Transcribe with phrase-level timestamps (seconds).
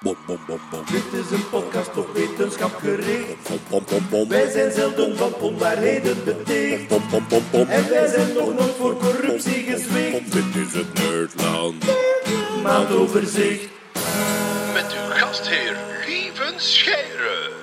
[0.00, 0.84] Bom, bom, bom, bom.
[0.90, 3.48] Dit is een podcast op wetenschap gericht.
[3.48, 4.28] Bom, bom, bom, bom.
[4.28, 6.88] Wij zijn zelden van onwaarheden beticht.
[6.88, 7.68] Bom, bom, bom, bom.
[7.68, 10.32] En wij zijn nog nooit voor corruptie gezwicht.
[10.32, 11.84] Dit is het Nerdland.
[12.62, 13.68] Maandoverzicht.
[14.74, 15.76] Met uw gastheer
[16.06, 17.57] Lieven Scheire.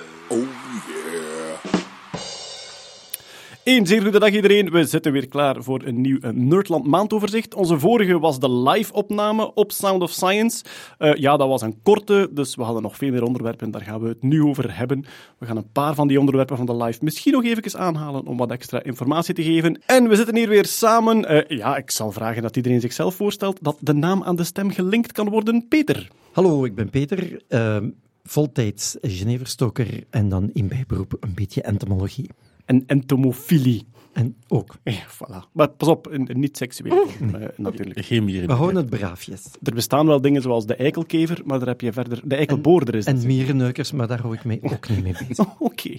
[3.66, 4.70] Een zeer goede dag iedereen.
[4.70, 7.54] We zitten weer klaar voor een nieuw eh, Nerdland maandoverzicht.
[7.54, 10.64] Onze vorige was de live-opname op Sound of Science.
[10.98, 13.70] Eh, ja, dat was een korte, dus we hadden nog veel meer onderwerpen.
[13.70, 15.04] Daar gaan we het nu over hebben.
[15.38, 18.36] We gaan een paar van die onderwerpen van de live misschien nog even aanhalen om
[18.36, 19.82] wat extra informatie te geven.
[19.86, 21.24] En we zitten hier weer samen.
[21.24, 24.70] Eh, ja, ik zal vragen dat iedereen zichzelf voorstelt dat de naam aan de stem
[24.70, 25.68] gelinkt kan worden.
[25.68, 26.08] Peter.
[26.32, 27.76] Hallo, ik ben Peter, uh,
[28.24, 32.30] voltijds Geneverstoker en dan in bijberoep een beetje entomologie.
[32.66, 33.86] En entomofilie.
[34.16, 34.76] En ook.
[34.84, 35.52] Ja, voilà.
[35.52, 38.04] Maar pas op, niet seksueel vorm, uh, natuurlijk.
[38.06, 38.46] Geen mieren.
[38.46, 39.44] We houden het braafjes.
[39.62, 42.20] Er bestaan wel dingen zoals de eikelkever, maar daar heb je verder...
[42.24, 45.58] De eikelboorder is En mierenneukers, maar daar hou ik mee ook niet mee bezig.
[45.58, 45.96] Oké.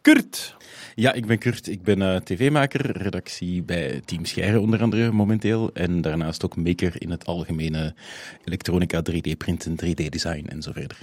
[0.00, 0.56] Kurt.
[0.94, 1.68] Ja, ik ben Kurt.
[1.68, 5.70] Ik ben uh, tv-maker, redactie bij Team Scheire onder andere momenteel.
[5.72, 7.94] En daarnaast ook maker in het algemene
[8.44, 10.98] elektronica, 3D-printen, 3D-design en zo verder.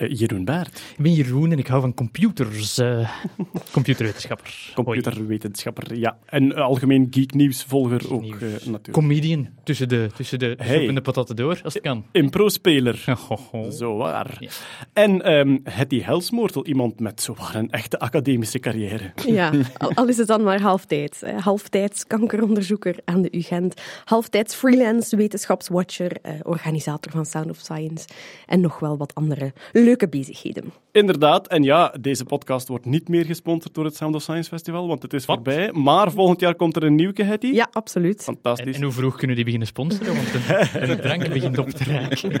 [0.00, 0.82] Uh, Jeroen Baert.
[0.96, 2.78] Ik ben Jeroen en ik hou van computers.
[2.78, 3.10] Uh,
[3.72, 4.72] computerwetenschapper.
[4.74, 6.18] Computerwetenschapper, ja.
[6.26, 8.90] En uh, algemeen geeknieuwsvolger ook, natuurlijk.
[8.90, 10.88] Comedian tussen de, tussen de Hey.
[10.88, 12.04] en de patatten door, als het kan.
[12.12, 13.04] Impro-speler.
[13.78, 14.36] Zo waar.
[14.38, 14.50] Ja.
[14.92, 19.12] En um, Hetty Helsmoortel, iemand met zowaar een echte academische carrière.
[19.26, 21.20] Ja, al, al is het dan maar halftijds.
[21.20, 21.32] Hè.
[21.32, 28.06] Halftijds kankeronderzoeker aan de UGent, halftijds freelance wetenschapswatcher, eh, organisator van Sound of Science
[28.46, 29.52] en nog wel wat andere
[29.82, 30.72] leuke bezigheden.
[30.92, 34.86] Inderdaad, en ja, deze podcast wordt niet meer gesponsord door het Sound of Science Festival,
[34.86, 35.36] want het is Wat?
[35.36, 35.72] voorbij.
[35.72, 37.46] Maar volgend jaar komt er een nieuwke, Hetty.
[37.46, 38.18] Ja, absoluut.
[38.18, 38.76] En, Fantastisch.
[38.76, 40.14] en hoe vroeg kunnen die beginnen sponsoren?
[40.14, 42.30] Want de, de drank begint op te raken.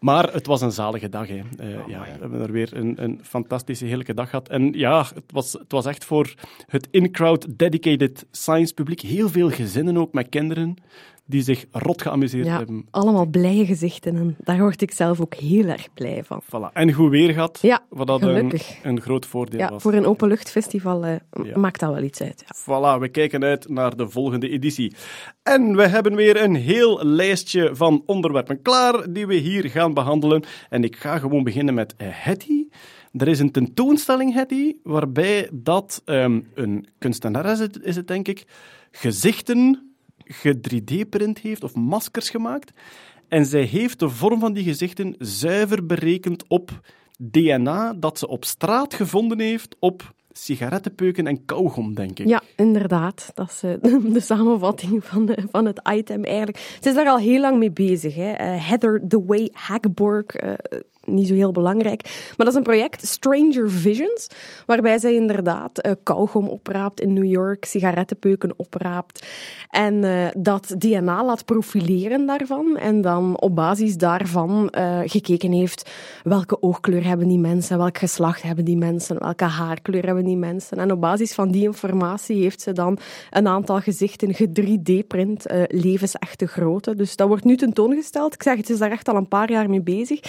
[0.00, 1.28] Maar het was een zalige dag.
[1.28, 1.34] Hè.
[1.34, 1.42] Uh,
[1.86, 4.48] ja, we hebben er weer een, een fantastische, heerlijke dag gehad.
[4.48, 6.34] En ja, het was, het was echt voor
[6.66, 9.00] het in-crowd dedicated science publiek.
[9.00, 10.76] Heel veel gezinnen ook met kinderen
[11.32, 12.86] die zich rot geamuseerd Ja, hebben.
[12.90, 16.42] allemaal blije gezichten en daar word ik zelf ook heel erg blij van.
[16.42, 16.72] Voilà.
[16.72, 18.78] En goed weer gehad, Ja, wat dat een, gelukkig.
[18.82, 19.82] een groot voordeel Ja, was.
[19.82, 21.58] voor een openluchtfestival eh, Ja.
[21.58, 22.44] maakt dat wel iets uit.
[22.46, 22.56] Ja.
[22.96, 24.94] Voilà, we kijken uit naar de volgende editie.
[25.42, 30.42] En we hebben weer een heel lijstje van onderwerpen klaar die we hier gaan behandelen.
[30.68, 32.66] En ik ga gewoon beginnen met eh, Hetty.
[33.12, 38.28] Er is een tentoonstelling, Hetty, waarbij dat um, een kunstenaar is het, is het, denk
[38.28, 38.44] ik,
[38.90, 39.91] gezichten
[40.32, 42.72] ge-3D-print heeft of maskers gemaakt.
[43.28, 46.80] En zij heeft de vorm van die gezichten zuiver berekend op
[47.18, 52.28] DNA dat ze op straat gevonden heeft op sigarettenpeuken en kauwgom, denk ik.
[52.28, 53.30] Ja, inderdaad.
[53.34, 53.74] Dat is uh,
[54.14, 56.58] de samenvatting van, de, van het item eigenlijk.
[56.80, 58.14] Ze is daar al heel lang mee bezig.
[58.14, 58.30] Hè.
[58.30, 60.52] Uh, Heather The Way Hagborg, uh,
[61.04, 62.02] niet zo heel belangrijk.
[62.02, 64.28] Maar dat is een project, Stranger Visions,
[64.66, 69.26] waarbij zij inderdaad uh, kauwgom opraapt in New York, sigarettenpeuken opraapt
[69.70, 75.90] en uh, dat DNA laat profileren daarvan en dan op basis daarvan uh, gekeken heeft
[76.22, 80.78] welke oogkleur hebben die mensen, welk geslacht hebben die mensen, welke haarkleur hebben die mensen.
[80.78, 82.98] En op basis van die informatie heeft ze dan
[83.30, 86.94] een aantal gezichten ge-3D-print, uh, levensechte grootte.
[86.94, 88.34] Dus dat wordt nu tentoongesteld.
[88.34, 90.20] Ik zeg, het is daar echt al een paar jaar mee bezig.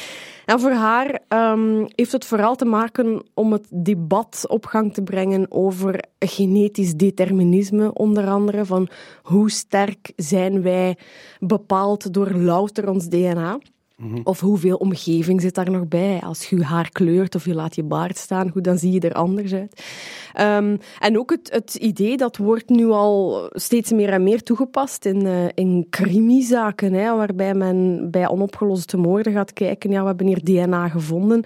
[0.46, 5.02] En voor haar um, heeft het vooral te maken om het debat op gang te
[5.02, 8.88] brengen over genetisch determinisme, onder andere, van
[9.24, 10.98] hoe sterk zijn wij
[11.40, 13.60] bepaald door louter ons DNA.
[14.04, 14.22] Mm-hmm.
[14.24, 16.20] Of hoeveel omgeving zit daar nog bij?
[16.24, 19.00] Als je je haar kleurt of je laat je baard staan, goed, dan zie je
[19.00, 19.84] er anders uit.
[20.42, 25.06] Um, en ook het, het, idee, dat wordt nu al steeds meer en meer toegepast
[25.06, 30.28] in, uh, in crimizaken, hè, waarbij men bij onopgeloste moorden gaat kijken, ja, we hebben
[30.28, 31.44] hier DNA gevonden.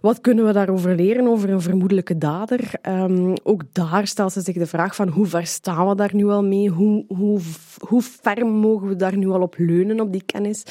[0.00, 2.70] Wat kunnen we daarover leren, over een vermoedelijke dader?
[2.88, 6.26] Um, ook daar stelt ze zich de vraag van hoe ver staan we daar nu
[6.26, 6.68] al mee?
[6.68, 7.40] Hoe, hoe,
[7.78, 10.62] hoe ferm mogen we daar nu al op leunen, op die kennis?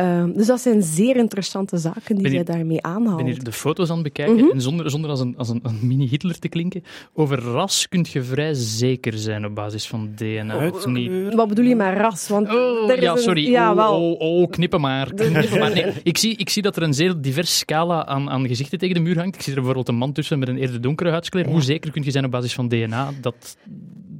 [0.00, 3.18] Um, dus dat zijn zeer interessante zaken die zij daarmee aanhaalt.
[3.20, 4.50] Ik ben hier de foto's aan het bekijken mm-hmm.
[4.50, 8.22] en zonder, zonder als een, als een, een mini-Hitler te klinken, over ras kun je
[8.22, 10.66] vrij zeker zijn op basis van DNA.
[10.66, 11.34] Oh, niet...
[11.34, 12.28] Wat bedoel je met ras?
[12.28, 13.44] Want oh, er is ja, sorry.
[13.44, 14.00] Een, ja, oh, wel.
[14.00, 15.12] Oh, oh, knippen maar.
[15.14, 15.72] Knippen maar.
[15.72, 18.94] Nee, ik, zie, ik zie dat er een zeer divers scala aan, aan gezichten tegen
[18.94, 19.34] de muur hangt.
[19.34, 21.46] Ik zie er bijvoorbeeld een man tussen met een eerder donkere huidskleur.
[21.46, 23.56] Hoe zeker kun je zijn op basis van DNA dat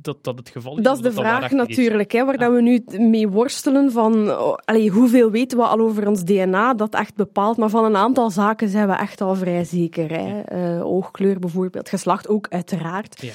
[0.05, 0.83] dat dat het geval is?
[0.83, 4.55] Dat is de dat vraag natuurlijk, hè, waar dat we nu mee worstelen van oh,
[4.65, 7.57] allee, hoeveel weten we al over ons DNA, dat echt bepaalt.
[7.57, 10.11] Maar van een aantal zaken zijn we echt al vrij zeker.
[10.11, 10.41] Hè.
[10.41, 13.23] Eh, oogkleur bijvoorbeeld, geslacht ook uiteraard.
[13.23, 13.31] Ja.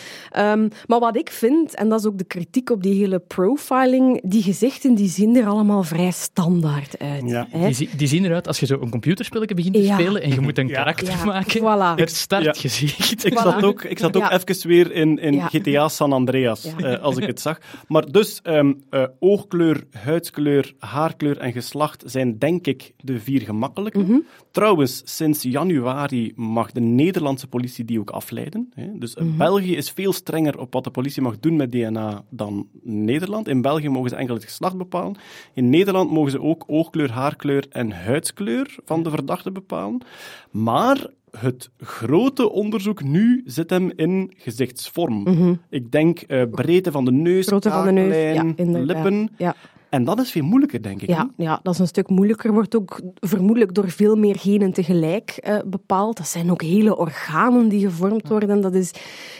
[0.51, 4.21] Ehm, maar wat ik vind, en dat is ook de kritiek op die hele profiling,
[4.23, 7.23] die gezichten die zien er allemaal vrij standaard uit.
[7.29, 7.47] Ja.
[7.49, 7.69] hè.
[7.69, 9.93] Die, die zien eruit als je zo een computerspelletje begint te Ja.
[9.93, 10.73] spelen en je moet een Ja.
[10.73, 11.61] karakter Ja, maken.
[11.61, 11.99] voilà.
[11.99, 13.25] Het startgezicht.
[13.25, 13.41] Ik Voilà.
[13.43, 14.31] zat ook, ik zat ook Ja.
[14.39, 15.47] even weer in, in Ja.
[15.47, 16.77] GTA San Andreas, Ja.
[16.77, 17.59] eh, als ik het zag.
[17.87, 23.99] Maar dus, ehm, eh, oogkleur, huidskleur, haarkleur en geslacht zijn denk ik de vier gemakkelijke.
[23.99, 24.17] Mhm.
[24.51, 28.71] Trouwens, sinds januari mag de Nederlandse politie die ook afleiden.
[28.73, 28.97] Hè.
[28.97, 29.37] Dus Mhm.
[29.37, 33.47] België is veel strenger op wat de politie mag doen met DNA dan Nederland.
[33.47, 35.15] In België mogen ze enkel het geslacht bepalen.
[35.53, 40.01] In Nederland mogen ze ook oogkleur, haarkleur en huidskleur van de verdachte bepalen.
[40.51, 41.07] Maar
[41.39, 45.27] het grote onderzoek nu zit hem in gezichtsvorm.
[45.69, 47.61] Ik denk eh, breedte van de neus, Mhm.
[47.69, 49.29] Van de neus, ja, lippen.
[49.37, 49.55] Ja.
[49.97, 51.09] En dat is veel moeilijker, denk ik.
[51.09, 52.53] Ja, ja, dat is een stuk moeilijker.
[52.53, 56.17] Wordt ook vermoedelijk door veel meer genen tegelijk eh, bepaald.
[56.17, 58.61] Dat zijn ook hele organen die gevormd worden.
[58.61, 58.91] Dat is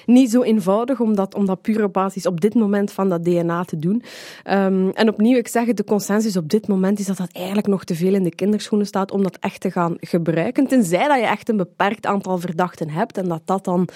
[0.05, 3.23] niet zo eenvoudig om dat, om dat puur op basis op dit moment van dat
[3.23, 4.03] DNA te doen.
[4.43, 7.67] Ehm, en opnieuw, ik zeg het, de consensus op dit moment is dat dat eigenlijk
[7.67, 10.67] nog te veel in de kinderschoenen staat om dat echt te gaan gebruiken.
[10.67, 13.89] Tenzij dat je echt een beperkt aantal verdachten hebt en dat dat dan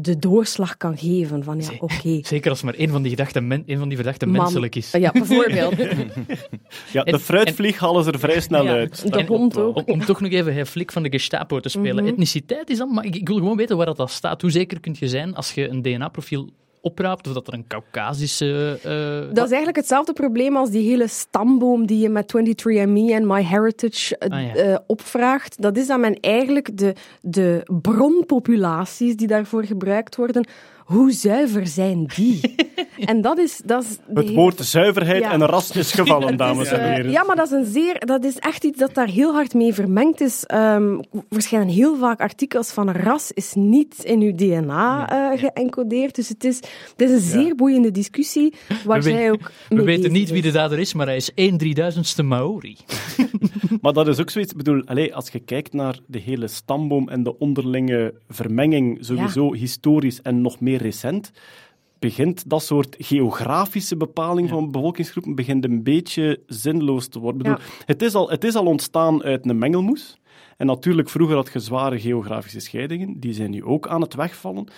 [0.00, 2.18] de doorslag kan geven van ja, oké.
[2.22, 4.90] Zeker als maar één van die, gedachten men, één van die verdachten man- menselijk is.
[4.90, 5.74] Ja, bijvoorbeeld.
[6.92, 9.12] Ja, de fruitvlieg halen ze er vrij snel Ja, uit.
[9.12, 9.76] de hond ook.
[9.76, 12.04] Om, om toch nog even het flik van de Gestapo te spelen.
[12.04, 12.12] Mhm.
[12.12, 14.42] Etniciteit is dan, maar ik, ik wil gewoon weten waar dat, dat staat.
[14.42, 16.50] Hoe zeker kun je zijn als je een DNA-profiel
[16.86, 18.78] opraapt of dat er een Caucasische.
[18.82, 23.26] eh, Dat is eigenlijk hetzelfde probleem als die hele stamboom die je met 23andMe en
[23.26, 24.54] MyHeritage eh, Ah, ja.
[24.54, 25.62] eh, opvraagt.
[25.62, 30.46] Dat is dat men eigenlijk de, de bronpopulaties die daarvoor gebruikt worden,
[30.86, 32.54] hoe zuiver zijn die?
[33.12, 33.60] en dat is...
[33.64, 35.32] Dat is de Het hele- woord zuiverheid Ja.
[35.32, 37.10] en ras is gevallen, dames is, en eh, heren.
[37.10, 39.74] ja, maar dat is, een zeer, dat is echt iets dat daar heel hard mee
[39.74, 40.44] vermengd is.
[40.44, 40.98] Ehm
[41.30, 46.14] verschijnen heel vaak artikels van ras is niet in uw DNA eh, geëncodeerd.
[46.14, 46.56] Dus het is,
[46.96, 48.54] het is een zeer boeiende discussie
[48.84, 51.16] waar We zij weten- ook we mee weten niet wie de dader is, maar hij
[51.16, 52.76] is 1 3000ste Maori.
[53.80, 57.08] Maar dat is ook zoiets, ik bedoel, allez, als je kijkt naar de hele stamboom
[57.08, 61.32] en de onderlinge vermenging, sowieso historisch en nog meer recent,
[61.98, 67.42] begint dat soort geografische bepaling van bevolkingsgroepen begint een beetje zinloos te worden.
[67.42, 70.18] Bedoel, het, is al, het is al ontstaan uit een mengelmoes.
[70.56, 74.68] En natuurlijk, vroeger had je zware geografische scheidingen, die zijn nu ook aan het wegvallen.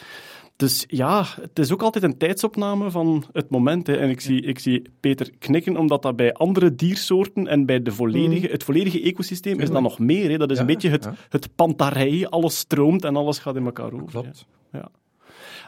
[0.56, 3.86] Dus ja, het is ook altijd een tijdsopname van het moment.
[3.86, 3.96] Hè.
[3.96, 7.92] En ik zie, ik zie Peter knikken, omdat dat bij andere diersoorten en bij de
[7.92, 10.30] volledige, het volledige ecosysteem is dat nog meer.
[10.30, 10.36] Hè.
[10.36, 11.14] Dat is een beetje het, ja.
[11.28, 14.06] het pantarij, alles stroomt en alles gaat in elkaar over.
[14.06, 14.46] Klopt.
[14.72, 14.78] Ja.
[14.78, 14.90] Ja.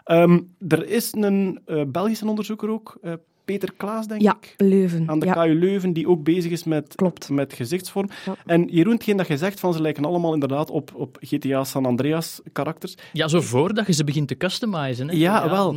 [0.05, 3.13] Ehm, er is een eh, Belgische onderzoeker ook, eh,
[3.45, 4.55] Peter Klaas, denk Ja, ik.
[4.57, 5.09] Leuven.
[5.09, 5.33] Aan de ja.
[5.33, 7.29] KU Leuven, die ook bezig is met, Klopt.
[7.29, 8.09] met gezichtsvorm.
[8.27, 8.37] Ja.
[8.47, 11.87] En Jeroen, hetgeen dat je zegt, van ze lijken allemaal inderdaad op, op GTA San
[11.87, 12.95] Andreas karakters.
[13.13, 15.09] Ja, zo voordat je ze begint te customizen.
[15.09, 15.17] Hè.
[15.17, 15.75] Ja, wel.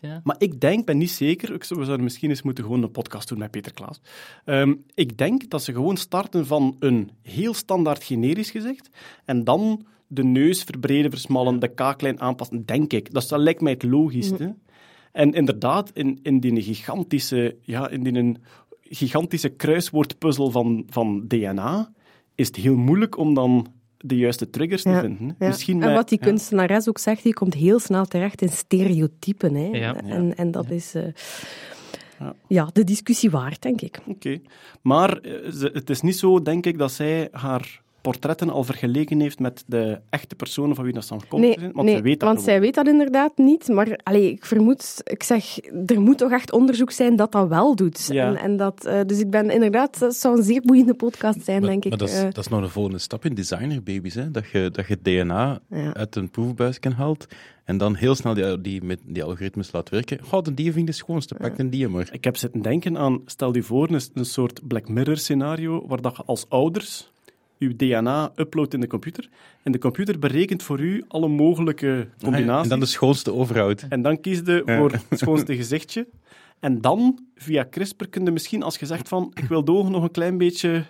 [0.00, 0.20] Ja.
[0.24, 3.38] Maar ik denk, ben niet zeker, we zouden misschien eens moeten gewoon een podcast doen
[3.38, 4.00] met Peter Klaas.
[4.44, 8.88] Ehm, ik denk dat ze gewoon starten van een heel standaard generisch gezicht
[9.24, 13.12] en dan de neus verbreden, versmallen, de kaaklijn aanpassen, denk ik.
[13.12, 14.54] Dat, dat lijkt mij het logischste.
[15.12, 18.36] En inderdaad, in, in die gigantische, ja, in die een
[18.80, 21.92] gigantische kruiswoordpuzzel van, van DNA
[22.34, 23.66] is het heel moeilijk om dan
[23.98, 25.36] de juiste triggers te Ja, vinden.
[25.38, 25.46] Ja.
[25.46, 26.26] Misschien en wat die ja.
[26.26, 29.54] kunstenares ook zegt, die komt heel snel terecht in stereotypen.
[29.54, 29.66] Hè.
[29.66, 29.96] Ja.
[29.96, 31.04] En, en dat is eh,
[32.48, 32.68] Ja.
[32.72, 34.00] de discussie waard, denk ik.
[34.06, 34.40] Oké.
[34.82, 39.20] Maar eh, ze- het is niet zo, denk ik, dat zij haar portretten al vergeleken
[39.20, 41.42] heeft met de echte personen van wie dat dan komt.
[41.42, 43.68] Nee, want nee, zij weet dat want zij weet dat inderdaad niet.
[43.68, 47.74] Maar allee, ik vermoed, ik zeg, er moet toch echt onderzoek zijn dat dat wel
[47.74, 48.06] doet.
[48.12, 48.26] Ja.
[48.26, 51.60] En, en dat, eh, dus ik ben inderdaad, dat zou een zeer boeiende podcast zijn,
[51.60, 51.98] Maar, denk maar ik.
[51.98, 52.22] dat, is, eh.
[52.22, 54.14] dat is nog een volgende stap in designerbabies.
[54.14, 54.30] Hè?
[54.30, 55.94] Dat, je, dat je DNA Ja.
[55.94, 57.26] uit een proefbuisje haalt
[57.64, 60.18] en dan heel snel die, die, met die algoritmes laat werken.
[60.22, 62.08] Goh, de die vind ik de schoonste, pak een die maar.
[62.12, 66.00] Ik heb zitten denken aan, stel je voor, een, een soort Black Mirror scenario, waar
[66.00, 67.10] dat je als ouders
[67.62, 69.28] uw DNA uploadt in de computer
[69.62, 72.62] en de computer berekent voor u alle mogelijke combinaties.
[72.62, 73.86] En dan de schoonste overhoud.
[73.88, 76.06] En dan kies je voor het schoonste gezichtje.
[76.60, 79.92] En dan, via CRISPR, kun je misschien, als je zegt van, ik wil de ogen
[79.92, 80.84] nog een klein beetje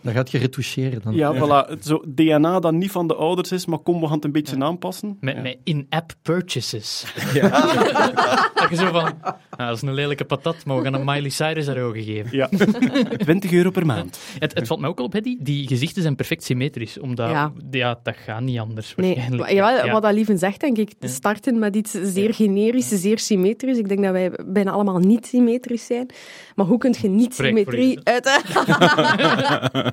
[0.00, 1.14] Dan gaat je retoucheren dan.
[1.14, 1.78] Ja, voilà.
[1.82, 4.64] Zo DNA dat niet van de ouders is, maar kom, we gaan het een beetje
[4.64, 5.16] aanpassen.
[5.20, 7.04] Met, met in-app purchases.
[8.60, 11.28] dat je zo van, ah, dat is een lelijke patat, maar we gaan een Miley
[11.30, 12.36] Cyrus haar ogen geven.
[12.36, 12.48] Ja.
[13.18, 14.18] 20 euro per maand.
[14.38, 16.98] Het, het valt me ook al op, hè, die, die gezichten zijn perfect symmetrisch.
[16.98, 17.52] Omdat, ja.
[17.70, 17.98] Ja.
[18.02, 19.50] dat gaat niet anders Nee, waarschijnlijk.
[19.50, 19.92] ja, Ja.
[19.92, 23.78] wat dat Lieven zegt, denk ik, te starten met iets zeer generisch, zeer symmetrisch.
[23.78, 26.10] Ik denk dat wij bijna allemaal niet symmetrisch zijn.
[26.54, 28.24] Maar hoe kun je niet Spreek symmetrie uit...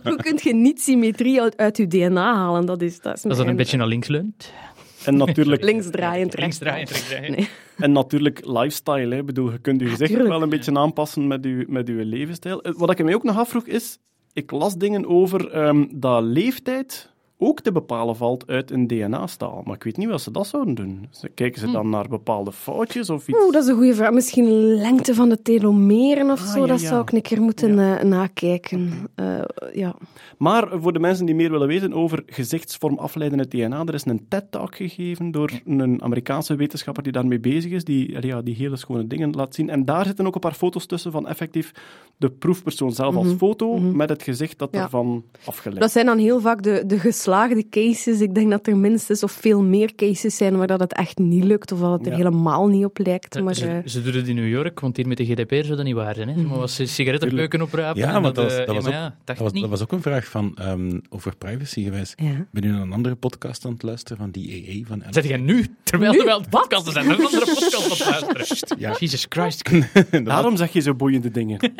[0.03, 2.65] hoe kun je niet symmetrie uit, uit je DNA halen?
[2.65, 4.53] Dat is, dat is, Dat een beetje naar links leunt.
[5.05, 6.37] En natuurlijk, linksdraaiend.
[6.39, 6.99] Links draaien, rechts.
[6.99, 7.47] rechts draaien.
[7.77, 9.15] en natuurlijk lifestyle.
[9.15, 9.23] Hè.
[9.23, 10.29] Bedoel, je kunt je gezicht tuurlijk.
[10.29, 12.61] wel een beetje aanpassen met je, met uw levensstijl.
[12.61, 13.97] Eh, Wat ik mij ook nog afvroeg is,
[14.33, 19.61] ik las dingen over ehm, dat leeftijd ook te bepalen valt uit een DNA-staal.
[19.65, 21.09] Maar ik weet niet wat ze dat zouden doen.
[21.35, 23.37] Kijken ze dan naar bepaalde foutjes of iets?
[23.43, 24.11] Oeh, dat is een goede vraag.
[24.11, 26.59] Misschien lengte van de telomeren of Ah, zo.
[26.59, 26.87] ja, dat ja.
[26.87, 28.91] zou ik een keer moeten eh, nakijken.
[29.15, 29.41] Eh,
[29.73, 29.95] ja.
[30.37, 34.05] Maar voor de mensen die meer willen weten over gezichtsvorm afleiden uit DNA, er is
[34.05, 38.75] een TED-talk gegeven door een Amerikaanse wetenschapper die daarmee bezig is, die ja, die hele
[38.75, 39.69] schone dingen laat zien.
[39.69, 41.71] En daar zitten ook een paar foto's tussen van effectief
[42.17, 44.77] de proefpersoon zelf als foto met het gezicht dat Mhm.
[44.77, 44.83] Ja.
[44.83, 48.21] ervan afgeleid Dat zijn dan heel vaak de, de geslaagde cases.
[48.21, 51.43] Ik denk dat er minstens of veel meer cases zijn waar dat het echt niet
[51.43, 52.17] lukt of dat het er Ja.
[52.17, 53.41] helemaal niet op lijkt.
[53.43, 55.75] Maar, ze, eh, ze doen het in New York, want hier met de GDPR zou
[55.75, 56.27] dat niet waar zijn.
[56.29, 56.41] Hè?
[56.41, 58.01] Maar was ze sigarettenpeuken oprapen.
[58.01, 59.61] Ja, maar dat, was- dat, was ook, maar ja, dat, dacht was, niet.
[59.61, 62.13] dat was ook een vraag van, ehm, over privacy geweest.
[62.17, 62.45] ja.
[62.51, 65.37] Ben je naar een andere podcast aan het luisteren van die EE van Zeg jij
[65.37, 66.19] nu, terwijl Nu?
[66.19, 68.79] er wel podcasts zijn, een andere podcast aan het luisteren.
[68.87, 68.95] Ja.
[68.99, 69.69] Jesus Christ.
[70.23, 71.59] Daarom zeg je zo boeiende dingen.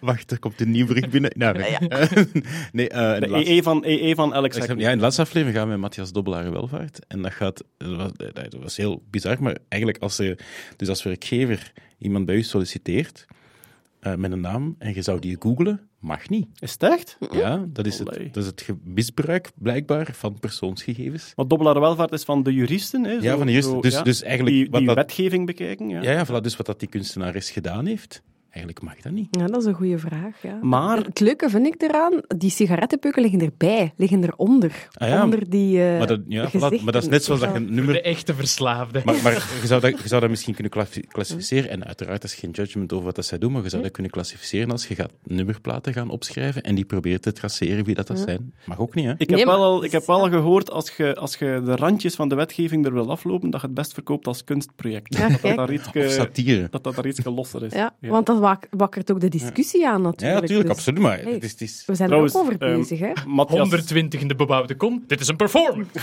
[0.00, 1.30] Wacht, er komt een nieuw bericht binnen.
[1.36, 1.76] Nou, nee.
[2.72, 5.22] nee eh, in De de laatste- EE van, EE van Alex Ja, in de laatste
[5.22, 7.06] aflevering gaan we met Matthias Dobbelaar welvaart.
[7.06, 10.38] En dat gaat, dat was, dat was heel bizar, maar eigenlijk als je,
[10.76, 13.26] dus als werkgever iemand bij u solliciteert
[14.00, 16.46] eh, met een naam en je zou die googlen, mag niet.
[16.58, 17.18] Is het echt?
[17.30, 21.32] Ja, dat is het, dat is het misbruik blijkbaar van persoonsgegevens.
[21.34, 23.04] Want Dobbelaar Welvaart is van de juristen.
[23.04, 23.74] Hè, Ja, zo- van de juristen.
[23.74, 25.88] zo, Dus- ja, dus eigenlijk die, wat dat- wetgeving bekijken.
[25.88, 26.02] Ja.
[26.02, 29.28] Ja, ja voilà, dus wat dat die kunstenares gedaan heeft, eigenlijk mag dat niet.
[29.30, 30.42] ja, dat is een goede vraag.
[30.42, 30.58] Ja.
[30.62, 34.88] Maar- Het leuke vind ik eraan, die sigarettenpeuken liggen erbij, liggen eronder.
[34.92, 37.50] Ah ja, onder die eh Maar dat, ja, voilà, maar dat is net zoals dat
[37.50, 38.02] je een De nummer...
[38.02, 39.02] echte verslaafde.
[39.04, 42.34] Maar, maar je, zou dat, je zou dat misschien kunnen klassi- klassificeren, en uiteraard is
[42.34, 44.94] geen judgment over wat dat zij doen, maar je zou dat kunnen klassificeren als je
[44.94, 48.52] gaat nummerplaten gaan opschrijven en die probeert te traceren wie dat, dat zijn.
[48.64, 49.12] Mag ook niet, hè?
[49.12, 51.60] Ik heb, Nee, maar- wel al, ik heb wel al gehoord, als je, als je
[51.64, 55.14] de randjes van de wetgeving er wil aflopen, dat je het best verkoopt als kunstproject.
[55.16, 56.68] Ja, dat, dat, daar iets, Of satire.
[56.70, 57.72] dat dat daar iets losser is.
[57.72, 60.40] Ja, want dat wak- wakkert ook de discussie aan Ja, natuurlijk.
[60.40, 61.00] natuurlijk, Dus absoluut.
[61.02, 61.32] Maar Hey.
[61.32, 63.12] het is, het is- We zijn Trouwens, er ook over ehm, bezig, hè?
[63.26, 65.04] Matthias, 120 in de bebouwde kom.
[65.06, 65.90] Dit is een performance.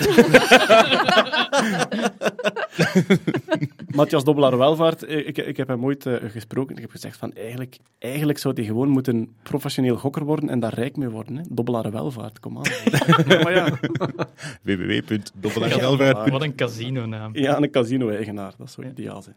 [3.96, 6.76] Matthias Dobbelaar Welvaart, eh, ik, ik heb hem ooit eh, gesproken.
[6.76, 10.74] Ik heb gezegd van eigenlijk, eigenlijk zou hij gewoon moeten professioneel gokker worden en daar
[10.74, 11.36] rijk mee worden.
[11.36, 11.44] Hè?
[11.50, 12.64] Dobbelaar Welvaart, kom aan.
[13.44, 13.70] maar ja,
[14.62, 16.30] www.dobbelaarwelvaart.
[16.30, 17.30] Wat een casino-naam.
[17.38, 19.36] ja, een casino-eigenaar, dat zou ideaal zijn.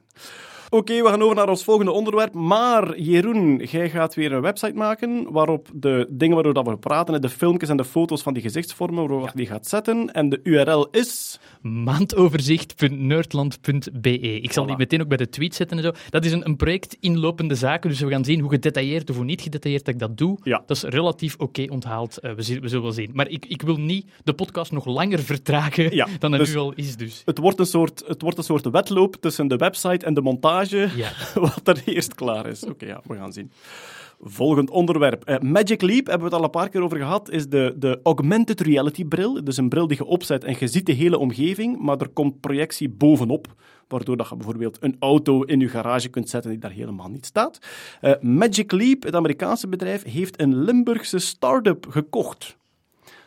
[0.70, 2.34] Oké, we gaan over naar ons volgende onderwerp.
[2.34, 7.20] Maar Jeroen, jij gaat weer een website maken waarop de dingen waarover dat we praten,
[7.20, 10.12] de filmpjes en de foto's van die gezichtsvormen, waarop je die gaat zetten.
[10.12, 11.40] En de URL is...
[11.62, 14.18] maandoverzicht.nerdland.be.
[14.20, 15.92] Ik zal die meteen ook bij de tweet zetten en zo.
[16.10, 19.24] Dat is een, een project inlopende zaken, dus we gaan zien hoe gedetailleerd of hoe
[19.24, 20.38] niet gedetailleerd dat ik dat doe.
[20.42, 20.62] Ja.
[20.66, 22.18] Dat is relatief oké onthaald.
[22.18, 23.10] Eh, we, zullen- we zullen wel zien.
[23.12, 26.56] Maar ik, ik wil niet de podcast nog langer vertragen Ja, dan het dus- nu
[26.58, 27.22] al is, dus.
[27.24, 30.57] Het wordt, een soort, het wordt een soort wedloop tussen de website en de montage,
[30.66, 31.10] Ja.
[31.34, 32.64] wat er eerst klaar is.
[32.64, 33.52] Oké, ja, we gaan zien.
[34.20, 35.24] Volgend onderwerp.
[35.24, 38.00] Eh, Magic Leap, hebben we het al een paar keer over gehad, is de, de
[38.02, 39.44] augmented reality bril.
[39.44, 42.40] Dus een bril die je opzet en je ziet de hele omgeving, maar er komt
[42.40, 43.54] projectie bovenop,
[43.88, 47.26] waardoor dat je bijvoorbeeld een auto in je garage kunt zetten die daar helemaal niet
[47.26, 47.58] staat.
[48.00, 52.56] Eh, Magic Leap, het Amerikaanse bedrijf, heeft een Limburgse start-up gekocht.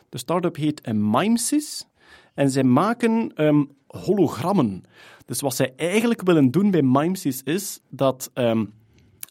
[0.08, 1.86] De start-up heet Mimesys
[2.34, 3.62] en zij maken ehm,
[3.92, 4.82] hologrammen.
[5.26, 8.64] Dus wat zij eigenlijk willen doen bij Mimesys is dat ehm,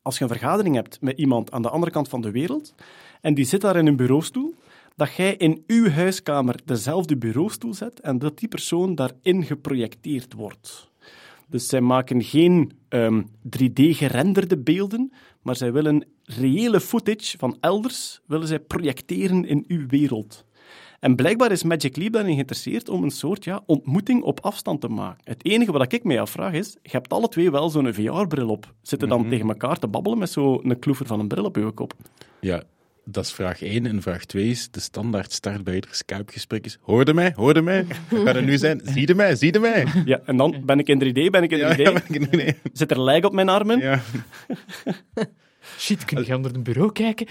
[0.01, 2.73] als je een vergadering hebt met iemand aan de andere kant van de wereld
[3.21, 4.53] en die zit daar in een bureaustoel,
[4.95, 10.89] dat jij in uw huiskamer dezelfde bureaustoel zet en dat die persoon daarin geprojecteerd wordt.
[11.47, 18.47] Dus zij maken geen ehm, 3D-gerenderde beelden, maar zij willen reële footage van elders willen
[18.47, 20.45] zij projecteren in uw wereld.
[21.01, 24.87] En blijkbaar is Magic Leap daarin geïnteresseerd om een soort ja, ontmoeting op afstand te
[24.87, 25.21] maken.
[25.23, 28.73] Het enige wat ik mij afvraag is, je hebt alle twee wel zo'n VR-bril op.
[28.81, 31.93] Zitten dan tegen elkaar te babbelen met zo'n kloever van een bril op je kop?
[32.39, 32.63] Ja,
[33.05, 33.85] dat is vraag 1.
[33.85, 37.85] En vraag 2 is, de standaard start bij ieder Skype-gesprek is, hoorde mij, hoorde mij?
[38.09, 39.85] Gaat er nu zijn, zie je mij, zie je mij?
[40.05, 41.61] Ja, en dan ben ik in 3D, ben ik in 3D.
[41.61, 42.55] Ja, ja, maar nee, nee.
[42.73, 43.79] Zit er lijk op mijn armen?
[43.79, 44.01] Ja.
[45.77, 47.27] Shit, kun je onder een bureau kijken?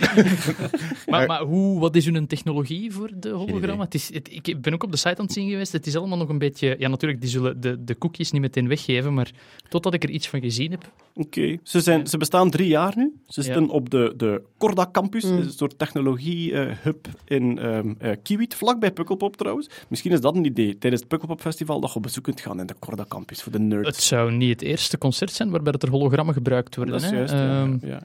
[1.11, 3.85] maar maar hoe, wat is hun technologie voor de hologrammen?
[3.85, 5.73] Het is, het, ik ben ook op de site aan het zien geweest.
[5.73, 6.76] Het is allemaal nog een beetje...
[6.78, 9.30] Ja, natuurlijk, die zullen de, de cookies niet meteen weggeven, maar
[9.68, 10.90] totdat ik er iets van gezien heb...
[11.14, 13.14] Oké, ze, zijn, ze bestaan drie jaar nu.
[13.26, 15.30] Ze zitten op de, de Corda Campus, Mm.
[15.30, 19.68] dat is een soort technologie-hub in ehm eh, Kiewit, vlakbij Pukkelpop trouwens.
[19.88, 22.61] Misschien is dat een idee, tijdens het Pukkelpop Festival, dat je op bezoek kunt gaan
[22.61, 23.88] in de Corda Campus, voor de nerds.
[23.88, 26.94] Het zou niet het eerste concert zijn waarbij dat er hologrammen gebruikt worden.
[26.94, 27.16] Dat is hè?
[27.16, 27.62] juist, ja.
[27.62, 28.02] Ehm, Ja,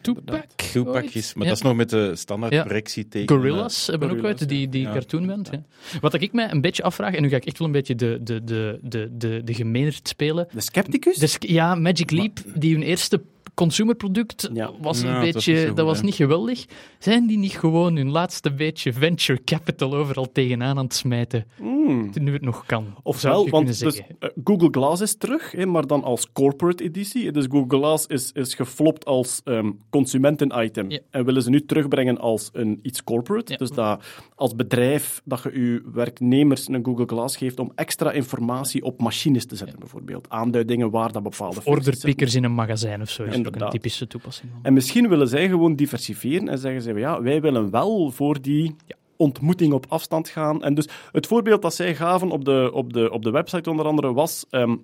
[0.72, 1.04] Tupac?
[1.04, 1.50] is, maar Ja.
[1.50, 2.64] dat is nog met de standaard Ja.
[2.64, 3.36] Brexit-teken.
[3.36, 4.92] Gorillas hebben ook uit, die, die Ja.
[4.92, 5.50] cartoonband.
[5.52, 5.64] Ja.
[6.00, 8.20] Wat ik mij een beetje afvraag, en nu ga ik echt wel een beetje de,
[8.24, 10.48] de, de, de, de, de gemeenerd spelen.
[10.54, 11.18] De Skepticus?
[11.18, 13.22] Dus, ja, Magic Leap, die hun eerste
[13.56, 14.72] consumerproduct Ja.
[14.82, 16.66] was een Ja, dat was beetje, niet dat, was niet geweldig.
[17.00, 21.46] Zijn die niet gewoon hun laatste beetje venture capital overal tegenaan aan het smijten?
[21.58, 22.10] Hmm.
[22.14, 22.86] Nu het nog kan.
[23.04, 24.06] Ofwel, want dus, zeggen.
[24.20, 27.32] eh, Google Glass is terug, hè, maar dan als corporate editie.
[27.32, 30.90] Dus Google Glass is, is geflopt als ehm consumenten-item.
[30.92, 31.00] Ja.
[31.10, 33.52] En willen ze nu terugbrengen als een, iets corporate.
[33.52, 33.58] Ja.
[33.58, 34.04] Dus dat
[34.36, 39.46] als bedrijf dat je je werknemers een Google Glass geeft om extra informatie op machines
[39.46, 40.30] te zetten, bijvoorbeeld.
[40.30, 41.62] Aanduidingen waar dat bepaalde.
[41.64, 43.72] Orderpickers in een magazijn of zo is ook een Inderdaad.
[43.72, 44.52] typische toepassing.
[44.62, 48.76] En misschien willen zij gewoon diversifiëren en zeggen ze, ja, wij willen wel voor die
[49.16, 50.64] ontmoeting op afstand gaan.
[50.64, 53.86] En dus het voorbeeld dat zij gaven op de, op de, op de website onder
[53.86, 54.76] andere was, ehm,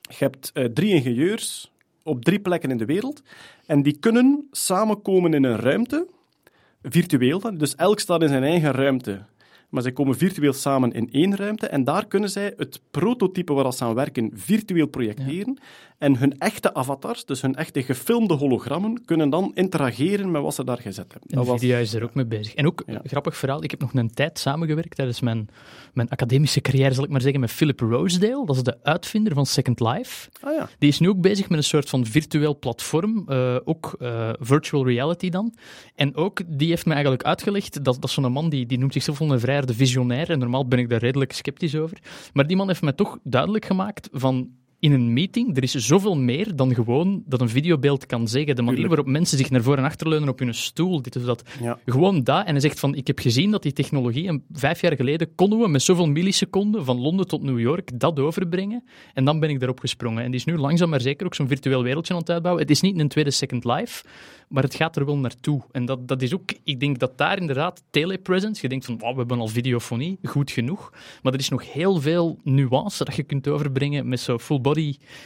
[0.00, 3.22] je hebt eh, drie ingenieurs op drie plekken in de wereld
[3.66, 6.06] en die kunnen samenkomen in een ruimte,
[6.82, 9.24] virtueel dan, dus elk staat in zijn eigen ruimte.
[9.68, 13.72] Maar zij komen virtueel samen in één ruimte en daar kunnen zij het prototype waar
[13.72, 15.58] ze aan werken virtueel projecteren.
[15.98, 20.64] En hun echte avatars, dus hun echte gefilmde hologrammen, kunnen dan interageren met wat ze
[20.64, 21.30] daar gezet hebben.
[21.36, 22.54] Dat was- is er ook mee bezig.
[22.54, 23.00] En ook, Ja.
[23.04, 25.48] grappig verhaal, ik heb nog een tijd samengewerkt tijdens mijn,
[25.94, 28.46] mijn academische carrière, zal ik maar zeggen, met Philip Rosedale.
[28.46, 30.28] Dat is de uitvinder van Second Life.
[30.40, 30.68] Ah ja.
[30.78, 34.86] Die is nu ook bezig met een soort van virtueel platform, eh, ook eh, virtual
[34.86, 35.54] reality dan.
[35.94, 38.92] En ook, die heeft me eigenlijk uitgelegd, dat, dat is zo'n man die, die noemt
[38.92, 41.98] zichzelf een vrijer de visionair, en normaal ben ik daar redelijk sceptisch over.
[42.32, 44.48] Maar die man heeft mij toch duidelijk gemaakt van...
[44.78, 48.56] In een meeting, er is zoveel meer dan gewoon dat een videobeeld kan zeggen.
[48.56, 51.22] De manier waarop mensen zich naar voren en achter leunen op hun stoel, dit of
[51.22, 51.42] dat.
[51.60, 51.78] Ja.
[51.86, 52.46] Gewoon dat.
[52.46, 55.58] En hij zegt van, ik heb gezien dat die technologie, en vijf jaar geleden konden
[55.58, 58.84] we met zoveel milliseconden van Londen tot New York dat overbrengen.
[59.14, 60.22] En dan ben ik daarop gesprongen.
[60.22, 62.62] En die is nu langzaam maar zeker ook zo'n virtueel wereldje aan het uitbouwen.
[62.62, 64.04] Het is niet een tweede Second Life,
[64.48, 65.62] maar het gaat er wel naartoe.
[65.72, 69.12] En dat, dat is ook, ik denk dat daar inderdaad telepresence, je denkt van, wow,
[69.12, 70.92] we hebben al videofonie, goed genoeg.
[71.22, 74.75] Maar er is nog heel veel nuance dat je kunt overbrengen met zo'n full body.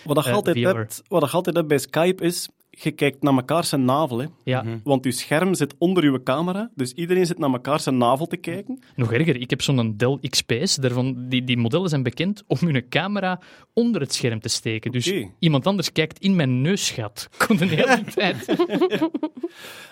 [0.05, 0.67] Wat, dat je eh, altijd VR.
[0.67, 4.19] hebt, wat je altijd hebt bij Skype is, je kijkt naar elkaar zijn navel.
[4.19, 4.27] Hè.
[4.45, 8.27] Ja, Want je scherm zit onder je camera, dus iedereen zit naar elkaar zijn navel
[8.27, 8.83] te kijken.
[8.97, 10.75] Nog erger, ik heb zo'n Dell XPS.
[10.75, 13.41] Daarvan, die, die modellen zijn bekend om hun camera
[13.73, 14.93] onder het scherm te steken.
[14.93, 17.29] Dus iemand anders kijkt in mijn neusgat.
[17.47, 18.47] Kon de hele tijd.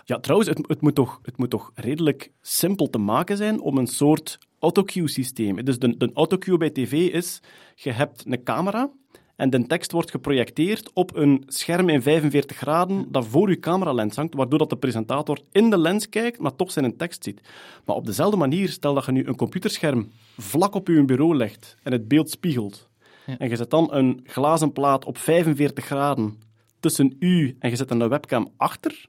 [0.04, 3.78] Ja, trouwens, het, het, moet toch, het moet toch redelijk simpel te maken zijn om
[3.78, 5.64] een soort autocue-systeem.
[5.64, 7.40] Dus de, de autocue bij tv is,
[7.74, 8.90] je hebt een camera
[9.38, 14.16] en de tekst wordt geprojecteerd op een scherm in 45 graden dat voor je cameralens
[14.16, 17.40] hangt, waardoor dat de presentator in de lens kijkt, maar toch zijn tekst ziet.
[17.84, 21.76] Maar op dezelfde manier, stel dat je nu een computerscherm vlak op je bureau legt
[21.82, 22.88] en het beeld spiegelt,
[23.26, 26.40] en je zet dan een glazen plaat op 45 graden
[26.80, 29.06] tussen u en je zet een webcam achter,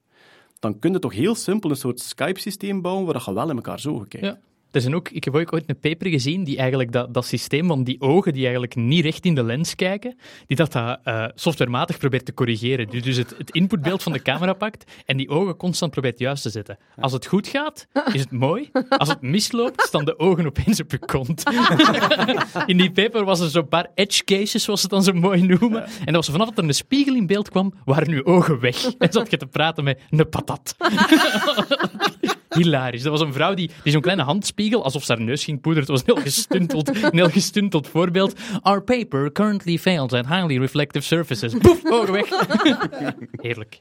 [0.59, 3.79] dan kun je toch heel simpel een soort Skype-systeem bouwen waar je wel in elkaar
[3.79, 4.25] zo kijkt.
[4.25, 4.39] Ja.
[4.71, 7.67] Er zijn ook, ik heb ook ooit een paper gezien die eigenlijk dat, dat systeem
[7.67, 11.25] van die ogen die eigenlijk niet recht in de lens kijken, die dat, dat eh,
[11.35, 12.89] softwarematig probeert te corrigeren.
[12.89, 16.43] Dus, dus het, het inputbeeld van de camera pakt en die ogen constant probeert juist
[16.43, 16.77] te zetten.
[16.99, 18.69] Als het goed gaat, is het mooi.
[18.89, 21.43] Als het misloopt, staan de ogen opeens op je kont.
[22.65, 25.41] in die paper was er zo'n paar edge cases, zoals ze het dan zo mooi
[25.41, 25.83] noemen.
[25.83, 28.85] En dat was vanaf dat er een spiegel in beeld kwam, waren uw ogen weg.
[28.97, 30.75] En zat je te praten met een patat.
[32.49, 33.01] Hilarisch.
[33.01, 35.93] Dat was een vrouw die, die zo'n kleine handspiegel, alsof ze haar neus ging poederen.
[35.93, 38.39] Het was een heel gestunteld, heel gestunteld voorbeeld.
[38.61, 41.53] Our paper currently fails at highly reflective surfaces.
[41.53, 42.29] Poef, ogen weg.
[43.31, 43.77] Heerlijk.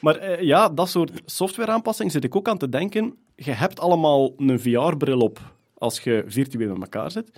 [0.00, 3.14] Maar eh, ja, dat soort softwareaanpassingen zit ik ook aan te denken.
[3.36, 5.40] Je hebt allemaal een VR-bril op
[5.74, 7.30] als je virtueel met elkaar zit.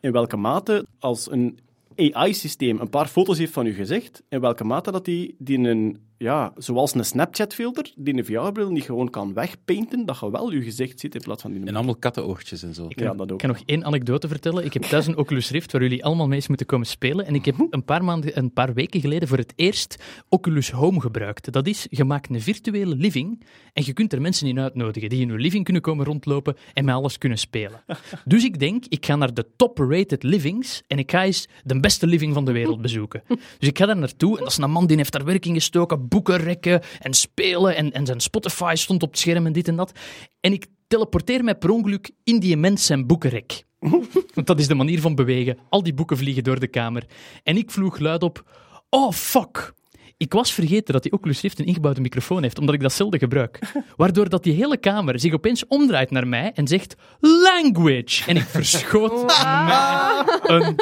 [0.00, 1.58] In welke mate, als een
[1.96, 5.98] AI-systeem een paar foto's heeft van je gezicht, in welke mate dat die, die een,
[6.18, 10.62] ja, zoals een Snapchat-filter, die een VR-bril niet gewoon kan wegpainten, dat je wel je
[10.62, 11.64] gezicht ziet in plaats van die...
[11.64, 12.86] En allemaal kattenoortjes en zo.
[12.88, 13.30] ja, dat ook.
[13.30, 14.64] Ik kan nog één anekdote vertellen.
[14.64, 17.26] Ik heb thuis een Oculus Rift waar jullie allemaal mee eens moeten komen spelen.
[17.26, 19.96] En ik heb een paar, maanden, een paar weken geleden voor het eerst
[20.28, 21.52] Oculus Home gebruikt.
[21.52, 25.20] Dat is, je maakt een virtuele living en je kunt er mensen in uitnodigen die
[25.20, 27.82] in je living kunnen komen rondlopen en met alles kunnen spelen.
[28.24, 32.06] Dus ik denk, ik ga naar de top-rated livings en ik ga eens de beste
[32.06, 33.22] living van de wereld bezoeken.
[33.58, 35.54] Dus ik ga daar naartoe en dat is een man die heeft daar werk in
[35.54, 39.76] gestoken, boekenrekken en spelen en, en zijn Spotify stond op het scherm en dit en
[39.76, 39.92] dat.
[40.40, 43.64] En ik teleporteer mij per ongeluk in die mens zijn boekenrek.
[44.34, 45.58] Want dat is de manier van bewegen.
[45.68, 47.06] Al die boeken vliegen door de kamer.
[47.42, 48.50] En ik vloeg luid op,
[48.90, 49.74] oh fuck.
[50.16, 53.18] Ik was vergeten dat die Oculus Rift een ingebouwde microfoon heeft, omdat ik dat zelden
[53.18, 53.58] gebruik.
[53.96, 58.24] Waardoor dat die hele kamer zich opeens omdraait naar mij en zegt language.
[58.30, 59.26] En ik verschoot
[59.66, 60.76] mij een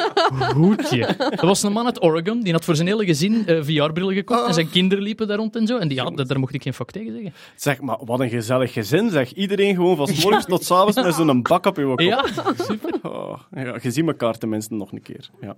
[0.54, 1.14] hoedje.
[1.18, 4.46] Dat was een man uit Oregon, die had voor zijn hele gezin eh, VR-brillen gekocht
[4.46, 5.78] en zijn kinderen liepen daar rond en zo.
[5.78, 7.32] En die, ja, daar daar mocht ik geen fuck tegen zeggen.
[7.56, 9.32] Zeg, maar wat een gezellig gezin, zeg.
[9.32, 12.00] Iedereen gewoon van 's morgens tot 's avonds met zo'n bak op je kop.
[12.00, 12.24] Ja,
[12.58, 12.98] super.
[13.02, 15.30] Oh, ja, je ziet elkaar tenminste nog een keer.
[15.40, 15.56] Ja.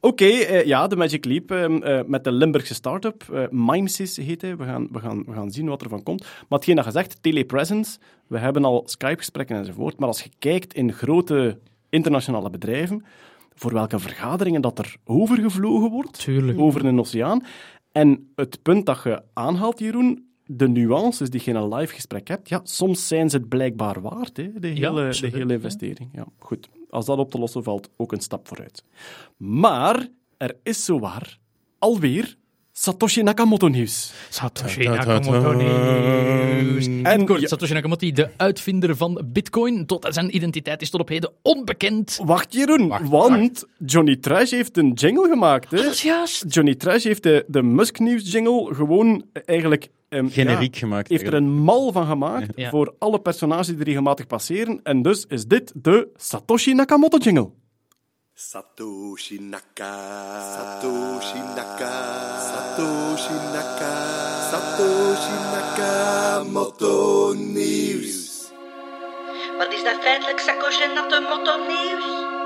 [0.00, 3.22] Oké, eh, ja, de Magic Leap ehm, eh, met de Limburgse start-up.
[3.32, 4.56] eh Mimesys heet hij.
[4.56, 6.20] We gaan, we, gaan, we gaan zien wat er van komt.
[6.20, 9.98] Maar hetgeen dat gezegd, telepresence, we hebben al Skype-gesprekken enzovoort.
[9.98, 11.58] Maar als je kijkt in grote
[11.88, 13.04] internationale bedrijven,
[13.54, 16.58] voor welke vergaderingen dat er overgevlogen wordt, Tuurlijk.
[16.60, 17.42] over een oceaan.
[17.92, 22.28] En het punt dat je aanhaalt, Jeroen, de nuances die je in een live gesprek
[22.28, 26.10] hebt, ja, soms zijn ze het blijkbaar waard, hè, de, Ja, hele, de hele investering.
[26.12, 26.68] Ja, goed.
[26.90, 28.84] Als dat op te lossen valt, ook een stap vooruit.
[29.36, 31.38] Maar er is zowaar
[31.78, 32.36] alweer
[32.72, 34.12] Satoshi Nakamoto nieuws.
[34.28, 36.86] Satoshi Nakamoto nieuws.
[36.86, 39.86] En ja- Satoshi Nakamoto, de uitvinder van Bitcoin.
[39.86, 42.20] Tot zijn identiteit is tot op heden onbekend.
[42.24, 45.70] Wacht, Jeroen, want Johnny Trash heeft een jingle gemaakt.
[45.70, 45.76] Hè?
[45.76, 46.44] Dat is juist.
[46.48, 49.88] Johnny Trash heeft de, de Musk News jingle gewoon eigenlijk...
[50.08, 51.08] ehm, Generiek ja, gemaakt.
[51.08, 52.70] heeft er een mal van gemaakt Ja.
[52.70, 54.80] voor alle personages die regelmatig passeren.
[54.82, 57.50] En dus is dit de Satoshi Nakamoto jingle.
[58.34, 59.94] Satoshi Naka.
[60.54, 61.92] Satoshi Naka.
[62.50, 63.92] Satoshi Naka.
[64.50, 68.26] Satoshi Nakamoto nieuws.
[69.58, 72.37] Wat is dat feitelijk, Satoshi Nakamoto nieuws?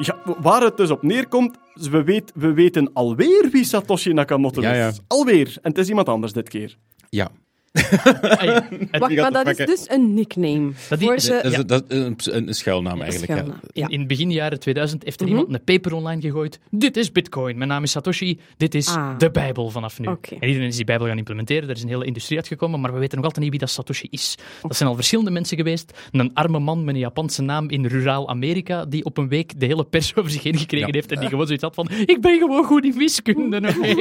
[0.00, 4.60] Ja, waar het dus op neerkomt, is we, weet, we weten alweer wie Satoshi Nakamoto
[4.60, 5.00] Ja, is.
[5.06, 5.58] Alweer.
[5.62, 6.76] En het is iemand anders dit keer.
[7.08, 7.30] Ja.
[7.72, 10.70] Wacht, maar dat is dus een nickname.
[10.88, 11.30] Dat die- voor ze...
[11.42, 11.62] Dat is, Ja.
[11.62, 13.32] dat is een, schuilnaam eigenlijk.
[13.32, 13.88] Schuilnaam, in, Ja.
[13.88, 15.36] in begin jaren 2000 heeft er Mhm.
[15.36, 16.58] iemand een paper online gegooid.
[16.70, 17.56] Dit is Bitcoin.
[17.56, 18.38] Mijn naam is Satoshi.
[18.56, 19.18] Dit is Ah.
[19.18, 20.06] de Bijbel vanaf nu.
[20.06, 21.68] En iedereen is die Bijbel gaan implementeren.
[21.68, 24.06] Er is een hele industrie uitgekomen, maar we weten nog altijd niet wie dat Satoshi
[24.10, 24.34] is.
[24.62, 25.98] Dat zijn al verschillende mensen geweest.
[26.10, 29.66] Een arme man met een Japanse naam in ruraal Amerika, die op een week de
[29.66, 30.92] hele pers over zich heen gekregen Ja.
[30.92, 33.56] heeft en die gewoon zoiets had van ik ben gewoon goed in wiskunde.
[33.56, 33.94] oké."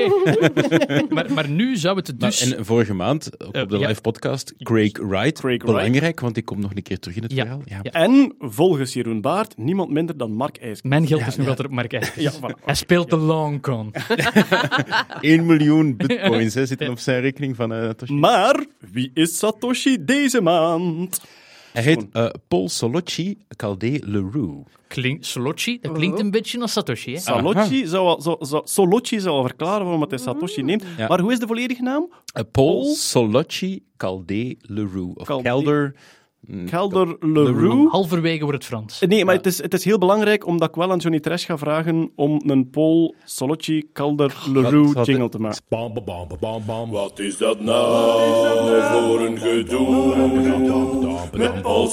[1.14, 2.52] maar, maar nu zou het Maar, dus...
[2.54, 3.30] en vorige maand,
[3.62, 3.88] op de ja.
[3.88, 5.39] live podcast, Craig Wright.
[5.39, 7.41] Craig Belangrijk, want die komt nog een keer terug in het Ja.
[7.41, 7.62] verhaal.
[7.65, 7.80] Ja.
[7.84, 7.91] Ja.
[7.91, 10.82] En volgens Jeroen Baart, niemand minder dan Mark IJs.
[10.82, 12.63] Mijn geld is nog altijd op Mark voilà.
[12.63, 13.93] Hij speelt de long con.
[15.22, 18.13] 1 miljoen bitcoins hè, zitten op zijn rekening van eh Toshi.
[18.13, 21.22] Maar wie is Satoshi deze maand?
[21.74, 24.70] Hij heet eh, Paul Solochi Calde Leroux.
[24.88, 27.14] Klink, Solochi, dat klinkt een beetje als Satoshi.
[27.14, 27.20] Hè?
[27.20, 30.84] Zou, al- zou, zou, Solochi zou al verklaren waarom het hij Satoshi neemt.
[30.98, 31.08] Ja.
[31.08, 32.12] Maar hoe is de volledige naam?
[32.34, 35.16] Eh, Paul Solochi Calde Leroux.
[35.16, 35.94] Of Calde-
[36.65, 37.15] Kelder.
[37.19, 37.91] mm, Leroux.
[37.91, 38.99] Halverwege wordt het Frans.
[38.99, 41.58] Nee, maar het, is, het is heel belangrijk omdat ik wel aan Johnny Trash ga
[41.58, 45.62] vragen om een Paul Solochi Calder Leroux jingle te maken.
[45.69, 46.89] Bam, bam, bam, bam, bam.
[46.91, 51.28] Wat is dat nou voor een gedoe?
[51.38, 51.89] Met Paul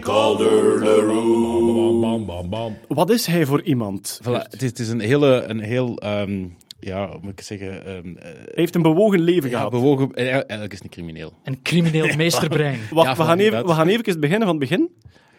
[0.00, 2.00] Calder Leroux.
[2.00, 2.76] Bam, bam, bam.
[2.88, 4.20] Wat is hij voor iemand?
[4.22, 6.44] Voilà, het, is, het is een hele, een heel, ehm,
[6.80, 8.14] ja, moet ik zeggen, Hij
[8.54, 9.70] heeft een bewogen leven ja, gehad.
[9.70, 11.32] bewogen, eh, eigenlijk is een crimineel.
[11.44, 12.80] Een crimineel meesterbrein.
[12.90, 14.90] Wacht, Ja, we, gaan even, we gaan even beginnen van het begin.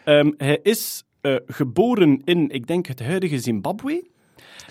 [0.04, 4.08] Ehm, hij is eh, geboren in, ik denk, het huidige Zimbabwe.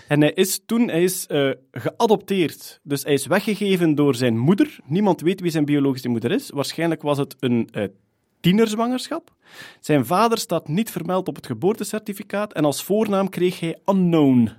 [0.08, 2.80] En hij is toen hij is, eh, geadopteerd.
[2.82, 4.78] Dus hij is weggegeven door zijn moeder.
[4.84, 6.50] Niemand weet wie zijn biologische moeder is.
[6.50, 7.84] Waarschijnlijk was het een eh,
[8.40, 9.34] tienerzwangerschap.
[9.80, 12.52] Zijn vader staat niet vermeld op het geboortecertificaat.
[12.52, 14.50] En als voornaam kreeg hij Unknown.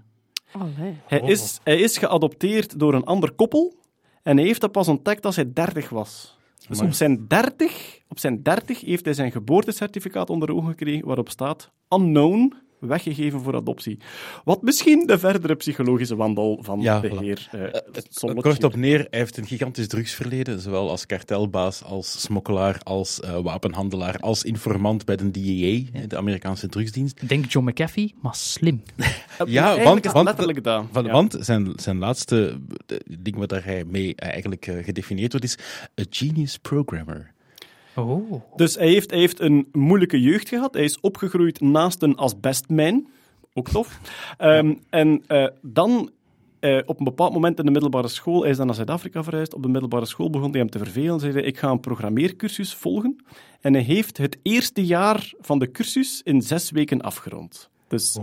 [0.51, 0.95] Allee.
[1.05, 3.75] Hij, is, hij is geadopteerd door een ander koppel.
[4.23, 6.38] En hij heeft dat pas ontdekt als hij 30 was.
[6.67, 11.07] Dus op zijn 30, op zijn 30 heeft hij zijn geboortecertificaat onder de ogen gekregen
[11.07, 13.97] waarop staat unknown, weggegeven voor adoptie.
[14.43, 17.19] Wat misschien de verdere psychologische wandel van Ja, de voilà.
[17.19, 22.21] heer eh Solochi- Kort op neer, hij heeft een gigantisch drugsverleden, zowel als kartelbaas, als
[22.21, 27.27] smokkelaar, als eh, wapenhandelaar, als informant bij de DEA, de Amerikaanse drugsdienst.
[27.27, 28.81] Denk John McAfee, maar slim.
[29.45, 30.85] Ja, Eigenlijk want, is het want, letterlijk dat.
[30.91, 31.11] van- Ja.
[31.11, 32.59] want zijn, zijn laatste
[33.19, 35.57] ding wat daar hij mee eigenlijk gedefinieerd wordt is
[36.01, 37.31] a genius programmer.
[37.99, 38.41] Oh.
[38.55, 40.73] Dus hij heeft, hij heeft een moeilijke jeugd gehad.
[40.73, 43.07] Hij is opgegroeid naast een asbestmijn.
[43.53, 43.99] Ook tof.
[44.38, 46.09] Ehm, En eh, dan,
[46.59, 49.53] eh, op een bepaald moment in de middelbare school, hij is dan naar Zuid-Afrika verhuisd,
[49.53, 51.19] op de middelbare school begon hij hem te vervelen.
[51.19, 53.25] Zei hij, ik ga een programmeercursus volgen.
[53.62, 57.69] En hij heeft het eerste jaar van de cursus in zes weken afgerond.
[57.88, 58.17] Dus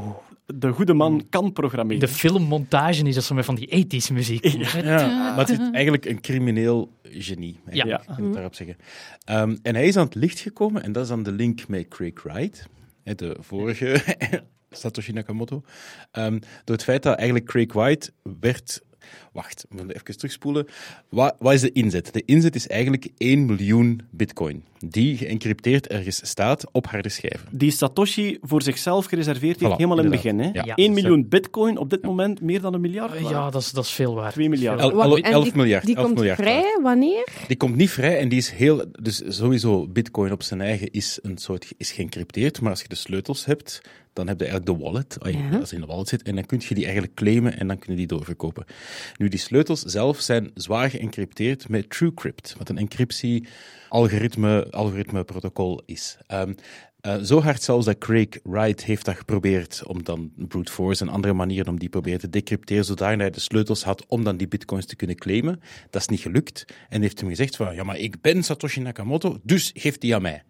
[0.46, 2.00] de goede man kan programmeren.
[2.00, 4.44] De filmmontage is dat zo met van die 80s muziek.
[4.44, 7.60] Ja, maar het is eigenlijk een crimineel genie.
[7.70, 7.86] Ja.
[7.86, 8.00] Ja.
[8.00, 8.76] Ik kan het daarop zeggen.
[9.24, 11.88] Ehm, en hij is aan het licht gekomen, en dat is dan de link met
[11.88, 12.68] Craig Wright,
[13.02, 14.02] hè, de vorige
[14.70, 15.62] Satoshi Nakamoto.
[16.10, 18.84] Ehm, door het feit dat eigenlijk Craig Wright werd.
[19.32, 20.66] Wacht, we moeten even terugspoelen.
[21.08, 22.12] Wat, wat is de inzet?
[22.12, 27.48] De inzet is eigenlijk 1 miljoen bitcoin, die geëncrypteerd ergens staat op harde schijven.
[27.50, 30.38] Die Satoshi voor zichzelf gereserveerd heeft, Voilà, helemaal in het begin.
[30.38, 30.50] Hè?
[30.52, 30.74] Ja.
[30.74, 33.14] 1 miljoen bitcoin, op dit moment meer dan een miljard.
[33.14, 34.32] Eh, Ja, dat is, dat is veel waard.
[34.32, 34.80] 2 miljard.
[34.80, 35.84] El- Wat- el- en 11 die, miljard.
[35.86, 37.26] Die 11 komt miljard vrij, wanneer?
[37.46, 38.84] Die komt niet vrij en die is heel.
[39.02, 42.60] Dus sowieso, Bitcoin op zijn eigen is een soort is geëncrypteerd.
[42.60, 43.80] Maar als je de sleutels hebt,
[44.12, 45.16] dan heb je eigenlijk de wallet.
[45.20, 45.60] Als je Ja.
[45.70, 47.98] in de wallet zit, en dan kun je die eigenlijk claimen en dan kun je
[47.98, 48.64] die doorverkopen.
[49.16, 56.18] Nu, die sleutels zelf zijn zwaar geëncrypteerd met TrueCrypt, wat een encryptie-algoritme algoritme protocol is.
[56.26, 56.52] Ehm,
[57.00, 61.10] eh, zo hard zelfs dat Craig Wright heeft dat geprobeerd om dan brute force en
[61.10, 64.48] andere manieren om die proberen te decrypteren, zodat hij de sleutels had om dan die
[64.48, 65.60] bitcoins te kunnen claimen.
[65.90, 66.64] Dat is niet gelukt.
[66.88, 70.22] En heeft hem gezegd van, ja, maar ik ben Satoshi Nakamoto, dus geef die aan
[70.22, 70.42] mij.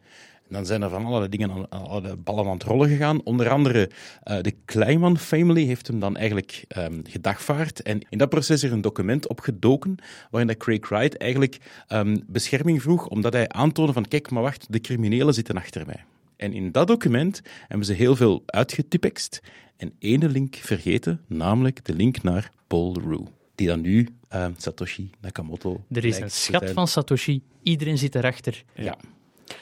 [0.48, 3.22] En dan zijn er van allerlei dingen aan, alle ballen aan het rollen gegaan.
[3.24, 3.90] Onder andere
[4.22, 7.82] eh, de Kleiman family heeft hem dan eigenlijk ehm, gedagvaard.
[7.82, 9.96] En in dat proces is er een document opgedoken
[10.30, 14.66] waarin dat Craig Wright eigenlijk ehm, bescherming vroeg, omdat hij aantoonde van kijk, maar wacht,
[14.70, 16.04] de criminelen zitten achter mij.
[16.36, 19.40] En in dat document hebben ze heel veel uitgetypext
[19.76, 25.10] en ene link vergeten, namelijk de link naar Paul Rue, die dan nu ehm, Satoshi
[25.20, 27.42] Nakamoto Er is een schat van Satoshi.
[27.62, 28.64] Iedereen zit erachter.
[28.74, 28.96] Ja.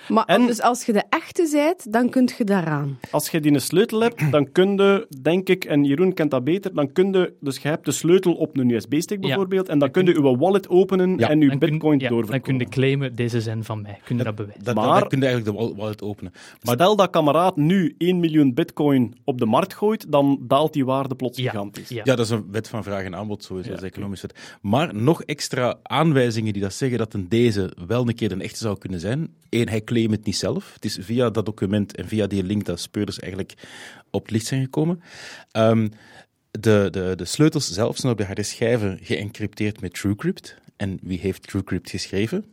[0.08, 2.98] Maar En- dus als je de echte bent, dan kun je daaraan.
[3.10, 6.44] Als je die een sleutel hebt, dan kun je, denk ik, en Jeroen kent dat
[6.44, 9.26] beter, dan kun je, dus je hebt de sleutel op een USB-stick Ja.
[9.26, 11.28] bijvoorbeeld, en dan kun je uw wallet openen Ja.
[11.28, 12.56] en je Dan kun- bitcoin ja, Dan doorverkopen.
[12.56, 13.98] kun je claimen, deze zijn van mij.
[14.04, 14.74] Kun je dat bewijzen.
[14.74, 16.32] Maar- dan kun je eigenlijk de wal- wallet openen.
[16.62, 20.84] Maar Stel dat kameraad nu 1 miljoen bitcoin op de markt gooit, dan daalt die
[20.84, 21.50] waarde plots Ja.
[21.50, 21.88] gigantisch.
[21.88, 22.00] Ja.
[22.04, 24.58] Ja, dat is een wet van vraag en aanbod, sowieso, is economisch wet.
[24.62, 28.58] Maar nog extra aanwijzingen die dat zeggen dat een deze wel een keer een echte
[28.58, 29.28] zou kunnen zijn.
[29.50, 30.72] Eén, hij claimt het niet zelf.
[30.74, 33.54] Het is via dat document en via die link dat speurders eigenlijk
[34.10, 35.02] op het licht zijn gekomen.
[35.50, 35.88] Ehm,
[36.50, 40.56] de, de, de sleutels zelf zijn op de harde schijven geëncrypteerd met TrueCrypt.
[40.76, 42.44] En wie heeft TrueCrypt geschreven?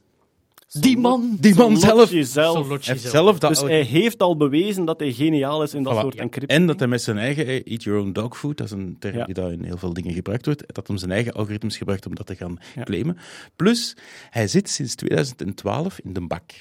[0.79, 1.37] Die man!
[1.39, 2.09] Die man zelf!
[2.13, 2.85] Zelf.
[2.85, 5.99] Heeft dat Dus hij heeft al bewezen dat hij geniaal is in dat Voilà.
[5.99, 6.57] soort encryptie.
[6.57, 9.17] En dat hij met zijn eigen eat your own dog food, dat is een term
[9.17, 9.25] Ja.
[9.25, 12.15] die daar in heel veel dingen gebruikt wordt, dat hij zijn eigen algoritmes gebruikt om
[12.15, 12.83] dat te gaan Ja.
[12.83, 13.17] claimen.
[13.55, 13.95] Plus,
[14.29, 16.51] hij zit sinds 2012 in de bak.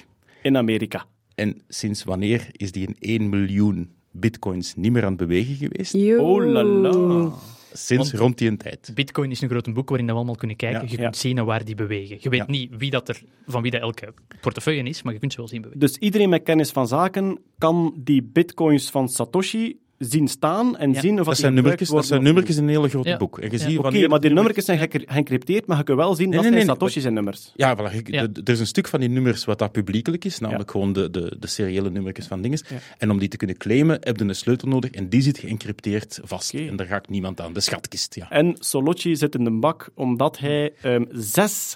[0.41, 1.05] In Amerika.
[1.35, 5.93] En sinds wanneer is die in 1 miljoen bitcoins niet meer aan het bewegen geweest?
[5.93, 6.23] Yo.
[6.23, 7.31] Oh la la.
[7.73, 8.91] Sinds rond die tijd.
[8.93, 10.81] Bitcoin is een groot boek waarin we allemaal kunnen kijken.
[10.81, 10.87] Ja.
[10.89, 11.03] je Ja.
[11.03, 12.17] kunt zien naar waar die bewegen.
[12.19, 12.45] Je weet Ja.
[12.47, 15.47] niet wie dat er, van wie dat elke portefeuille is, maar je kunt ze wel
[15.47, 15.81] zien bewegen.
[15.87, 20.99] Dus iedereen met kennis van zaken kan die bitcoins van Satoshi zien staan en Ja.
[20.99, 23.17] zien of Dat zijn nummertjes, dat zijn nummertjes in een hele grote Ja.
[23.17, 23.39] boek.
[23.39, 23.63] En je Ja.
[23.63, 26.41] ziet Oké, wanneer maar die nummertjes zijn geëncrypteerd, maar je kunt wel zien Nee, dat
[26.43, 27.51] nee, zijn nee, Satoshi zijn nummers.
[27.55, 28.27] Ja, voilà, je- Ja.
[28.27, 31.09] de- er is een stuk van die nummers wat dat publiekelijk is, namelijk gewoon de,
[31.09, 32.59] de, de seriële nummertjes van dingen.
[32.69, 32.75] Ja.
[32.97, 36.19] En om die te kunnen claimen, heb je een sleutel nodig en die zit geëncrypteerd
[36.23, 36.53] vast.
[36.53, 36.67] Oké.
[36.67, 37.53] En daar gaat niemand aan.
[37.53, 38.29] De schatkist, ja.
[38.29, 41.75] En Solotje zit in de bak omdat hij ehm, zes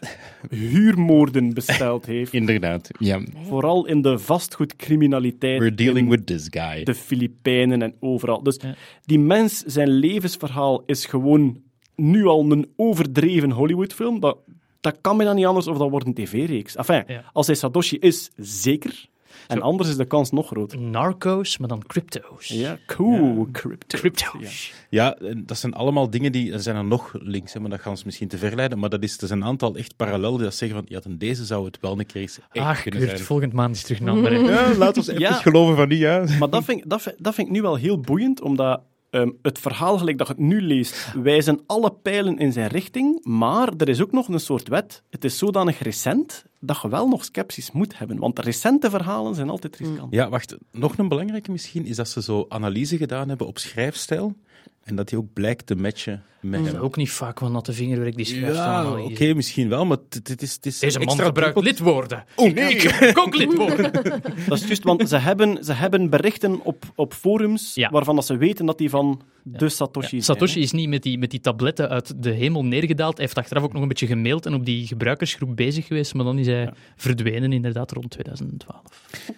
[0.50, 2.34] huurmoorden besteld heeft.
[2.34, 3.20] Inderdaad, ja.
[3.48, 5.60] Vooral in de vastgoedcriminaliteit.
[5.60, 6.84] We're dealing in with this guy.
[6.84, 8.44] de Filipijnen en overal.
[8.44, 8.76] Dus Ja.
[9.06, 11.62] die mens, zijn levensverhaal is gewoon
[11.96, 14.20] nu al een overdreven Hollywoodfilm.
[14.20, 14.38] Dat,
[14.82, 16.76] dat kan bijna niet anders of dat wordt een tv-reeks.
[16.76, 17.24] Enfin, Ja.
[17.34, 19.06] als hij Satoshi is, zeker.
[19.48, 20.80] En anders is de kans nog groter.
[20.80, 22.48] Narcos, maar dan crypto's.
[22.48, 23.48] Ja, cool.
[23.52, 23.98] Crypto.
[23.98, 24.74] Crypto's.
[24.90, 26.52] Ja, en dat zijn allemaal dingen die...
[26.54, 28.80] Er zijn er nog links, hè, maar dat gaan ons misschien te verleiden.
[28.80, 30.86] Maar dat is, er zijn een aantal echt parallel die dat zeggen van...
[30.90, 33.24] Ja, ten deze zou het wel een keer eens echt Ach, kunnen Kurt, zijn.
[33.24, 34.40] volgende maand is terug een andere.
[34.54, 35.34] Ja, laat ons even Ja.
[35.34, 36.24] geloven van die, ja.
[36.40, 39.30] Maar dat vind, ik- dat, vind, dat vind ik nu wel heel boeiend, omdat ehm,
[39.42, 43.74] het verhaal, gelijk dat je het nu leest, wijzen alle pijlen in zijn richting, maar
[43.78, 45.04] er is ook nog een soort wet.
[45.10, 49.50] Het is zodanig recent dat je wel nog sceptisch moet hebben, want recente verhalen zijn
[49.50, 50.14] altijd riskant.
[50.14, 50.56] Ja, wacht.
[50.72, 54.36] Nog een belangrijke misschien is dat ze zo analyse gedaan hebben op schrijfstijl.
[54.84, 56.82] En dat die ook blijkt te matchen met is hem.
[56.82, 58.56] ook niet vaak van natte vingerwerk die schrijft.
[58.56, 62.24] Ja, oké, misschien wel, maar het het is, is Deze man extra gebruikt lidwoorden.
[62.36, 62.76] Oh nee!
[62.76, 63.92] Ik ook lidwoorden.
[64.48, 67.90] Dat is juist, want ze hebben, ze hebben berichten op, op forums Ja.
[67.90, 70.22] waarvan dat ze weten dat die van de Satoshi zijn.
[70.22, 73.14] Satoshi is niet met die, met die tabletten uit de hemel neergedaald.
[73.18, 76.26] Hij heeft achteraf ook nog een beetje gemaild en op die gebruikersgroep bezig geweest, maar
[76.26, 78.82] dan is hij verdwenen inderdaad rond 2012.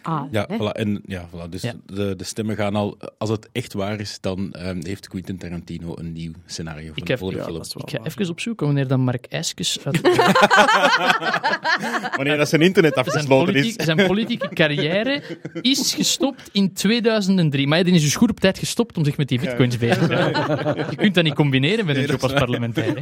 [0.01, 1.73] Ah, Ja, voilà, en, ja, voilà, dus Ja.
[1.85, 2.97] De, de stemmen gaan al...
[3.17, 6.97] Als het echt waar is, dan ehm, heeft heeft Quentin Tarantino een nieuw scenario voor
[6.97, 7.61] Ik de volgende ja, film.
[7.61, 10.01] is Ik ga even opzoeken wanneer dan Mark Eskes uit
[12.17, 13.61] Wanneer dat zijn internet zijn, afgesloten is.
[13.61, 15.23] politiek, zijn politieke carrière
[15.61, 17.67] is gestopt in 2003.
[17.67, 20.15] Maar hij is dus goed op tijd gestopt om zich met die bitcoins bezig te
[20.15, 20.85] houden.
[20.89, 22.95] Je kunt dat niet combineren met een job als parlementair.
[22.95, 23.01] hè.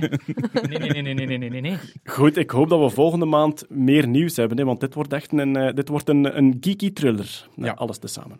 [0.67, 1.77] Nee, nee, nee, nee, nee, nee, nee, nee.
[2.03, 5.31] Goed, ik hoop dat we volgende maand meer nieuws hebben, hè, want dit wordt echt
[5.31, 7.47] een, eh, dit wordt een, een geeky thriller.
[7.55, 7.71] Ja.
[7.71, 8.39] Alles tezamen.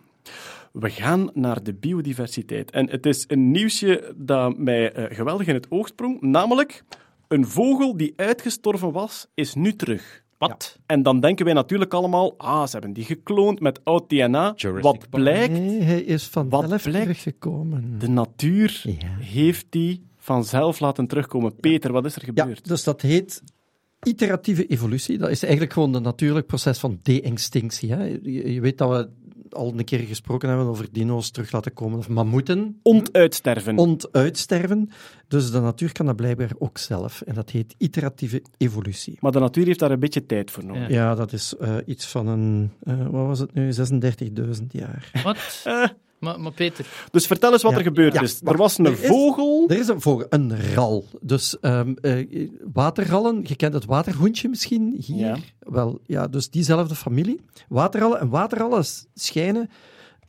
[0.79, 2.71] We gaan naar de biodiversiteit.
[2.71, 6.83] En het is een nieuwsje dat mij eh, geweldig in het oog sprong, namelijk
[7.27, 10.23] een vogel die uitgestorven was, is nu terug.
[10.38, 10.79] Wat?
[10.85, 14.53] En dan denken wij natuurlijk allemaal, ah, ze hebben die gekloond met oud DNA.
[14.55, 17.01] Jurassic Wat blijkt, Nee, hij is van Wat zelf blijkt?
[17.07, 17.95] teruggekomen.
[17.99, 19.07] de natuur Ja.
[19.19, 21.55] heeft die vanzelf laten terugkomen.
[21.55, 22.67] Peter, wat is er Ja, gebeurd?
[22.67, 23.41] dus dat heet
[24.03, 25.17] iteratieve evolutie.
[25.17, 27.88] Dat is eigenlijk gewoon een natuurlijk proces van de-extinctie.
[28.23, 29.09] je weet dat we
[29.55, 32.79] al een keer gesproken hebben over dino's terug laten komen, of mammoeten.
[32.81, 33.77] Ontuitsterven.
[33.77, 34.89] Ontuitsterven.
[35.27, 37.21] Dus de natuur kan dat blijkbaar ook zelf.
[37.21, 39.17] En dat heet iteratieve evolutie.
[39.19, 40.89] Maar de natuur heeft daar een beetje tijd voor nodig.
[40.89, 40.95] Ja.
[40.95, 45.11] Ja, dat is eh, iets van een, eh, wat was het nu, 36.000 jaar.
[45.23, 45.63] Wat?
[46.19, 48.41] Maar, maar Peter, dus vertel eens wat Ja, er gebeurd ja, is.
[48.43, 49.65] Er was een Er is- vogel.
[49.67, 51.06] Er is een vogel, een ral.
[51.21, 55.17] Dus ehm eh, waterrallen, je kent het waterhoentje misschien hier.
[55.25, 55.38] Ja.
[55.60, 57.41] Wel, ja, dus diezelfde familie.
[57.69, 58.19] Waterrallen.
[58.19, 59.69] En waterrallen schijnen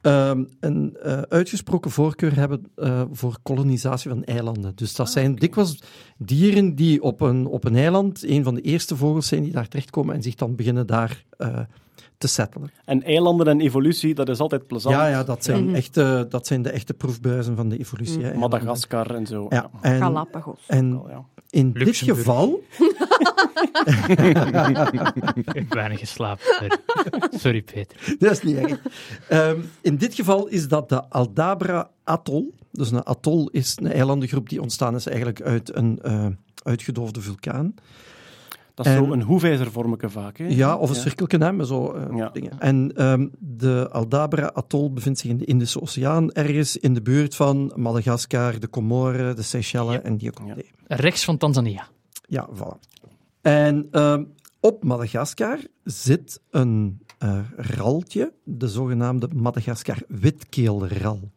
[0.01, 4.73] ehm, een eh, uitgesproken voorkeur hebben eh, voor kolonisatie van eilanden.
[4.75, 5.83] Dus dat zijn dikwijls
[6.19, 9.69] dieren die op een, op een eiland, een van de eerste vogels zijn die daar
[9.69, 11.59] terechtkomen en zich dan beginnen daar eh,
[12.19, 12.71] te settelen.
[12.85, 14.95] En eilanden en evolutie, dat is altijd plezant.
[14.95, 18.17] Ja, ja dat, zijn echte, dat zijn de echte proefbuizen van de evolutie.
[18.17, 18.51] hè, eilanden.
[18.51, 19.47] Madagaskar en zo.
[19.49, 20.65] Ja, en, Galapagos.
[20.67, 21.03] en
[21.51, 22.63] in dit geval
[25.37, 26.45] ik heb weinig geslapen.
[26.45, 26.79] Sorry,
[27.39, 28.17] Sorry, Peter.
[28.19, 28.81] Dat is niet erg.
[29.29, 32.51] Ehm, in dit geval is dat de Aldabra Atoll.
[32.73, 36.27] Dus een atoll is een eilandengroep die ontstaan is eigenlijk uit een eh,
[36.63, 37.75] uitgedoofde vulkaan.
[38.77, 40.37] Dat is En- zo een hoefijzervormige vaak.
[40.39, 40.47] Hè?
[40.47, 42.29] Ja, of een cirkelken, hè, met zo eh, Ja.
[42.29, 42.61] dingen.
[42.61, 47.35] En ehm, de Aldabra Atoll bevindt zich in de Indische Oceaan, ergens in de buurt
[47.35, 50.65] van Madagaskar, de Comoren, de Seychelles en Diokonde.
[50.87, 51.89] Rechts van Tanzania.
[52.29, 52.79] Ja, voilà.
[53.41, 54.25] En ehm,
[54.61, 61.31] op Madagaskar zit een eh, raltje, de zogenaamde Madagaskar witkeelral.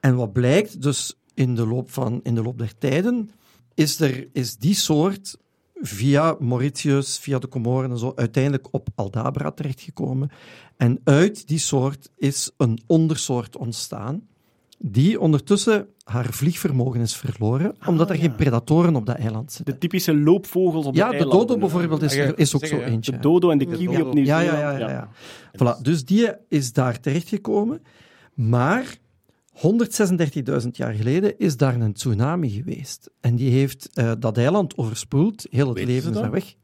[0.00, 3.30] En wat blijkt, dus in de loop, van, in de loop der tijden,
[3.74, 5.38] is, er, is die soort
[5.82, 10.30] via Mauritius, via de Comoren en zo, uiteindelijk op Aldabra terechtgekomen.
[10.76, 14.22] En uit die soort is een ondersoort ontstaan,
[14.78, 19.74] die ondertussen haar vliegvermogen is verloren, omdat er geen predatoren op dat eiland zitten.
[19.74, 21.46] De typische loopvogels op Ja, de de eilanden.
[21.46, 22.90] dodo bijvoorbeeld is, Ah, ja, er- is ook zeggen, zo ja.
[22.90, 23.12] eentje.
[23.12, 24.00] De dodo en de kiwi Ja.
[24.04, 24.46] op Nieuw-Zeeland.
[24.58, 24.78] Ja, ja, ja.
[24.78, 25.08] ja, ja.
[25.78, 27.82] Voilà, dus die is daar terechtgekomen.
[28.34, 28.96] Maar
[29.56, 33.10] 136.000 jaar geleden is daar een tsunami geweest.
[33.20, 35.46] En die heeft eh, dat eiland overspoeld.
[35.50, 36.54] Heel het Weten leven is daar weg.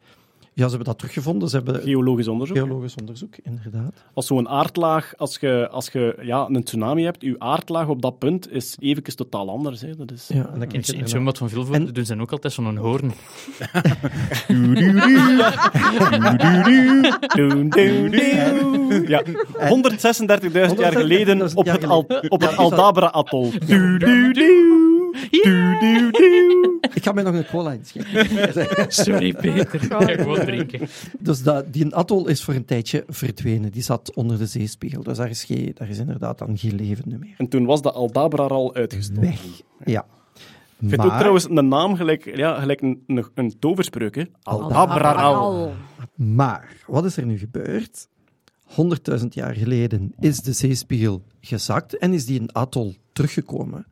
[0.54, 1.48] Ja, ze hebben dat teruggevonden.
[1.48, 2.56] Ze hebben Geologisch onderzoek.
[2.56, 3.92] geologisch onderzoek, inderdaad.
[4.14, 8.18] Als zo'n aardlaag, als je, als je ja, een tsunami hebt, je aardlaag op dat
[8.18, 9.80] punt is even totaal anders.
[9.80, 9.96] Hè.
[9.96, 10.28] Dat is...
[10.34, 13.12] Ja, en dan In, in zwembad van Vilvoorde En- doen ze ook altijd zo'n hoorn.
[19.06, 23.52] Ja, 136.000 jaar geleden op het, Al- op het Aldabra-atol.
[26.94, 28.26] Ik ga mij nog een cola inschenken.
[28.92, 29.80] Sorry, Peter.
[31.18, 33.72] Dus dat, die atol is voor een tijdje verdwenen.
[33.72, 35.02] Die zat onder de zeespiegel.
[35.02, 37.34] Dus daar is, geen, daar is inderdaad dan geen leven meer.
[37.36, 39.22] En toen was de Aldabra al uitgestorven.
[39.22, 39.62] Weg.
[39.84, 40.06] Ja.
[40.80, 44.14] Ik vind ook trouwens een naam gelijk, ja, gelijk een, een, een toverspreuk.
[44.14, 44.24] Hè.
[44.42, 45.72] Aldabraral.
[46.14, 48.08] Maar wat is er nu gebeurd?
[49.20, 53.86] 100.000 jaar geleden is de zeespiegel gezakt en is die in atol teruggekomen.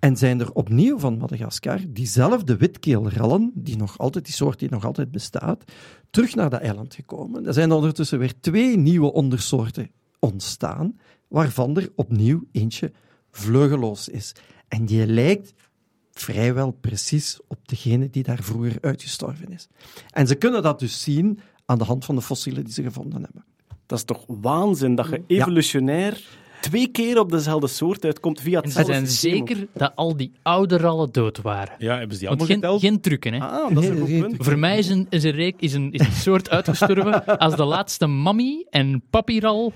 [0.00, 4.84] En zijn er opnieuw van Madagaskar diezelfde witkeelrallen, die nog altijd, die soort die nog
[4.84, 5.64] altijd bestaat,
[6.10, 7.46] terug naar dat eiland gekomen.
[7.46, 12.92] Er zijn ondertussen weer twee nieuwe ondersoorten ontstaan, waarvan er opnieuw eentje
[13.30, 14.34] vleugeloos is.
[14.68, 15.54] En die lijkt
[16.12, 19.68] vrijwel precies op degene die daar vroeger uitgestorven is.
[20.10, 23.22] En ze kunnen dat dus zien aan de hand van de fossielen die ze gevonden
[23.22, 23.44] hebben.
[23.86, 28.70] Dat is toch waanzin dat je evolutionair twee keer op dezelfde soort uitkomt via En
[28.70, 29.46] ze hetzelfde zijn systeem.
[29.46, 31.74] zeker dat al die oude rallen dood waren.
[31.78, 32.80] Ja, hebben ze die allemaal geen, geteld?
[32.80, 33.40] geen trucken, hè.
[33.40, 34.36] Ah, dat is een goed punt.
[34.38, 37.64] Voor mij is een, is, een reek, is, een, is een soort uitgestorven als de
[37.64, 39.72] laatste mammy en papiral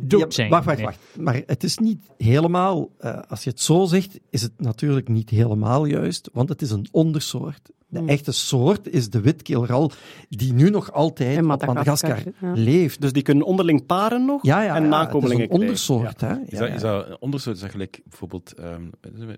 [0.00, 0.50] dood Ja, zijn.
[0.50, 0.98] wacht, wacht, wacht.
[1.18, 5.30] Maar het is niet helemaal, eh, als je het zo zegt, is het natuurlijk niet
[5.30, 7.70] helemaal juist, want het is een ondersoort.
[7.92, 9.90] De echte soort is de witkeelral,
[10.28, 12.62] die nu nog altijd In op Madagaskar, Madagaskar ja.
[12.62, 13.00] leeft.
[13.00, 16.00] Dus die kunnen onderling paren nog ja, ja, en ja, nakomelingen Het is een krijgen.
[16.00, 16.28] ondersoort, hè.
[16.46, 16.74] Is Ja, dat, ja.
[16.74, 17.56] is dat een ondersoort?
[17.56, 18.82] Is dat gelijk bijvoorbeeld ehm,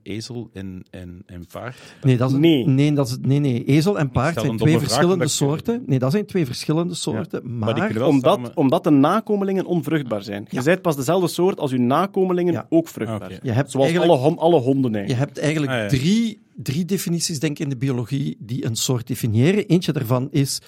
[0.03, 1.77] ezel en, en, en paard?
[2.03, 2.67] Nee, dat is, Nee.
[2.67, 2.93] nee.
[2.93, 5.83] dat is, nee, nee, ezel en paard zijn twee verschillende soorten.
[5.87, 10.47] Nee, dat zijn twee verschillende soorten, Maar Omdat, samen- omdat de nakomelingen onvruchtbaar zijn.
[10.51, 12.67] Je zijt pas dezelfde soort als uw nakomelingen Ja.
[12.69, 13.40] ook vruchtbaar Ah, zijn.
[13.43, 15.88] Je hebt Zoals eigenlijk- alle, alle honden Je hebt eigenlijk Ah, ja.
[15.88, 19.67] drie, drie definities, denk ik, in de biologie die een soort definiëren.
[19.67, 20.61] Eentje daarvan is,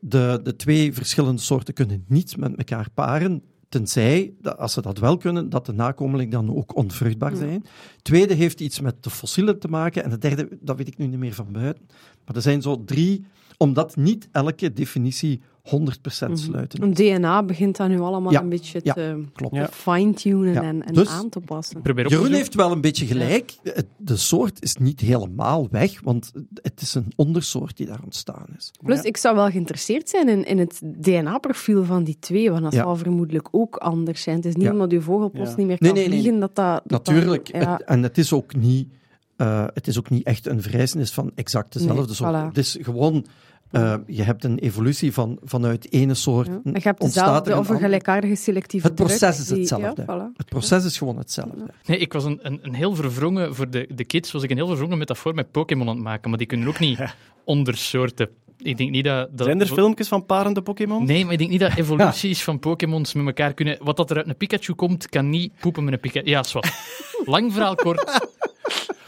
[0.00, 4.98] de, de twee verschillende soorten kunnen niet met elkaar paren, tenzij, dat, als ze dat
[4.98, 7.64] wel kunnen, dat de nakomelingen dan ook onvruchtbaar zijn.
[8.02, 10.04] Tweede heeft iets met de fossielen te maken.
[10.04, 11.86] En de derde, dat weet ik nu niet meer van buiten.
[12.26, 13.24] Maar er zijn zo drie,
[13.56, 16.82] omdat niet elke definitie 100% sluiten.
[16.82, 18.40] Een DNA begint dan nu allemaal Ja.
[18.40, 18.92] een beetje Ja.
[18.92, 19.24] te
[19.70, 20.62] fine-tunen Ja.
[20.62, 21.82] en, en Dus- aan te passen.
[21.82, 23.56] Probeer op te Jeroen heeft wel een beetje gelijk.
[23.96, 26.32] De soort is niet helemaal weg, want
[26.62, 28.70] het is een ondersoort die daar ontstaan is.
[28.84, 32.72] Plus, ik zou wel geïnteresseerd zijn in, in het DNA-profiel van die twee, want dat
[32.72, 32.82] Ja.
[32.82, 34.36] zal vermoedelijk ook anders zijn.
[34.36, 34.72] Het is niet Ja.
[34.72, 35.56] omdat je vogelpost Ja.
[35.56, 36.18] niet meer kan nee, nee.
[36.20, 36.66] vliegen dat dat...
[36.66, 37.52] dat dat- Natuurlijk.
[37.52, 37.72] ja.
[37.72, 38.88] Het- en het is ook niet,
[39.36, 42.34] eh, het is ook niet echt een vereis van exact dezelfde Nee, soort.
[42.34, 42.46] voilà.
[42.46, 43.26] Het is gewoon,
[43.70, 46.46] eh, je hebt een evolutie van, vanuit ene soort.
[46.46, 46.52] Ja.
[46.64, 49.58] En je hebt ontstaat dezelfde er of een gelijkaardige selectieve Het proces druk is die-
[49.58, 50.04] hetzelfde.
[50.06, 50.36] Ja, voilà.
[50.36, 51.64] Het proces is gewoon hetzelfde.
[51.86, 54.56] Nee, ik was een, een, een heel verwrongen, voor de, de kids was ik een
[54.56, 57.00] heel verwrongen metafoor met Pokémon aan het maken, maar die kunnen ook niet
[57.44, 58.28] ondersoorten.
[58.62, 59.28] Ik denk niet dat...
[59.36, 61.04] dat Zijn er filmpjes van parende Pokémon?
[61.04, 63.78] Nee, maar ik denk niet dat evoluties van Pokémons met elkaar kunnen...
[63.82, 66.28] Wat dat er uit een Pikachu komt, kan niet poepen met een Pikachu.
[66.28, 66.72] Ja, zwart.
[67.24, 68.28] Lang verhaal kort.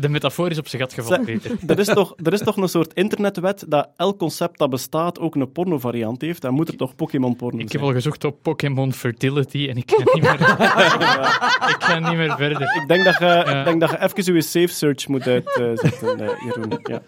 [0.03, 1.51] De metafoor is op zijn gat gevallen, Peter.
[1.67, 5.35] Er is, toch, er is toch een soort internetwet dat elk concept dat bestaat ook
[5.35, 6.43] een pornovariant heeft.
[6.43, 7.83] Dan moet er toch Pokémon-porno Ik heb zijn.
[7.85, 10.41] al gezocht op Pokémon Fertility en ik kan niet meer,
[11.73, 12.63] ik kan niet meer verder.
[12.63, 16.81] Ik denk dat je, ik denk dat je even je safe search moet uitzetten, Jeroen.
[16.83, 17.03] Ja.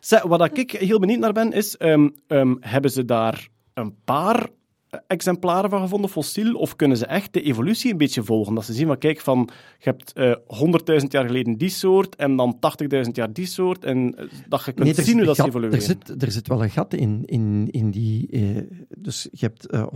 [0.00, 1.76] Zeg, wat ik heel benieuwd naar ben, is...
[1.76, 4.48] ehm, ehm, hebben ze daar een paar
[5.06, 8.54] exemplaren van gevonden, fossiel, of kunnen ze echt de evolutie een beetje volgen?
[8.54, 10.34] Dat ze zien van, kijk, van, je hebt eh
[11.00, 12.56] 100.000 jaar geleden die soort, en dan
[13.04, 15.78] 80.000 jaar die soort, en eh, dat je kunt Nee, zien hoe dat ze evolueren.
[15.78, 18.28] Er zit, er zit wel een gat in, in, in die...
[18.30, 18.42] eh,
[18.98, 19.86] dus je hebt eh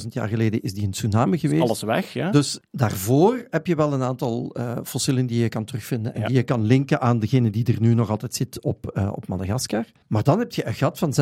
[0.00, 1.62] 136.000 jaar geleden is die een tsunami geweest.
[1.62, 2.30] Alles weg, ja?
[2.30, 6.26] Dus daarvoor heb je wel een aantal fossielen die je kan terugvinden en Ja.
[6.26, 9.84] die je kan linken aan degene die er nu nog altijd zit op, op Madagaskar.
[10.06, 11.12] Maar dan heb je een gat van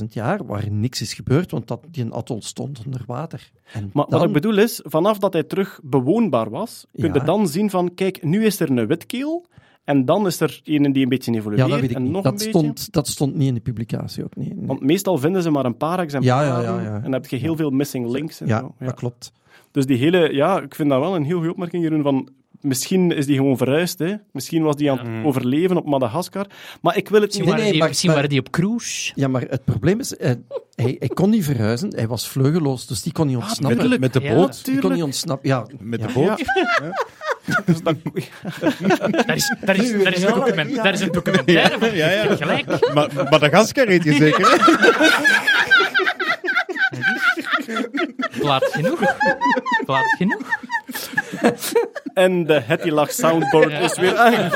[0.00, 3.50] 36.000 jaar waar niks is gebeurd, want dat, die atol stond onder water.
[3.72, 7.18] En Maar dan, wat ik bedoel is, vanaf dat hij terug bewoonbaar was, kun je
[7.18, 7.24] Ja.
[7.24, 9.46] dan zien van, kijk, nu is er een witkeel,
[9.84, 12.12] en dan is er een die een beetje evolueert, ja, dat weet ik en niet.
[12.12, 14.36] nog Dat een stond, dat stond niet in de publicatie ook.
[14.36, 14.52] Nee.
[14.56, 16.94] Want meestal vinden ze maar een paar exemplaren, Ja, ja, ja, ja.
[16.96, 18.40] en dan heb je heel veel missing links.
[18.40, 18.74] En ja, zo.
[18.78, 19.32] dat klopt.
[19.70, 22.28] Dus die hele, ja, ik vind dat wel een heel goede opmerking, Jeroen, van
[22.60, 24.14] misschien is die gewoon verhuisd, hè.
[24.32, 26.46] Misschien was die aan het overleven op Madagaskar.
[26.80, 27.62] Maar ik wil het Misschien, niet...
[27.62, 29.12] nee, die, maar- misschien maar- waren die op cruise.
[29.14, 30.30] Ja, maar het probleem is, eh,
[30.74, 33.88] hij, hij kon niet verhuizen, hij was vleugeloos, dus die kon niet ontsnappen.
[33.88, 34.34] Met, met de Ja.
[34.34, 34.64] boot?
[34.64, 35.66] die kon niet ontsnappen, ja.
[35.78, 36.06] Met ja.
[36.06, 36.44] de boot?
[37.66, 37.96] Dus dat-
[39.26, 40.74] Daar is, daar is, daar is een document.
[40.76, 41.88] Daar is een documentaire van.
[41.94, 42.22] Ja, ja.
[42.22, 42.94] Je hebt gelijk.
[42.94, 44.48] Maar Madagaskar heet je zeker?
[48.38, 48.98] Plaats genoeg.
[49.84, 50.40] Plaats genoeg.
[52.14, 54.50] En de Hetty Lach soundboard is weer aan.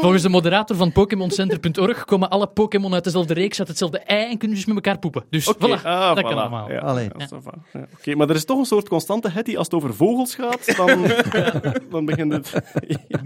[0.00, 4.38] Volgens de moderator van PokémonCenter.org komen alle Pokémon uit dezelfde reeks, uit hetzelfde ei en
[4.38, 5.24] kunnen dus met elkaar poepen.
[5.30, 6.28] Dus Oké, voilà, ah, dat voilà.
[6.28, 6.70] kan allemaal.
[6.70, 7.08] Ja, Allee.
[7.18, 7.52] ja, ça va.
[7.72, 10.76] Ja, Oké, maar er is toch een soort constante Hetty als het over vogels gaat,
[10.76, 11.10] dan,
[11.90, 12.52] dan begint het...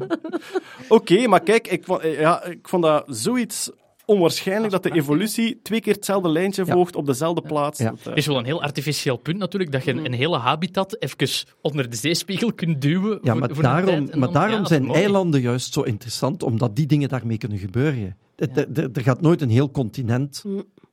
[0.88, 3.70] Oké, maar kijk, ik vond, ja, ik vond dat zoiets
[4.10, 6.72] onwaarschijnlijk dat de evolutie twee keer hetzelfde lijntje Ja.
[6.72, 7.78] volgt op dezelfde plaats.
[7.78, 7.90] Ja.
[7.90, 10.36] Dat, eh, Het is wel een heel artificieel punt natuurlijk, dat je een, een hele
[10.38, 13.18] habitat even onder de zeespiegel kunt duwen.
[13.22, 14.98] Ja, voor- maar voor daarom, maar dan- daarom zijn mooi.
[15.00, 18.16] eilanden juist zo interessant, omdat die dingen daarmee kunnen gebeuren.
[18.36, 20.44] Het- Er, gaat nooit een heel continent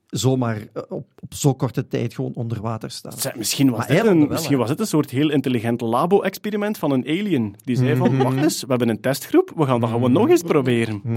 [0.07, 3.13] zomaar eh, op, op zo korte tijd gewoon onder water staan.
[3.37, 4.59] Misschien was, Maar dit een, wel, misschien hè.
[4.59, 7.55] was dit een soort heel intelligent labo-experiment van een alien.
[7.63, 7.97] Die zei Mhm.
[7.97, 11.01] van, wacht eens, we hebben een testgroep, we gaan dat gewoon nog eens proberen.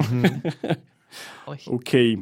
[1.70, 2.18] Oké.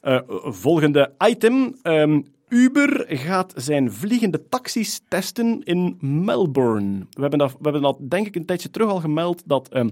[0.00, 1.76] Eh, volgende item.
[1.82, 7.06] Ehm, Uber gaat zijn vliegende taxis testen in Melbourne.
[7.10, 9.88] We hebben dat, we hebben dat denk ik een tijdje terug al gemeld, dat ehm,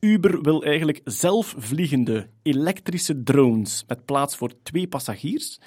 [0.00, 5.60] Uber wil eigenlijk zelfvliegende elektrische drones met plaats voor twee passagiers.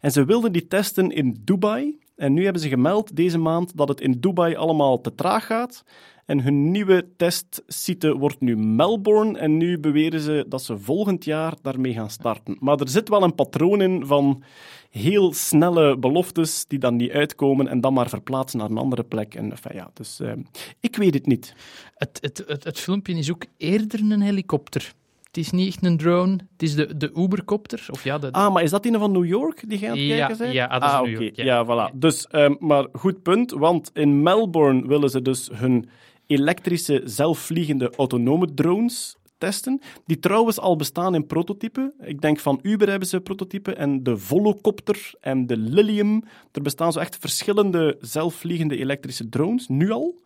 [0.00, 1.98] En ze wilden die testen in Dubai.
[2.16, 5.84] En nu hebben ze gemeld deze maand dat het in Dubai allemaal te traag gaat.
[6.28, 9.38] En hun nieuwe testsite wordt nu Melbourne.
[9.38, 12.56] En nu beweren ze dat ze volgend jaar daarmee gaan starten.
[12.60, 14.42] Maar er zit wel een patroon in van
[14.90, 19.34] heel snelle beloftes die dan niet uitkomen en dan maar verplaatsen naar een andere plek.
[19.34, 20.32] En, enfin, ja, dus eh,
[20.80, 21.54] ik weet het niet.
[21.94, 24.92] Het, het, het, het filmpje is ook eerder een helikopter.
[25.26, 27.86] Het is niet echt een drone, het is de, de Ubercopter.
[27.90, 30.06] Of ja, de, Ah, maar is dat die van New York die jij aan het
[30.06, 30.52] Ja, kijken bent?
[30.52, 31.20] ja, ah, dat is ah, New.
[31.20, 31.44] York, ja.
[31.44, 31.94] Ja, voilà.
[31.94, 35.88] Dus, ehm, maar goed punt, want in Melbourne willen ze dus hun
[36.28, 41.94] elektrische, zelfvliegende autonome drones testen, die trouwens al bestaan in prototypen.
[42.00, 46.24] Ik denk van Uber hebben ze prototypen en de Volocopter en de Lilium.
[46.52, 50.20] Er bestaan zo echt verschillende zelfvliegende elektrische drones, nu al.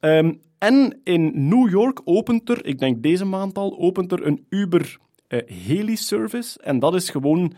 [0.00, 4.46] Ehm, en in New York opent er, ik denk deze maand al, opent er een
[4.48, 4.98] Uber
[5.28, 6.58] eh, heli-service.
[6.62, 7.54] En dat is gewoon...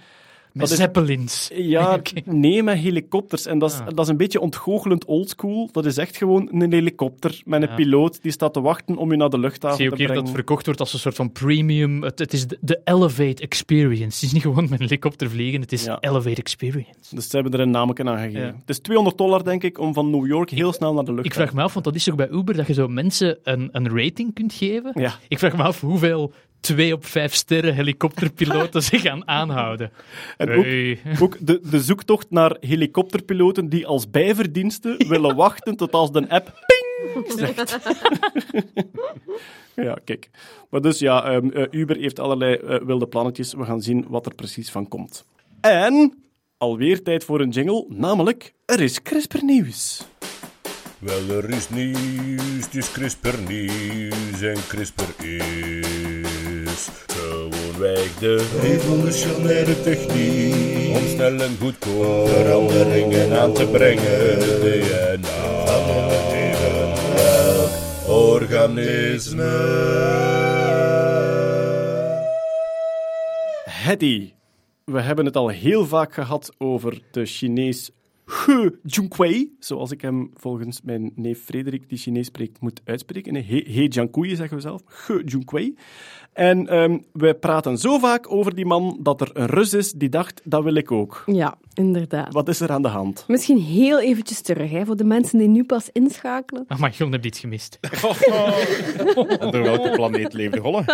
[0.55, 1.51] met dat is- zeppelins.
[1.55, 2.21] Ja, Oké.
[2.25, 3.47] nee, met helikopters.
[3.47, 3.87] En dat is, Ah.
[3.87, 5.69] dat is een beetje ontgoochelend oldschool.
[5.73, 7.75] Dat is echt gewoon een helikopter met een Ja.
[7.75, 10.07] piloot die staat te wachten om je naar de Ik luchthaven zie te ook hier
[10.07, 10.33] dat brengen.
[10.35, 12.03] het verkocht wordt als een soort van premium.
[12.03, 14.15] Het, het is de, de Elevate Experience.
[14.15, 15.97] Het is niet gewoon met een helikopter vliegen, het is Ja.
[16.01, 17.15] Elevate Experience.
[17.15, 18.41] Dus ze hebben er een nameken aan gegeven.
[18.41, 18.47] Ja.
[18.47, 21.17] Het is 200 dollar, denk ik, om van New York heel snel naar de Ik
[21.17, 21.43] luchthaven.
[21.43, 23.89] vraag me af, want dat is ook bij Uber, dat je zo mensen een, een
[23.99, 24.91] rating kunt geven.
[24.95, 25.15] Ja.
[25.29, 26.33] Ik vraag me af hoeveel
[26.65, 29.91] 2 op 5 sterren helikopterpiloten zich gaan aanhouden.
[30.37, 30.99] En ook, Hey.
[31.21, 36.53] ook de, de zoektocht naar helikopterpiloten die als bijverdiensten willen wachten tot als de app
[36.67, 37.79] ping zegt.
[39.87, 40.31] ja, kijk.
[40.71, 43.55] Maar dus ja, ehm, eh, Uber heeft allerlei eh, wilde plannetjes.
[43.55, 45.25] We gaan zien wat er precies van komt.
[45.61, 46.23] En
[46.57, 50.05] alweer tijd voor een jingle, namelijk er is CRISPR-nieuws.
[51.05, 60.97] Wel, er is nieuws, het is CRISPR nieuws en CRISPR is gewoonweg de revolutionaire techniek
[60.97, 64.39] om snel en goedkoop veranderingen aan te brengen.
[64.61, 67.71] DNA van evenwelk
[68.09, 69.53] organisme.
[73.65, 74.33] Hedy.
[74.85, 77.91] We hebben het al heel vaak gehad over de Chinees
[78.25, 83.33] He Junquei, zoals ik hem volgens mijn neef Frederik, die Chinees spreekt, moet uitspreken.
[83.33, 84.83] Nee, He, He zeggen we zelf.
[85.07, 85.75] He Junquei.
[86.35, 90.09] En ehm wij praten zo vaak over die man dat er een Rus is die
[90.09, 91.23] dacht, dat wil ik ook.
[91.27, 92.33] Ja, inderdaad.
[92.33, 93.25] Wat is er aan de hand?
[93.29, 96.65] Misschien heel eventjes terug, hè, voor de mensen die nu pas inschakelen.
[96.69, 97.79] Ach, maar Jon heb dit gemist.
[99.45, 100.85] Onder welke planeet leefde Holle?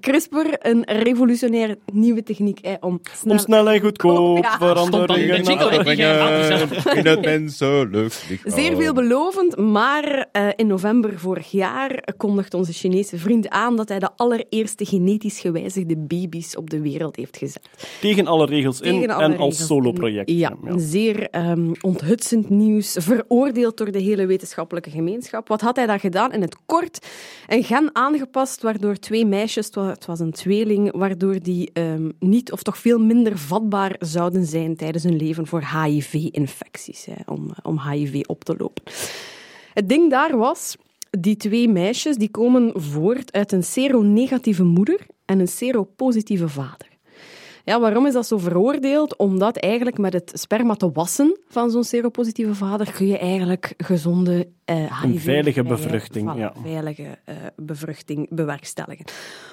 [0.00, 3.32] CRISPR, een revolutionaire nieuwe techniek hè, om snel...
[3.32, 4.56] Om snel en goedkoop Ja.
[4.58, 6.96] veranderingen aan te brengen.
[6.96, 8.52] In het menselijk lichaam.
[8.52, 13.98] Zeer veelbelovend, maar eh, in november vorig jaar kondigt onze Chinese vriend aan dat hij
[13.98, 17.68] de allereerste genetisch gewijzigde baby's op de wereld heeft gezet.
[18.00, 19.66] Tegen alle regels in alle en als regels.
[19.66, 20.30] solo-project.
[20.30, 25.48] Ja, een zeer ehm, onthutsend nieuws, veroordeeld door de hele wetenschappelijke gemeenschap.
[25.48, 26.32] Wat had hij daar gedaan?
[26.32, 27.06] In het kort
[27.48, 32.10] een gen aangepast, waardoor twee meisjes, het wa- het was een tweeling, waardoor die ehm,
[32.18, 37.80] niet of toch veel minder vatbaar zouden zijn tijdens hun leven voor HIV-infecties, om, om
[37.80, 38.82] HIV op te lopen.
[39.74, 40.76] Het ding daar was,
[41.18, 46.92] die twee meisjes die komen voort uit een seronegatieve moeder en een seropositieve vader.
[47.64, 49.16] Ja, waarom is dat zo veroordeeld?
[49.16, 54.48] Omdat eigenlijk met het sperma te wassen van zo'n seropositieve vader kun je eigenlijk gezonde
[54.64, 56.52] eh Een HIV veilige vrije- bevruchting, ja.
[56.62, 59.04] veilige eh, bevruchting bewerkstelligen.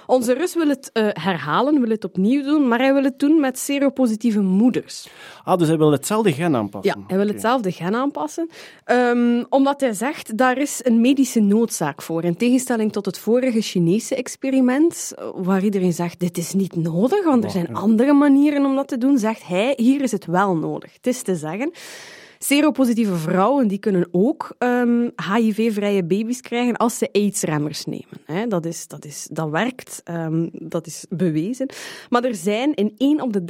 [0.07, 3.39] Onze Rus wil het eh, herhalen, wil het opnieuw doen, maar hij wil het doen
[3.39, 5.07] met seropositieve moeders.
[5.43, 6.99] Ah, dus hij wil hetzelfde gen aanpassen.
[6.99, 8.49] Ja, hij wil hetzelfde gen aanpassen.
[8.83, 12.23] Ehm, omdat hij zegt, daar is een medische noodzaak voor.
[12.23, 17.23] In tegenstelling tot het vorige Chinese experiment, eh, waar iedereen zegt, dit is niet nodig,
[17.23, 20.55] want er zijn andere manieren om dat te doen, zegt hij, hier is het wel
[20.55, 20.93] nodig.
[20.93, 21.71] Het is te zeggen...
[22.43, 28.49] Seropositieve vrouwen die kunnen ook ehm, HIV-vrije baby's krijgen als ze AIDS-remmers nemen.
[28.49, 31.69] Dat, is, dat, is, dat werkt, ehm, dat is bewezen.
[32.09, 33.43] Maar er zijn in 1 op de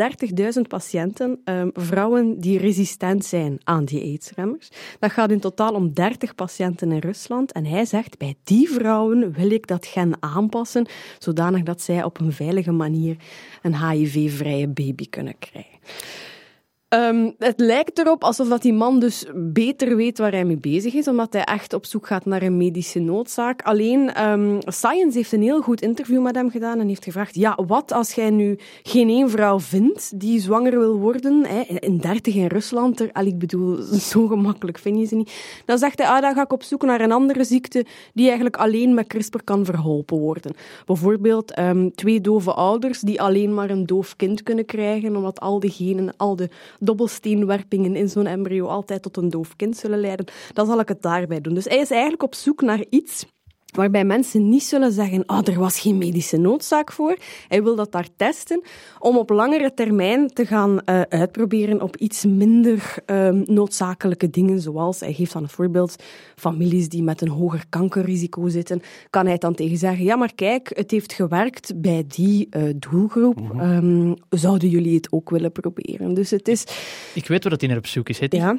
[0.55, 4.69] 30.000 patiënten ehm, vrouwen die resistent zijn aan die AIDS-remmers.
[4.99, 7.51] Dat gaat in totaal om 30 patiënten in Rusland.
[7.51, 10.87] En hij zegt, bij die vrouwen wil ik dat gen aanpassen,
[11.19, 13.15] zodanig dat zij op een veilige manier
[13.61, 15.79] een HIV-vrije baby kunnen krijgen.
[16.91, 20.93] Ehm, het lijkt erop alsof dat die man dus beter weet waar hij mee bezig
[20.93, 23.61] is, omdat hij echt op zoek gaat naar een medische noodzaak.
[23.61, 27.57] Alleen, ehm, Science heeft een heel goed interview met hem gedaan en heeft gevraagd, ja,
[27.67, 32.35] wat als jij nu geen één vrouw vindt die zwanger wil worden, hè, in 30
[32.35, 33.75] in Rusland, er, al, ik bedoel,
[34.11, 35.61] zo gemakkelijk vind je ze niet.
[35.65, 38.57] Dan zegt hij, ah, dan ga ik op zoek naar een andere ziekte die eigenlijk
[38.57, 40.53] alleen met CRISPR kan verholpen worden.
[40.85, 45.59] Bijvoorbeeld ehm, twee dove ouders die alleen maar een doof kind kunnen krijgen, omdat al
[45.59, 46.49] die genen, al de
[46.81, 51.01] dobbelsteenwerpingen in zo'n embryo altijd tot een doof kind zullen leiden, dan zal ik het
[51.01, 51.53] daarbij doen.
[51.53, 53.25] Dus hij is eigenlijk op zoek naar iets
[53.71, 57.17] waarbij mensen niet zullen zeggen, oh, er was geen medische noodzaak voor.
[57.47, 58.61] Hij wil dat daar testen,
[58.99, 64.99] om op langere termijn te gaan eh, uitproberen op iets minder ehm, noodzakelijke dingen, zoals,
[64.99, 65.95] hij geeft dan een voorbeeld,
[66.35, 70.71] families die met een hoger kankerrisico zitten, kan hij dan tegen zeggen, ja, maar kijk,
[70.75, 76.13] het heeft gewerkt bij die eh, doelgroep, Ehm, zouden jullie het ook willen proberen?
[76.13, 76.61] Dus het is,
[77.13, 78.19] Ik weet waar dat hij naar op zoek is.
[78.19, 78.57] Is ja,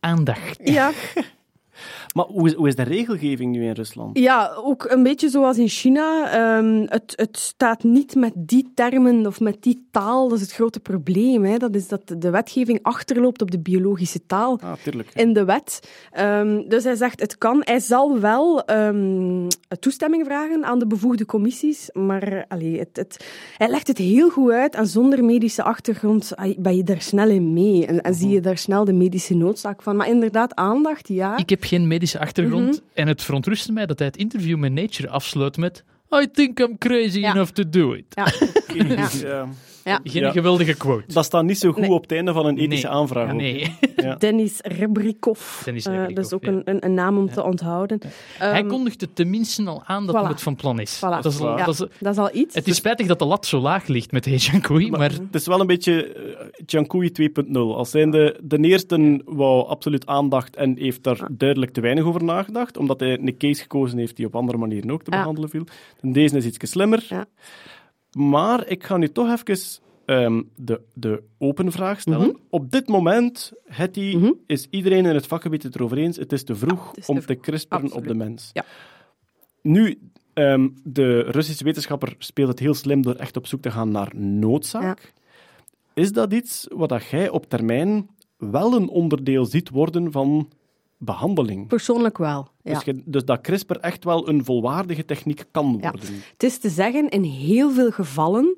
[0.00, 0.60] aandacht.
[0.64, 0.90] ja,
[2.12, 4.18] Maar hoe is, hoe is de regelgeving nu in Rusland?
[4.18, 6.30] Ja, ook een beetje zoals in China.
[6.30, 10.28] Ehm, het, het staat niet met die termen of met die taal.
[10.28, 11.44] Dat is het grote probleem.
[11.44, 11.56] Hè.
[11.56, 15.10] Dat is dat de wetgeving achterloopt op de biologische taal Ah, tuurlijk.
[15.14, 15.80] in de wet.
[16.10, 17.60] Ehm, dus hij zegt, het kan.
[17.64, 19.48] Hij zal wel ehm,
[19.80, 24.50] toestemming vragen aan de bevoegde commissies, maar allee, het, het, hij legt het heel goed
[24.50, 28.40] uit en zonder medische achtergrond ben je daar snel in mee en, en zie je
[28.40, 29.96] daar snel de medische noodzaak van.
[29.96, 31.36] Maar inderdaad, aandacht, ja.
[31.36, 32.80] Ik heb geen medische achtergrond Mhm.
[32.94, 35.84] en het verontrustte mij dat hij het interview met Nature afsluit met
[36.22, 37.30] I think I'm crazy Ja.
[37.30, 38.04] enough to do it.
[38.08, 38.26] Ja.
[39.28, 39.48] Ja.
[39.84, 40.00] Ja.
[40.04, 40.30] Geen Ja.
[40.30, 41.04] geweldige quote.
[41.12, 41.90] Dat staat niet zo goed Nee.
[41.90, 42.96] op het einde van een ethische Nee.
[42.96, 43.32] aanvraag.
[43.32, 43.76] Nee.
[43.96, 44.14] Ja.
[44.24, 45.64] Dennis Rebrikov.
[45.64, 46.50] Dennis Eh, dat is ook ja.
[46.50, 48.00] een, een, een naam om te onthouden.
[48.38, 50.18] Hij Ehm, kondigt het tenminste al aan dat voilà.
[50.18, 50.96] hij het van plan is.
[50.96, 51.00] Voilà.
[51.22, 52.54] Dat is, al- dat is, dat is al iets.
[52.54, 55.46] het is spijtig dat de lat zo laag ligt met Hejan Koei, maar, Het is
[55.46, 57.52] wel een beetje uh, Jankoui 2.0.
[57.76, 62.76] Als zijnde, de eerste wou absoluut aandacht en heeft daar duidelijk te weinig over nagedacht,
[62.76, 65.64] omdat hij een case gekozen heeft die op andere manieren ook te behandelen viel.
[66.00, 67.06] En deze is iets slimmer.
[67.08, 67.26] Ja.
[68.16, 72.26] Maar ik ga nu toch even ehm, de, de open vraag stellen.
[72.26, 72.36] Mhm.
[72.50, 74.32] Op dit moment, Hetty, Mhm.
[74.46, 77.16] is iedereen in het vakgebied het erover eens, het is te vroeg is te om
[77.18, 77.40] te vroeg.
[77.40, 78.50] crisperen op de mens.
[78.52, 78.64] Ja.
[79.62, 79.98] Nu,
[80.32, 84.12] ehm, de Russische wetenschapper speelt het heel slim door echt op zoek te gaan naar
[84.16, 85.12] noodzaak.
[85.94, 90.48] Is dat iets wat dat jij op termijn wel een onderdeel ziet worden van
[91.04, 91.66] behandeling?
[91.68, 92.48] Persoonlijk wel.
[92.62, 92.74] Ja.
[92.74, 95.90] Dus, je- dus dat CRISPR echt wel een volwaardige techniek kan Ja.
[95.90, 96.08] worden.
[96.32, 98.56] Het is te zeggen, in heel veel gevallen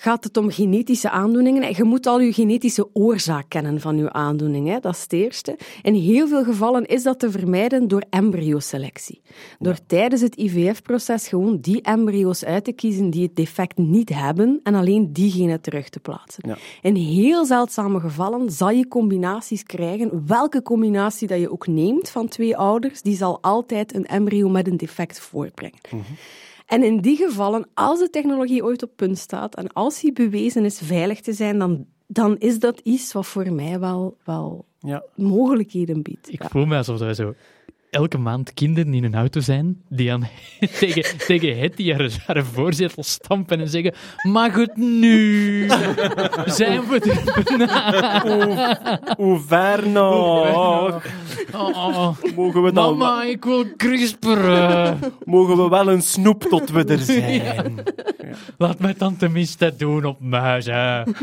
[0.00, 1.62] gaat het om genetische aandoeningen.
[1.62, 4.68] En je moet al je genetische oorzaak kennen van je aandoening.
[4.68, 4.78] Hè?
[4.78, 5.58] Dat is het eerste.
[5.82, 9.20] In heel veel gevallen is dat te vermijden door embryoselectie.
[9.58, 14.60] Door tijdens het IVF-proces gewoon die embryo's uit te kiezen die het defect niet hebben
[14.62, 16.48] en alleen diegene terug te plaatsen.
[16.48, 16.56] Ja.
[16.82, 20.26] In heel zeldzame gevallen zal je combinaties krijgen.
[20.26, 24.66] Welke combinatie dat je ook neemt van twee ouders, die zal altijd een embryo met
[24.66, 25.78] een defect voortbrengen.
[26.68, 30.64] En in die gevallen, als de technologie ooit op punt staat en als die bewezen
[30.64, 35.02] is veilig te zijn, dan, dan is dat iets wat voor mij wel, wel Ja.
[35.16, 36.32] mogelijkheden biedt.
[36.32, 36.48] ik Ja.
[36.48, 37.34] voel me alsof wij zo
[37.90, 40.28] elke maand kinderen in een auto zijn die aan,
[40.80, 45.68] tegen, tegen het die haar, haar voorzetel stampen en zeggen mag het nu?
[46.46, 48.22] Zijn we er bijna?
[49.16, 51.04] Hoe ver nog?
[51.54, 52.16] Oh, oh.
[52.36, 54.98] Mogen we, dan, Mama, ik wil crisperen.
[55.24, 57.82] mogen we wel een snoep tot we er zijn?
[58.58, 61.14] Laat mij dan tenminste doen op muizen.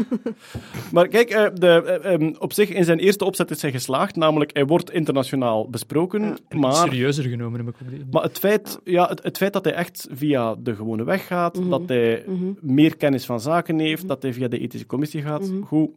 [0.92, 4.16] Maar kijk, eh, de, eh, ehm, op zich in zijn eerste opzet is hij geslaagd,
[4.16, 8.80] namelijk hij wordt internationaal besproken, maar, Serieuzer genomen heb ik ook die- maar het, feit,
[8.84, 11.70] ja, het, het feit dat hij echt via de gewone weg gaat, Mhm.
[11.70, 12.26] dat hij
[12.62, 15.90] meer kennis van zaken heeft, dat hij via de ethische commissie gaat, goed.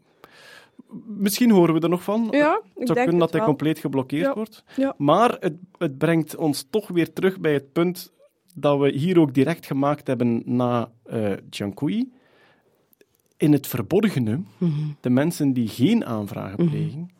[1.06, 2.20] Misschien horen we er nog van.
[2.20, 2.34] Mhm.
[2.36, 3.48] Ja, ik het zou denk kunnen dat hij wel.
[3.48, 4.34] compleet geblokkeerd Ja.
[4.34, 4.64] wordt.
[4.76, 4.94] Ja.
[4.96, 8.12] Maar het, het brengt ons toch weer terug bij het punt
[8.54, 10.90] dat we hier ook direct gemaakt hebben na
[11.50, 12.12] Jiankui.
[13.36, 14.72] In het verborgene, Mhm.
[15.00, 17.10] de mensen die geen aanvragen plegen,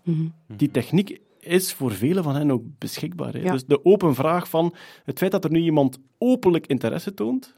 [0.46, 3.32] die techniek is voor velen van hen ook beschikbaar.
[3.32, 3.38] Hè?
[3.40, 3.52] Ja.
[3.52, 4.74] Dus de open vraag van
[5.04, 7.56] het feit dat er nu iemand openlijk interesse toont,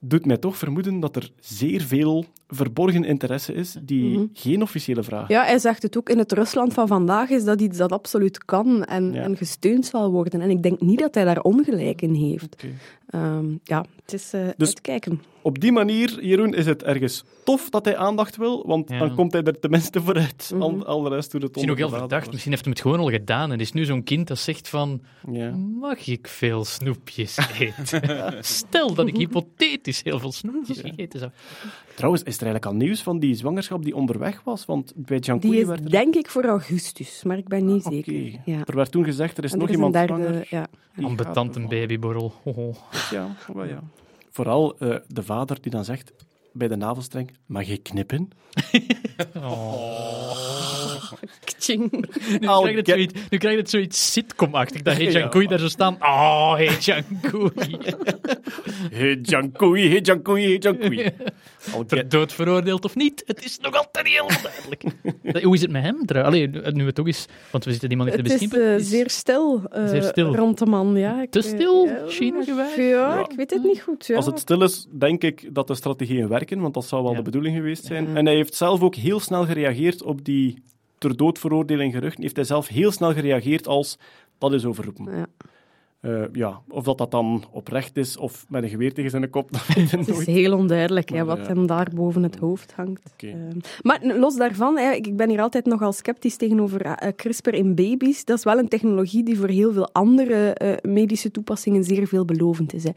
[0.00, 5.22] doet mij toch vermoeden dat er zeer veel verborgen interesse is die geen officiële vraag
[5.22, 5.32] Mhm.
[5.32, 8.44] Ja, hij zegt het ook in het Rusland van vandaag, is dat iets dat absoluut
[8.44, 9.22] kan en, Ja.
[9.22, 10.40] en gesteund zal worden.
[10.40, 12.64] En ik denk niet dat hij daar ongelijk in heeft.
[13.06, 15.22] Ehm, ja, het is eh Dus- uitkijken.
[15.42, 18.98] Op die manier, Jeroen, is het ergens tof dat hij aandacht wil, want Ja.
[18.98, 20.50] dan komt hij er tenminste vooruit.
[20.52, 20.62] Mhm.
[20.62, 22.30] Al, al de rest doet het Misschien ook heel verdacht.
[22.30, 23.52] Misschien heeft hij het gewoon al gedaan.
[23.52, 25.00] En is nu zo'n kind dat zegt van...
[25.30, 25.50] Ja.
[25.80, 28.34] Mag ik veel snoepjes eten?
[28.44, 31.30] Stel dat ik hypothetisch heel veel snoepjes gegeten zou.
[31.94, 34.64] Trouwens, is er eigenlijk al nieuws van die zwangerschap die onderweg was?
[34.64, 35.90] Want bij Die Jankoui is werd er...
[35.90, 38.40] denk ik voor augustus, maar ik ben niet zeker.
[38.44, 38.62] Ja.
[38.64, 40.46] Er werd toen gezegd, er is En nog er is iemand een derde, zwanger.
[40.50, 40.66] ja.
[41.02, 42.32] Ambetant een babyborrel.
[42.42, 42.72] Hoho.
[43.10, 43.36] Ja.
[44.30, 46.12] Vooral eh, de vader die dan zegt,
[46.56, 47.30] bij de navelstreng.
[47.46, 48.28] Mag je knippen?
[51.58, 51.90] Tjing.
[52.40, 55.04] Nu I'll krijg je het get- zoiets, nu krijg je het zoiets sitcom-achtig, dat Hey
[55.12, 55.18] Ja.
[55.18, 55.96] Jankoei daar zo staan.
[56.00, 56.54] Oh.
[56.56, 56.78] Hey
[59.22, 60.98] Jankoei, hey Jankoei, hey Jankoei.
[61.74, 64.82] I'll Ter get- dood veroordeeld of niet, het is nog altijd helemaal duidelijk.
[65.44, 66.02] Hoe is het met hem?
[66.24, 68.74] Allee, nu we toch eens, want we zitten iemand in de Het is beschimpen.
[68.76, 70.34] eh, zeer stil, eh, Zeer stil.
[70.36, 70.96] rond de man.
[70.96, 71.22] Ja.
[71.22, 72.74] Ik, Te stil, ja, China-gewijs?
[72.76, 74.06] Ja, ik weet het niet goed.
[74.06, 74.16] Ja.
[74.16, 77.16] Als het stil is, denk ik dat de strategieën want dat zou wel Ja.
[77.16, 78.08] de bedoeling geweest zijn.
[78.08, 78.14] Ja.
[78.14, 80.62] En hij heeft zelf ook heel snel gereageerd op die
[80.98, 82.22] ter dood veroordeling geruchten.
[82.22, 83.98] Heeft hij zelf heel snel gereageerd als
[84.38, 85.16] dat is overroepen.
[85.16, 85.26] Ja.
[86.06, 89.52] Eh, ja, of dat dat dan oprecht is of met een geweer tegen zijn kop,
[89.52, 91.46] dat weet ik Het is heel onduidelijk hè, wat ja.
[91.46, 93.14] hem daar boven het hoofd hangt.
[93.16, 97.74] Ehm, maar los daarvan, hè, ik ben hier altijd nogal sceptisch tegenover eh, CRISPR in
[97.74, 98.24] baby's.
[98.24, 102.74] Dat is wel een technologie die voor heel veel andere eh, medische toepassingen zeer veelbelovend
[102.74, 102.84] is.
[102.84, 102.90] Hè.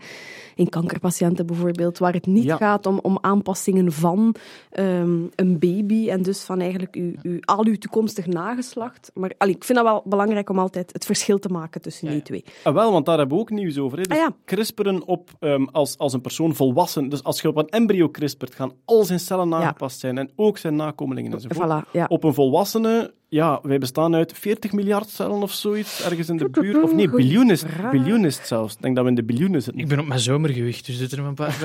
[0.55, 2.55] In kankerpatiënten bijvoorbeeld, waar het niet Ja.
[2.55, 4.35] gaat om, om aanpassingen van
[4.69, 9.11] ehm, een baby en dus van eigenlijk uw, al uw toekomstig nageslacht.
[9.13, 12.09] Maar allee, ik vind dat wel belangrijk om altijd het verschil te maken tussen Ja,
[12.13, 12.25] die ja.
[12.25, 12.43] twee.
[12.63, 13.97] Ah, wel, want daar hebben we ook nieuws over.
[13.97, 14.03] Hè.
[14.03, 14.35] Dus Ah, ja.
[14.45, 18.55] CRISPRen op, ehm, als, als een persoon volwassen, dus als je op een embryo CRISPRt,
[18.55, 21.83] gaan al zijn cellen aangepast zijn en ook zijn nakomelingen enzovoort.
[21.85, 22.05] Voilà, ja.
[22.09, 26.49] Op een volwassene, ja, wij bestaan uit 40 miljard cellen of zoiets, ergens in de
[26.49, 26.83] buurt.
[26.83, 27.91] Of nee, Goeie biljoen is, vraag.
[27.91, 28.75] biljoen is het zelfs.
[28.75, 29.81] Ik denk dat we in de biljoenen zitten.
[29.81, 31.57] Ik ben op mijn zomergewicht, dus zitten er een paar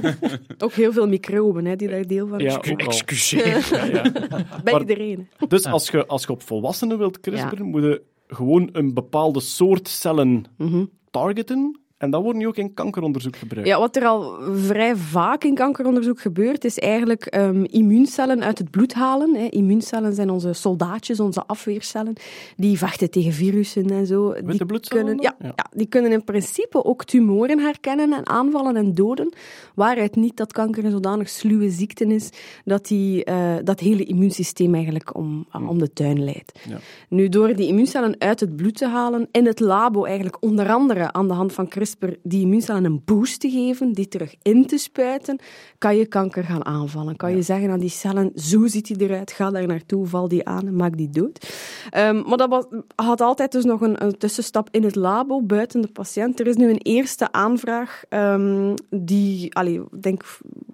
[0.00, 0.16] bij.
[0.58, 2.60] Ook heel veel microben hè, die daar deel van Ja.
[2.60, 3.68] Excuseer.
[3.70, 4.02] Ja, ja.
[4.64, 5.28] Bij Maar- iedereen.
[5.48, 9.88] Dus als je, als je op volwassenen wilt CRISPRen, moet je gewoon een bepaalde soort
[9.88, 10.84] cellen Mhm.
[11.10, 11.80] targeten.
[11.98, 13.68] En dat wordt nu ook in kankeronderzoek gebruikt.
[13.68, 18.70] Ja, wat er al vrij vaak in kankeronderzoek gebeurt, is eigenlijk ehm, immuuncellen uit het
[18.70, 19.34] bloed halen.
[19.34, 19.46] Hè.
[19.48, 22.12] Immuuncellen zijn onze soldaatjes, onze afweercellen.
[22.56, 24.28] Die vechten tegen virussen en zo.
[24.32, 25.52] Witte die bloedcellen kunnen, ja, Ja.
[25.56, 29.32] ja, die kunnen in principe ook tumoren herkennen en aanvallen en doden.
[29.74, 32.30] Waaruit niet dat kanker een zodanig sluwe ziekte is
[32.64, 36.58] dat die, eh, dat hele immuunsysteem eigenlijk om, om de tuin leidt.
[36.68, 36.78] Ja.
[37.08, 41.12] Nu, door die immuuncellen uit het bloed te halen, in het labo eigenlijk onder andere
[41.12, 41.86] aan de hand van CRISPR
[42.22, 45.38] die immuuncellen een boost te geven, die terug in te spuiten,
[45.78, 47.16] kan je kanker gaan aanvallen.
[47.16, 50.44] Kan je zeggen aan die cellen, zo ziet hij eruit, ga daar naartoe, val die
[50.44, 51.46] aan en maak die dood.
[51.90, 52.64] Ehm, maar dat was,
[52.94, 56.40] had altijd dus nog een, een tussenstap in het labo, buiten de patiënt.
[56.40, 60.22] Er is nu een eerste aanvraag ehm, die, allee, ik denk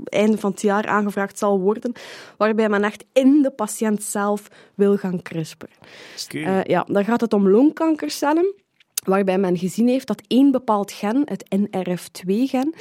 [0.04, 1.92] einde van het jaar aangevraagd zal worden,
[2.36, 5.66] waarbij men echt in de patiënt zelf wil gaan CRISPR.
[6.28, 8.54] Eh, ja, dan gaat het om longkankercellen,
[9.06, 12.74] waarbij men gezien heeft dat één bepaald gen, het NRF2-gen,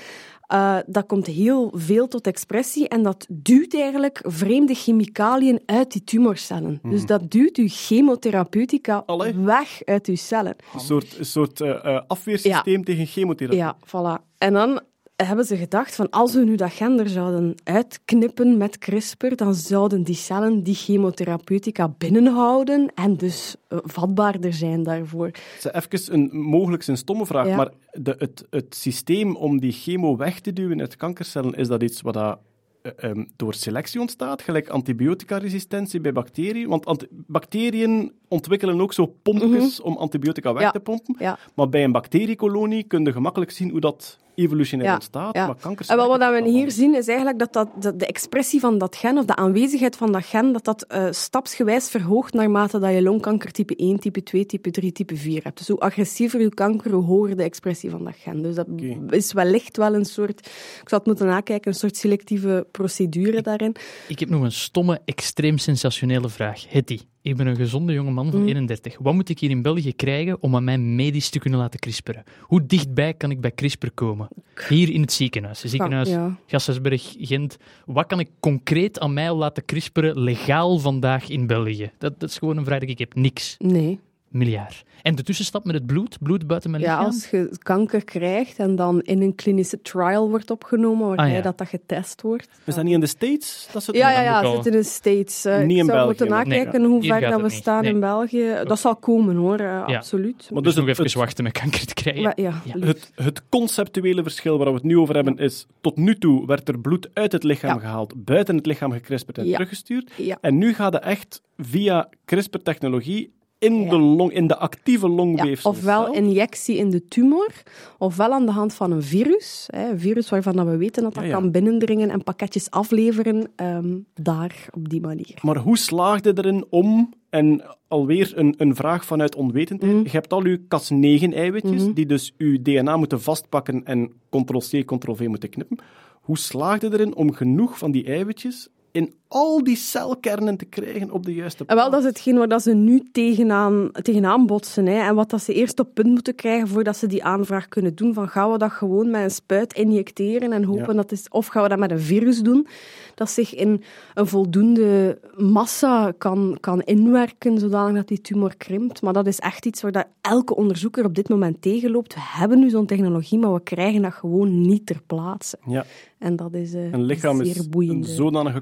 [0.47, 6.03] eh, dat komt heel veel tot expressie en dat duwt eigenlijk vreemde chemicaliën uit die
[6.03, 6.80] tumorcellen.
[6.84, 9.34] Dus dat duwt uw chemotherapeutica Allee.
[9.36, 10.55] weg uit uw cellen.
[10.74, 13.59] Een soort, een soort eh, eh, afweersysteem tegen chemotherapie.
[13.59, 14.24] Ja, voilà.
[14.38, 14.82] En dan
[15.28, 19.55] hebben ze gedacht van als we nu dat gen er zouden uitknippen met CRISPR, dan
[19.55, 25.32] zouden die cellen die chemotherapeutica binnenhouden en dus eh, vatbaarder zijn daarvoor.
[25.71, 27.55] Even een mogelijk een stomme vraag, Ja.
[27.55, 31.84] maar de, het, het systeem om die chemo weg te duwen uit kankercellen, is dat
[31.84, 32.39] iets wat dat,
[32.82, 36.67] eh, ehm, door selectie ontstaat, gelijk antibioticaresistentie bij bacteriën?
[36.69, 40.65] Want ant- bacteriën ontwikkelen ook zo pompjes om antibiotica weg Mhm.
[40.65, 40.71] Ja.
[40.71, 41.15] te pompen.
[41.19, 41.38] Ja.
[41.55, 45.36] Maar bij een bacteriekolonie kun je gemakkelijk zien hoe dat evolutionair Ja, ontstaat.
[45.36, 45.45] ja.
[45.45, 48.59] Maar kankers En wel, wat we hier zien is eigenlijk dat, dat, dat de expressie
[48.59, 52.79] van dat gen, of de aanwezigheid van dat gen, dat dat eh, stapsgewijs verhoogt naarmate
[52.79, 55.57] dat je longkanker type 1, type 2, type 3, type 4 hebt.
[55.57, 58.41] Dus hoe agressiever je kanker, hoe hoger de expressie van dat gen.
[58.41, 58.97] Dus dat Oké.
[59.09, 60.39] is wellicht wel een soort,
[60.81, 63.75] ik zou het moeten nakijken, een soort selectieve procedure daarin.
[64.07, 66.65] Ik heb nog een stomme, extreem sensationele vraag.
[66.69, 68.47] Hetty, ik ben een gezonde jonge man van Mm.
[68.47, 68.97] 31.
[68.99, 72.24] Wat moet ik hier in België krijgen om aan mij medisch te kunnen laten crisperen?
[72.41, 74.28] Hoe dichtbij kan ik bij CRISPR komen?
[74.69, 75.61] Hier in het ziekenhuis.
[75.61, 76.38] Het ziekenhuis Ja.
[76.47, 77.57] Gasthuisberg, Gent.
[77.86, 81.91] Wat kan ik concreet aan mij laten crisperen legaal vandaag in België?
[81.97, 83.15] Dat, dat is gewoon een vraag die ik heb.
[83.15, 83.55] Niks.
[83.59, 83.99] Nee.
[84.34, 84.84] Miljard.
[85.01, 86.17] En de tussenstap met het bloed?
[86.21, 87.05] Bloed buiten mijn Ja, lichaam?
[87.05, 91.41] als je kanker krijgt en dan in een klinische trial wordt opgenomen, waarbij Ah, ja.
[91.41, 92.47] dat, dat getest wordt.
[92.63, 93.67] Is dat niet in de States?
[93.71, 95.45] Dat het Ja, ja, ja, zit in de States.
[95.45, 97.51] Eh, Niet ik in zou België, moeten nakijken nee, hoe ver dat we niet.
[97.51, 97.93] staan Nee.
[97.93, 98.55] in België.
[98.63, 99.59] Dat zal komen, hoor.
[99.59, 99.97] eh, Ja.
[99.97, 100.36] Absoluut.
[100.51, 102.23] Maar dus dus nog het- even het- wachten met kanker te krijgen.
[102.23, 102.79] Maar ja, Ja.
[102.86, 106.67] Het, het conceptuele verschil waar we het nu over hebben is, tot nu toe werd
[106.67, 107.79] er bloed uit het lichaam Ja.
[107.79, 109.53] gehaald, buiten het lichaam gecrispt en Ja.
[109.53, 110.11] teruggestuurd.
[110.15, 110.38] Ja.
[110.41, 113.31] En nu gaat het echt via CRISPR-technologie
[113.64, 113.89] in, Ja.
[113.89, 115.72] de long, in de actieve Ja, longweefsel.
[115.72, 117.51] ofwel injectie in de tumor,
[117.97, 119.68] ofwel aan de hand van een virus.
[119.76, 123.51] Hè, een virus waarvan dat we weten dat dat Ja, kan binnendringen en pakketjes afleveren.
[123.55, 125.38] ehm, daar, op die manier.
[125.41, 130.03] Maar hoe slaagde erin om, en alweer een, een vraag vanuit onwetendheid, Mhm.
[130.03, 131.93] je hebt al je Cas9-eiwitjes, Mhm.
[131.93, 135.78] die dus uw DNA moeten vastpakken en ctrl-C, ctrl-V moeten knippen.
[136.22, 141.25] Hoe slaagde erin om genoeg van die eiwitjes in al die celkernen te krijgen op
[141.25, 141.81] de juiste En plaats?
[141.81, 144.86] wel, dat is hetgeen waar dat ze nu tegenaan, tegenaan botsen.
[144.86, 145.07] Hè.
[145.07, 148.13] En wat dat ze eerst op punt moeten krijgen voordat ze die aanvraag kunnen doen.
[148.13, 150.93] Van, gaan we dat gewoon met een spuit injecteren en hopen Ja.
[150.93, 151.27] dat is...
[151.29, 152.67] Of gaan we dat met een virus doen,
[153.15, 159.01] dat zich in een voldoende massa kan, kan inwerken, zodanig dat die tumor krimpt.
[159.01, 162.13] Maar dat is echt iets waar dat elke onderzoeker op dit moment tegenloopt.
[162.13, 165.57] We hebben nu zo'n technologie, maar we krijgen dat gewoon niet ter plaatse.
[165.65, 165.86] Ja,
[166.17, 168.61] En dat is eh, een lichaam is zeer een zodanige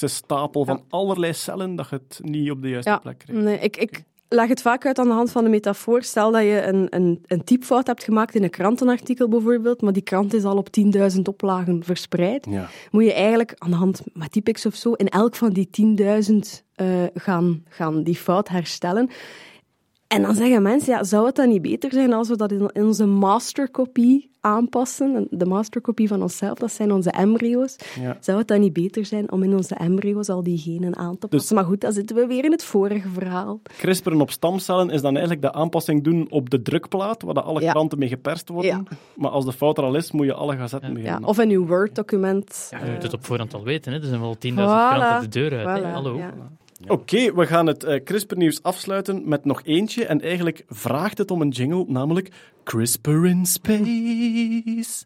[0.00, 3.42] complexe stapel van allerlei cellen dat je het niet op de juiste plek krijgt.
[3.42, 6.02] nee, ik, ik leg het vaak uit aan de hand van de metafoor.
[6.02, 10.02] Stel dat je een, een, een typfout hebt gemaakt in een krantenartikel bijvoorbeeld, maar die
[10.02, 10.68] krant is al op
[11.14, 12.46] 10.000 oplagen verspreid.
[12.50, 12.68] Ja.
[12.90, 15.68] Moet je eigenlijk aan de hand met Typex of zo in elk van die
[16.30, 16.36] 10.000
[16.74, 19.10] eh, gaan, gaan die fout herstellen.
[20.10, 22.74] En dan zeggen mensen, ja, zou het dan niet beter zijn als we dat in,
[22.74, 25.14] onze masterkopie aanpassen?
[25.14, 27.76] En De masterkopie van onszelf, dat zijn onze embryo's.
[28.00, 28.16] Ja.
[28.20, 31.26] Zou het dan niet beter zijn om in onze embryo's al die genen aan te
[31.28, 31.54] passen?
[31.54, 33.60] Maar goed, dan zitten we weer in het vorige verhaal.
[33.78, 37.60] CRISPRen op stamcellen is dan eigenlijk de aanpassing doen op de drukplaat, waar de alle
[37.60, 37.70] Ja.
[37.72, 38.70] kranten mee geperst worden.
[38.70, 38.82] Ja.
[39.16, 41.24] Maar als de fout er al is, moet je alle gazetten Ja, beginnen.
[41.28, 42.68] of in uw Word-document.
[42.70, 43.92] Ja, je moet het op voorhand al weten.
[43.92, 43.98] Hè.
[43.98, 44.94] Er zijn wel 10.000 Voilà.
[44.94, 45.82] kranten de deur uit.
[45.82, 46.20] Voilà, Hallo.
[46.86, 50.06] Oké, we gaan het eh, CRISPR-nieuws afsluiten met nog eentje.
[50.06, 52.30] En eigenlijk vraagt het om een jingle, namelijk
[52.64, 55.04] CRISPR in Space.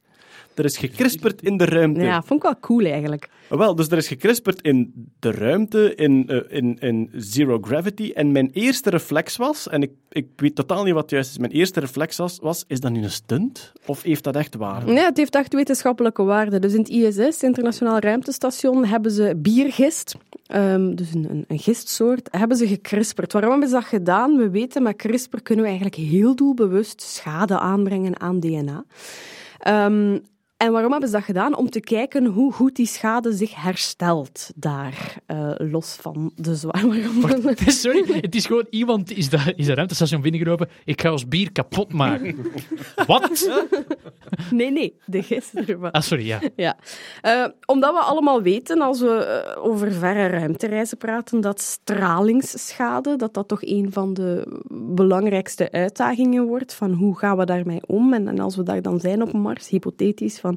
[0.54, 2.00] Er is gecrisperd in de ruimte.
[2.00, 3.28] Ja, vond ik wel cool eigenlijk.
[3.48, 8.12] Wel, dus er is gecrisperd in de ruimte, in, eh, in, in zero gravity.
[8.14, 11.52] En mijn eerste reflex was, en ik, ik weet totaal niet wat juist is, mijn
[11.52, 13.72] eerste reflex was, was, is dat nu een stunt?
[13.86, 14.92] Of heeft dat echt waarde?
[14.92, 16.58] Nee, het heeft echt wetenschappelijke waarde.
[16.58, 20.16] Dus in het ISS, Internationaal Ruimtestation, hebben ze biergist,
[20.46, 23.32] ehm, dus een, een, een gistsoort, hebben ze gecrisperd.
[23.32, 24.36] Waarom hebben ze dat gedaan?
[24.36, 28.84] We weten, met CRISPR kunnen we eigenlijk heel doelbewust schade aanbrengen aan DNA.
[29.64, 30.22] Ehm,
[30.64, 31.56] en waarom hebben ze dat gedaan?
[31.56, 36.84] Om te kijken hoe goed die schade zich herstelt daar, eh, los van de zwaar.
[37.66, 40.68] Sorry, het is gewoon iemand is dat is ruimtestation binnengelopen.
[40.84, 42.36] Ik ga ons bier kapot maken.
[43.06, 43.50] Wat?
[44.50, 45.90] Nee, nee, de gist ervan.
[45.90, 46.40] Ah, sorry, ja.
[46.56, 46.76] Ja,
[47.20, 53.34] Eh, omdat we allemaal weten, als we eh, over verre ruimtereizen praten, dat stralingsschade, dat
[53.34, 54.60] dat toch een van de
[54.94, 58.12] belangrijkste uitdagingen wordt, van hoe gaan we daarmee om?
[58.12, 60.53] En, en als we daar dan zijn op Mars, hypothetisch, van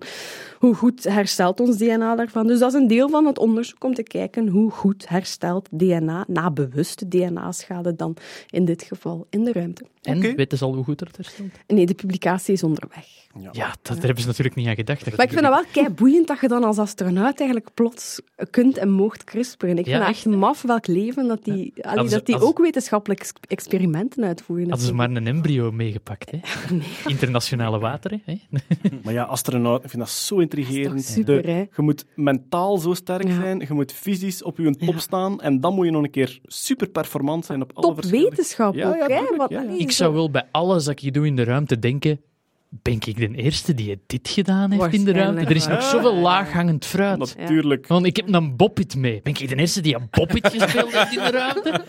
[0.59, 2.47] hoe goed herstelt ons DNA daarvan?
[2.47, 6.25] Dus dat is een deel van het onderzoek om te kijken hoe goed herstelt DNA,
[6.27, 8.15] na bewuste DNA-schade dan
[8.49, 9.85] in dit geval in de ruimte.
[10.01, 11.49] En weten ze al hoe goed het herstelt?
[11.67, 13.26] Nee, de publicatie is onderweg.
[13.51, 15.05] Ja, dat, daar hebben ze natuurlijk niet aan gedacht.
[15.05, 18.21] Dat Maar ik vind het wel kei boeiend dat je dan als astronaut eigenlijk plots
[18.49, 19.77] kunt en moogt crisperen.
[19.77, 22.39] Ik Ja, vind het echt, maf welk leven dat die, allee, Hadden ze- dat die
[22.41, 24.69] ook wetenschappelijke ex- experimenten uitvoeren.
[24.69, 26.31] Hadden ze maar een embryo meegepakt.
[26.31, 26.39] Hè?
[27.13, 28.21] Internationale wateren.
[28.25, 28.38] Hè?
[29.03, 30.89] Maar ja, astronaut, ik vind dat zo intrigerend.
[30.89, 31.59] Dat is toch super, De- hè?
[31.59, 33.35] je moet mentaal zo sterk Ja.
[33.39, 36.39] zijn, je moet fysisch op je top staan en dan moet je nog een keer
[36.43, 38.29] super performant zijn op alle Top verschillende...
[38.29, 39.35] wetenschap Ja, ook, ja, hè?
[39.38, 42.21] Wat, allee, Ik zo- zou wel bij alles dat ik doe in de ruimte denken...
[42.70, 45.41] Ben ik de eerste die dit gedaan heeft in de ruimte?
[45.41, 47.18] Er is nog zoveel laaghangend fruit.
[47.18, 47.88] Natuurlijk.
[47.88, 49.20] Want ik heb een boppit mee.
[49.24, 51.82] Ben ik de eerste die een boppit gespeeld heeft in de ruimte?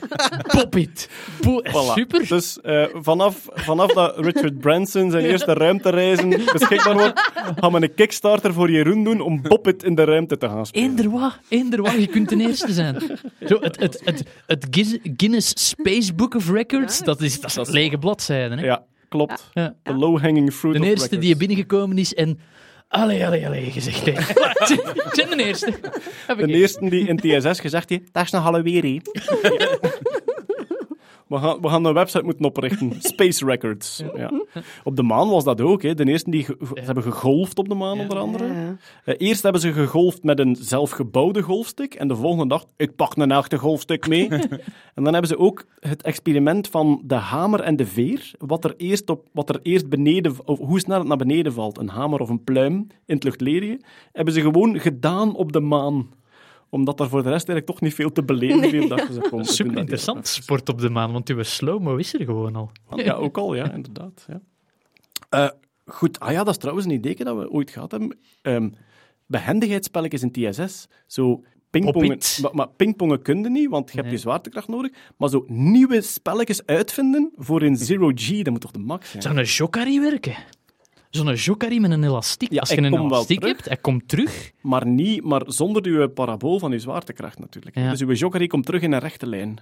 [0.55, 1.11] Boppit.
[1.43, 1.93] Bo- Voilà.
[1.95, 2.27] Super.
[2.29, 7.95] Dus eh, vanaf, vanaf dat Richard Branson zijn eerste ruimtereizen beschikbaar wordt, gaan we een
[7.95, 10.89] kickstarter voor Jeroen doen om Bobbit in de ruimte te gaan spelen.
[10.89, 12.97] Eender wat, eender wat, je kunt de eerste zijn.
[13.47, 14.67] Zo, het, het, het,
[15.17, 18.59] Guinness Space Book of Records, dat is, dat is lege bladzijden.
[18.59, 18.65] Hè?
[18.65, 19.51] Ja, klopt.
[19.53, 19.75] Ja.
[19.83, 21.39] De low-hanging fruit De of eerste die records.
[21.39, 22.39] binnengekomen is en...
[22.89, 24.31] Allee, allee, allee, gezegd heeft.
[25.19, 25.73] Ik ben de eerste.
[26.37, 28.99] De eerste die in TSS gezegd heeft, dat is nog hè.
[31.29, 32.93] We gaan, we gaan een website moeten oprichten.
[33.13, 34.03] Space Records.
[34.17, 34.31] Ja.
[34.85, 35.83] Op de maan was dat ook.
[35.83, 35.95] Hè.
[35.95, 38.47] De eerste die ge- ze hebben gegolfd op de maan, onder andere.
[38.47, 38.77] Ja.
[39.05, 41.95] Eh, eerst hebben ze gegolfd met een zelfgebouwde golfstick.
[41.95, 44.29] En de volgende dag, ik pak een echte golfstick mee.
[44.95, 48.31] en dan hebben ze ook het experiment van de hamer en de veer.
[48.39, 51.79] Wat er eerst, op, wat er eerst beneden, of hoe snel het naar beneden valt,
[51.79, 52.75] een hamer of een pluim
[53.07, 53.81] in het luchtledige,
[54.13, 56.09] hebben ze gewoon gedaan op de maan
[56.71, 58.89] omdat er voor de rest eigenlijk toch niet veel te beleven viel.
[58.89, 58.89] doen
[59.31, 62.71] dat Super interessant, sport op de maan, want uw slow-mo is er gewoon al.
[62.91, 63.05] even.
[63.05, 64.27] Ja, ook al, ja, inderdaad.
[64.29, 64.41] Ja.
[65.29, 65.51] Eh,
[65.87, 68.19] goed, ah ja, dat is trouwens een idee dat we ooit gehad hebben.
[68.43, 68.69] Ehm
[69.29, 70.89] behendigheidsspelletjes in TSS.
[71.07, 74.93] Zo pingpongen, maar, maar pingpongen kun je niet, want je hebt je zwaartekracht nodig.
[75.17, 79.23] Maar zo nieuwe spelletjes uitvinden voor in Zero G, dat moet toch de max zijn?
[79.23, 80.35] Zou een jokari werken?
[81.11, 82.53] Zo'n jokari met een elastiek.
[82.53, 84.51] Ja, Als je een elastiek hebt, hij komt terug.
[84.61, 87.77] Maar, niet, maar zonder uw parabool van uw zwaartekracht natuurlijk.
[87.77, 87.91] Ja.
[87.91, 89.61] Dus uw jokkerie komt terug in een rechte lijn.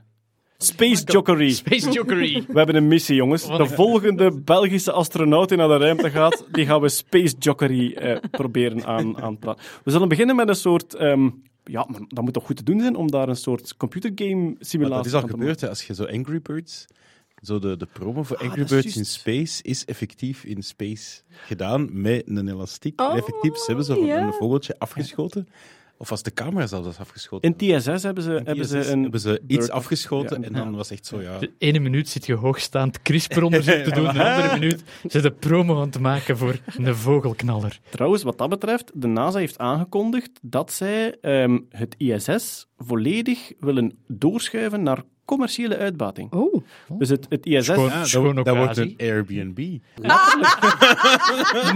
[0.58, 1.52] Space Jockery.
[1.52, 2.44] Space Jokery.
[2.48, 3.46] We hebben een missie, jongens.
[3.46, 8.16] De volgende Belgische astronaut die naar de ruimte gaat, die gaan we Space Jockery eh,
[8.30, 9.62] proberen aan, aan te praten.
[9.84, 10.94] We zullen beginnen met een soort...
[10.94, 11.28] ehm,
[11.64, 14.96] ja, maar dat moet toch goed te doen zijn om daar een soort computergame simulatie
[14.96, 15.68] dat is al te gebeurd, hè.
[15.68, 16.86] als je zo Angry Birds...
[17.46, 19.04] Zo de, de promo voor Angry Ah, is Birds in.
[19.04, 23.00] Space is effectief in Space gedaan met een elastiek.
[23.00, 24.26] Oh, en effectief, ze hebben zo ja.
[24.26, 25.48] een vogeltje afgeschoten.
[25.98, 27.54] Of was de camera zelfs dat afgeschoten?
[27.56, 29.02] In TSS hebben ze, hebben ze een...
[29.02, 30.46] hebben ze iets afgeschoten Ja.
[30.46, 31.38] en dan was echt zo, ja...
[31.38, 35.80] De ene minuut zit je hoogstaand CRISPR-onderzoek te doen, de andere minuut zit de promo
[35.80, 37.80] aan te maken voor een vogelknaller.
[37.90, 43.98] Trouwens, wat dat betreft, de NASA heeft aangekondigd dat zij ehm, het ISS volledig willen
[44.06, 46.32] doorschuiven naar commerciële uitbating.
[46.32, 46.54] Oh.
[46.88, 47.64] Dus het, het ISS...
[47.66, 49.58] Schoon- Ja, dat, dat wordt een Airbnb.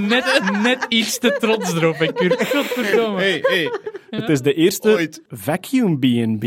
[0.09, 2.47] Net, net iets te trots erop, hè, Kurt.
[2.47, 3.19] Godverdomme.
[3.21, 3.71] Hey, hey.
[4.11, 5.23] Het is de eerste Ooit.
[5.29, 6.45] vacuum B&B.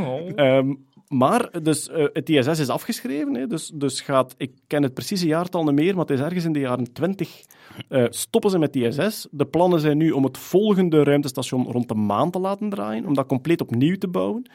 [0.00, 0.20] Oh.
[0.34, 0.74] Ehm,
[1.08, 5.26] maar dus, eh, het ISS is afgeschreven, hè, dus, dus gaat, ik ken het precieze
[5.26, 7.40] jaartal niet meer, maar het is ergens in de jaren 20
[7.88, 9.26] eh, stoppen ze met ISS.
[9.30, 13.14] De plannen zijn nu om het volgende ruimtestation rond de maan te laten draaien, om
[13.14, 14.46] dat compleet opnieuw te bouwen.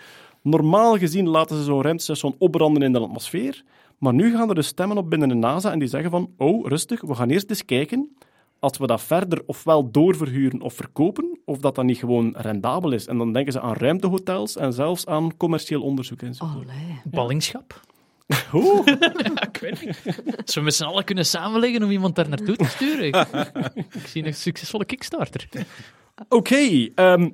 [0.41, 3.63] Normaal gezien laten ze zo'n ruimtestation opbranden in de atmosfeer,
[3.97, 6.67] maar nu gaan er dus stemmen op binnen de NASA en die zeggen van, oh,
[6.67, 8.15] rustig, we gaan eerst eens kijken
[8.61, 13.07] als we dat verder ofwel doorverhuren of verkopen, of dat dat niet gewoon rendabel is.
[13.07, 16.45] En dan denken ze aan ruimtehotels en zelfs aan commercieel onderzoek en zo.
[17.03, 17.79] Ballingschap.
[18.53, 18.85] Oeh.
[18.85, 20.21] Ja, ik weet niet.
[20.45, 23.05] Als we met z'n allen kunnen samenleggen om iemand daar naartoe te sturen.
[23.05, 23.15] Ik,
[23.93, 25.49] ik zie een succesvolle Kickstarter.
[26.29, 27.29] Oké, ehm,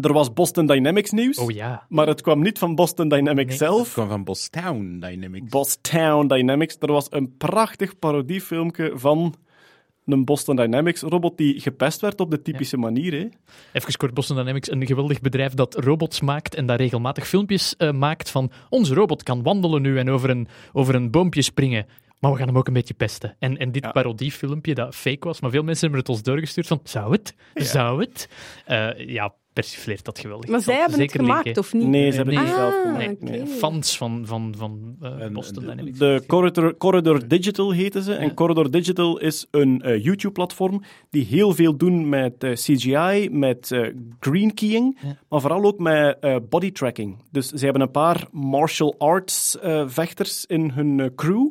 [0.00, 1.86] er was Boston Dynamics nieuws, Oh ja.
[1.88, 3.68] maar het kwam niet van Boston Dynamics Nee.
[3.68, 3.92] Het zelf.
[3.92, 5.48] kwam van Boston Dynamics.
[5.50, 6.76] Boston Dynamics.
[6.80, 9.34] Er was een prachtig parodiefilmpje van
[10.06, 13.12] een Boston Dynamics robot die gepest werd op de typische manier.
[13.12, 13.28] Hè.
[13.72, 17.92] Even kort, Boston Dynamics, een geweldig bedrijf dat robots maakt en daar regelmatig filmpjes eh,
[17.92, 21.86] maakt van onze robot kan wandelen nu en over een, over een boompje springen.
[22.20, 23.36] Maar we gaan hem ook een beetje pesten.
[23.38, 23.90] En, en dit Ja.
[23.90, 27.34] parodiefilmpje, dat fake was, maar veel mensen hebben het ons doorgestuurd van, zou het?
[27.54, 28.28] Zou het?
[28.66, 30.50] Eh, ja, persifleert dat geweldig.
[30.50, 31.86] Maar zij hebben het zeker gemaakt, of niet?
[31.86, 33.22] Nee, ze hebben het niet zelf Ah, gemaakt.
[33.22, 33.30] oké.
[33.30, 33.46] nee.
[33.46, 35.98] Fans van, van, van eh, Boston Dynamics.
[35.98, 38.14] De Corridor, Corridor Digital heten ze.
[38.14, 38.34] En.
[38.34, 43.86] Corridor Digital is een eh, YouTube-platform die heel veel doen met eh, CGI, met eh,
[44.20, 45.16] green keying, Ja.
[45.28, 47.16] maar vooral ook met eh, body tracking.
[47.30, 51.48] Dus ze hebben een paar martial arts eh, vechters in hun crew.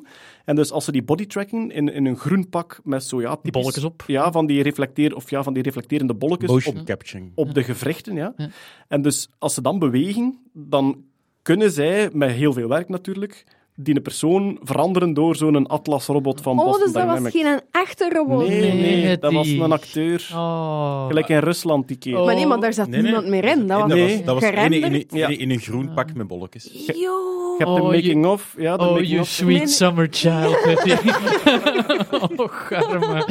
[0.49, 3.35] En dus als ze die body tracking in, in een groen pak met zo ja,
[3.35, 4.03] typisch- Bolletjes op.
[4.07, 7.31] Ja, van die, reflecteer, of ja, van die reflecterende bolletjes Motion op, capturing.
[7.35, 8.15] op de gewrichten.
[8.15, 8.33] Ja.
[8.37, 8.49] Ja.
[8.87, 11.03] En dus als ze dan bewegen, dan
[11.41, 13.43] kunnen zij, met heel veel werk natuurlijk,
[13.81, 17.61] die een persoon veranderen door zo'n Atlas-robot van Oh, Boston dus dat was geen een
[17.71, 18.47] echte robot.
[18.47, 20.29] Nee, Nee, nee, dat was een acteur.
[20.33, 21.07] Oh.
[21.07, 22.17] Gelijk in Rusland die keer.
[22.17, 22.25] Oh.
[22.25, 23.11] Maar nee, maar daar zat Nee, nee.
[23.11, 23.67] niemand meer in.
[23.67, 24.23] Dat was, Nee.
[24.23, 26.63] dat was ene in, in, in een groen pak met bolletjes.
[26.85, 26.93] Yo.
[26.93, 28.55] Je hebt de Oh, making-of.
[28.57, 29.67] Ja, de Oh, you sweet Nee, nee.
[29.67, 30.57] summer child.
[32.37, 33.25] oh, garme.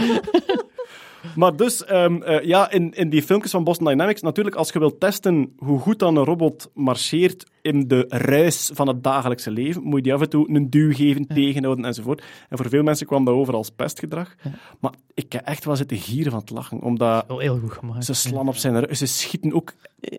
[1.36, 4.78] Maar dus, ehm, eh, ja, in, in die filmpjes van Boston Dynamics, natuurlijk, als je
[4.78, 9.82] wilt testen hoe goed dan een robot marcheert in de ruis van het dagelijkse leven,
[9.82, 12.24] moet je die af en toe een duw geven, tegenhouden enzovoort.
[12.48, 14.34] En voor veel mensen kwam dat over als pestgedrag.
[14.80, 18.04] Maar ik heb echt wel zitten gieren van het lachen, omdat Wel heel goed gemaakt.
[18.04, 19.72] ze slaan op zijn ze schieten ook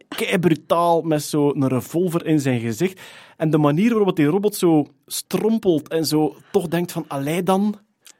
[0.07, 3.01] kei brutaal met zo'n revolver in zijn gezicht.
[3.37, 7.75] En de manier waarop die robot zo strompelt en zo toch denkt van, allee dan...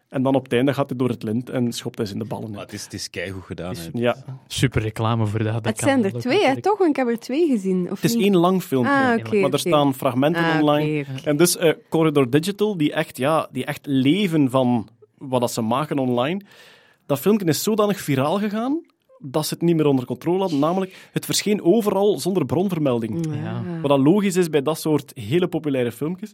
[0.10, 2.20] En dan op het einde gaat hij door het lint en schopt hij ze in
[2.20, 2.52] de ballen.
[2.52, 3.76] Maar het is, het is keigoed gedaan.
[3.94, 4.16] Ja,
[4.48, 5.54] Super reclame voor dat.
[5.54, 6.78] dat Het zijn er twee, hè, toch?
[6.78, 7.84] Want ik heb er twee gezien.
[7.92, 8.24] Of Het is niet?
[8.24, 11.06] één lang filmpje, Ah, maar er staan fragmenten Ah, online.
[11.24, 14.88] En dus eh, Corridor Digital, die echt, ja, die echt leven van
[15.18, 16.42] wat dat ze maken online,
[17.06, 18.82] dat filmpje is zodanig viraal gegaan
[19.22, 20.60] dat ze het niet meer onder controle hadden.
[20.60, 23.26] Namelijk, het verscheen overal zonder bronvermelding.
[23.44, 23.64] Ja.
[23.82, 26.32] Wat dat logisch is bij dat soort hele populaire filmpjes.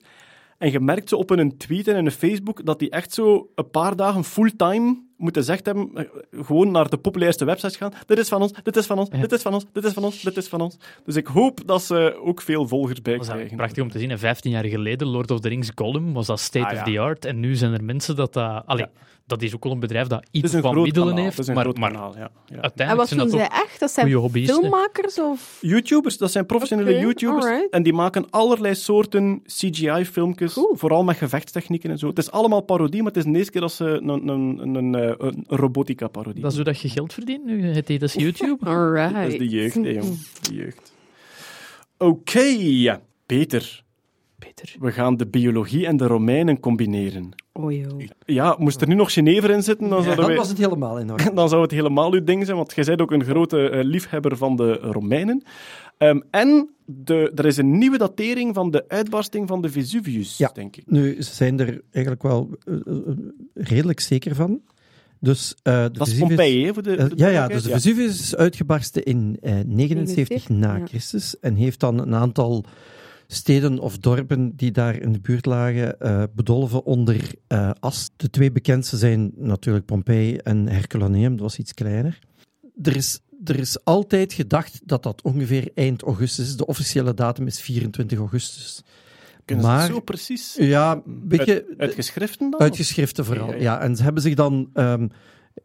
[0.57, 3.69] En je merkt zo op hun tweet en hun Facebook dat die echt zo een
[3.69, 7.93] paar dagen fulltime moeten zeggen hebben, eh, gewoon naar de populairste websites gaan.
[8.05, 9.17] Dit is van ons, dit is van ons, Ja.
[9.21, 10.77] dit is van ons, dit is van ons, dit is van ons.
[11.05, 13.57] Dus ik hoop dat ze ook veel volgers bij Dat krijgen.
[13.57, 14.11] prachtig om te zien.
[14.11, 16.77] En 15 jaar geleden, Lord of the Rings Gollum, was dat state Ah, ja.
[16.79, 17.25] of the art.
[17.25, 18.63] En nu zijn er mensen dat dat...
[18.65, 18.91] Allee, Ja.
[19.27, 21.37] dat is ook wel een bedrijf dat iets van groot middelen kanaal, heeft.
[21.37, 22.19] het is een maar groot maar kanaal, ja.
[22.19, 22.29] ja.
[22.55, 23.79] En uiteindelijk wat zijn doen dat zij echt?
[23.79, 24.55] Dat zijn hobbyisten.
[24.55, 25.57] filmmakers of...
[25.61, 27.45] YouTubers, dat zijn professionele YouTubers.
[27.45, 27.69] alright.
[27.73, 30.75] En die maken allerlei soorten CGI-filmpjes, Cool.
[30.75, 32.07] vooral met gevechtstechnieken en zo.
[32.07, 34.93] Het is allemaal parodie, maar het is de eerste keer dat ze een, een, een,
[35.09, 37.63] een, eh, een robotica-parodie Dat is hoe dat je geld verdient nu.
[37.65, 38.65] Het heet dat is YouTube.
[38.69, 39.13] Alright.
[39.13, 40.17] Dat is de jeugd, hè, jong.
[40.41, 40.93] De jeugd.
[41.97, 43.83] Oké, Peter.
[44.39, 44.75] Peter.
[44.79, 47.29] We gaan de biologie en de Romeinen combineren.
[47.53, 48.01] Oh joh.
[48.25, 50.57] Ja, moest er nu nog Genever in zitten, dan, Ja, zouden dan wij- was het
[50.57, 51.33] helemaal in orde.
[51.33, 54.37] dan zou het helemaal uw ding zijn, want jij bent ook een grote eh, liefhebber
[54.37, 55.43] van de Romeinen.
[55.97, 60.51] Ehm, en de, er is een nieuwe datering van de uitbarsting van de Vesuvius, Ja.
[60.53, 60.83] denk ik.
[60.91, 62.75] Nu, ze zijn er eigenlijk wel eh,
[63.53, 64.61] redelijk zeker van.
[65.25, 67.47] Dus, eh, de Dat is Vesuvius- Pompeii, hè, voor de, Eh, voor de ja, ja,
[67.47, 70.85] dus de Vesuvius is uitgebarsten in eh, 79 na ja.
[70.85, 72.65] Christus en heeft dan een aantal
[73.27, 78.09] steden of dorpen die daar in de buurt lagen eh, bedolven onder eh, as.
[78.15, 82.19] De twee bekendste zijn natuurlijk Pompeii en Herculaneum, dat was iets kleiner.
[82.81, 86.55] Er is, er is altijd gedacht dat dat ongeveer eind augustus is.
[86.57, 88.81] De officiële datum is 24 augustus.
[89.45, 90.55] Kunnen ze maar- het zo precies?
[90.59, 91.53] Ja, beetje...
[91.53, 92.59] Uit, uit geschriften dan?
[92.59, 93.79] Uitgeschriften vooral, Ja, ja, ja, ja.
[93.79, 95.07] En ze hebben zich dan ehm,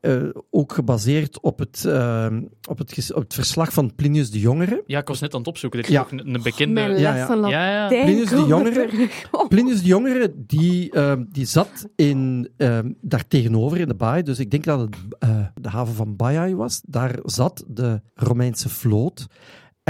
[0.00, 4.82] eh, ook gebaseerd op het, ehm, op, het, op het verslag van Plinius de Jongere.
[4.86, 5.78] Ja, ik was net aan het opzoeken.
[5.80, 6.00] Er is Ja.
[6.00, 6.80] ook een, een bekende...
[6.80, 7.48] Ja, ja.
[7.48, 9.08] Ja, Plinius de Jongere.
[9.30, 9.48] Oh.
[9.48, 14.38] Plinius de Jongere, die, ehm, die zat in, ehm, daar tegenover in de baai, dus
[14.38, 16.80] ik denk dat het eh, de haven van Baiae was.
[16.84, 19.26] Daar zat de Romeinse vloot.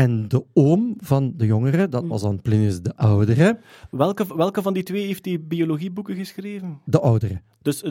[0.04, 3.58] En de oom van de jongere, dat was dan Plinius de Oudere.
[3.90, 6.80] Welke, welke van die twee heeft die biologieboeken geschreven?
[6.84, 7.40] De Oudere.
[7.62, 7.82] Dus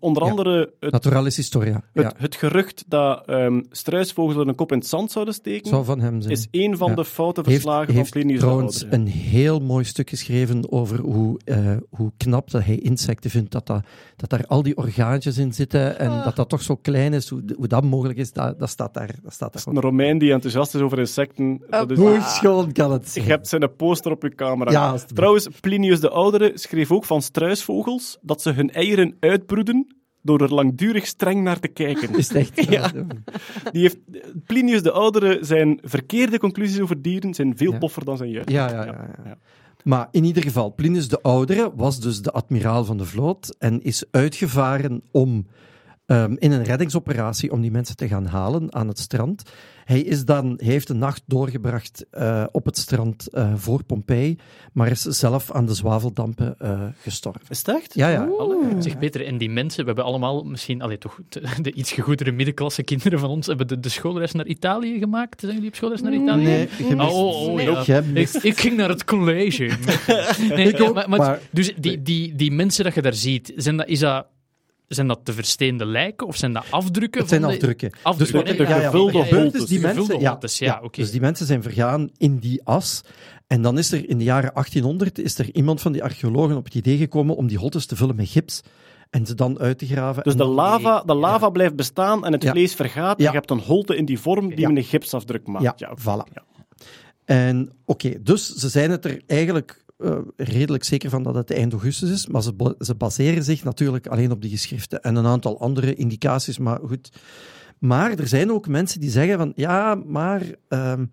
[0.00, 0.30] onder Ja.
[0.30, 1.82] andere het, Naturalis Historia.
[1.92, 5.84] het, Ja, het gerucht dat ehm struisvogels een kop in het zand zouden steken, zou
[5.84, 6.32] van hem zijn.
[6.34, 6.94] is één van Ja.
[6.94, 9.02] de foute heeft, verslagen heeft van Plinius trouwens de Oudere.
[9.02, 13.66] een heel mooi stuk geschreven over hoe, eh, hoe knap dat hij insecten vindt, dat,
[13.66, 13.84] dat,
[14.16, 17.42] dat daar al die orgaantjes in zitten en dat dat toch zo klein is, hoe,
[17.56, 19.14] hoe dat mogelijk is, dat, dat staat daar.
[19.22, 21.57] Dat staat daar Een Romein die enthousiast is over insecten.
[21.70, 23.24] Dat is, Hoe schoon kan het je zijn?
[23.26, 24.70] hebt zijn poster op je camera.
[24.70, 24.98] Ja.
[25.14, 29.86] Trouwens, Plinius de Oudere schreef ook van struisvogels dat ze hun eieren uitbroeden
[30.22, 32.16] door er langdurig streng naar te kijken.
[32.16, 32.70] Is echt?
[32.70, 32.90] Ja.
[33.72, 33.98] Die heeft,
[34.46, 37.78] Plinius de Oudere, zijn verkeerde conclusies over dieren zijn veel Ja.
[37.78, 38.52] poffer dan zijn juiste.
[38.52, 39.36] Ja, ja, ja, ja.
[39.84, 43.82] Maar in ieder geval, Plinius de Oudere was dus de admiraal van de vloot en
[43.82, 45.46] is uitgevaren om
[46.08, 49.42] ehm, in een reddingsoperatie om die mensen te gaan halen aan het strand.
[49.84, 54.38] Hij, is dan, hij heeft een nacht doorgebracht eh, op het strand eh, voor Pompeii,
[54.72, 57.42] maar is zelf aan de zwaveldampen eh, gestorven.
[57.48, 57.94] Is het echt?
[57.94, 58.28] Ja, ja.
[58.78, 62.32] Zeg Peter, en die mensen, we hebben allemaal misschien, allee, toch, de, de iets gegoedere
[62.32, 65.40] middenklasse kinderen van ons, hebben de, de schoolreis naar Italië gemaakt?
[65.40, 66.44] Zijn jullie op schoolreis naar Italië?
[66.44, 67.10] Nee, gemist.
[67.12, 68.02] Oh, oh, oh, ja.
[68.14, 69.70] Ik, ik ging naar het college.
[70.48, 73.52] Nee, Ik ook, maar, maar- maar- Dus die, die, die mensen dat je daar ziet,
[73.56, 74.26] zijn dat, is dat,
[74.88, 77.20] zijn dat te versteende lijken of zijn dat afdrukken?
[77.20, 77.90] Het zijn van de- afdrukken.
[78.02, 78.56] Afdrukken, Dus hè?
[78.56, 79.36] de gevulde ja, ja, ja.
[79.42, 79.60] holtes.
[79.60, 80.20] Dus die Gevulde mensen,
[80.66, 80.80] ja.
[80.90, 83.00] Dus die mensen zijn vergaan in die as.
[83.46, 86.64] En dan is er in de jaren 1800 is er iemand van die archeologen op
[86.64, 88.60] het idee gekomen om die holtes te vullen met gips
[89.10, 90.22] en ze dan uit te graven.
[90.22, 92.50] Dus en de lava, de lava blijft bestaan en het Ja.
[92.50, 93.18] vlees vergaat.
[93.20, 93.28] Ja.
[93.30, 94.68] Je hebt een holte in die vorm die Ja.
[94.68, 95.64] een gipsafdruk maakt.
[95.64, 96.32] Ja, Ja, voilà.
[96.34, 96.42] Ja.
[97.24, 101.72] En oké, dus ze zijn het er eigenlijk eh, redelijk zeker van dat het eind
[101.72, 105.60] augustus is, maar ze, ze baseren zich natuurlijk alleen op die geschriften en een aantal
[105.60, 107.12] andere indicaties, maar goed.
[107.78, 111.04] Maar er zijn ook mensen die zeggen van, ja, maar ehm,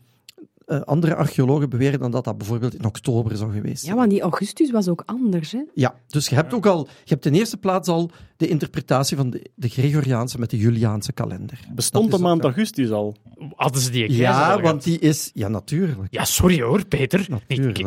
[0.65, 3.91] eh, andere archeologen beweren dan dat dat bijvoorbeeld in oktober zou geweest zijn.
[3.91, 5.63] Ja, want die Augustus was ook anders, hè?
[5.73, 9.29] Ja, dus je hebt ook al, je hebt in eerste plaats al de interpretatie van
[9.29, 11.59] de, de Gregoriaanse met de Juliaanse kalender.
[11.75, 13.15] Bestond de maand ook- augustus al?
[13.55, 14.83] Hadden ze die keizer Ja, al want gehad?
[14.83, 16.07] die is, ja, natuurlijk.
[16.09, 17.19] Ja, sorry hoor, Peter.
[17.19, 17.27] Ik,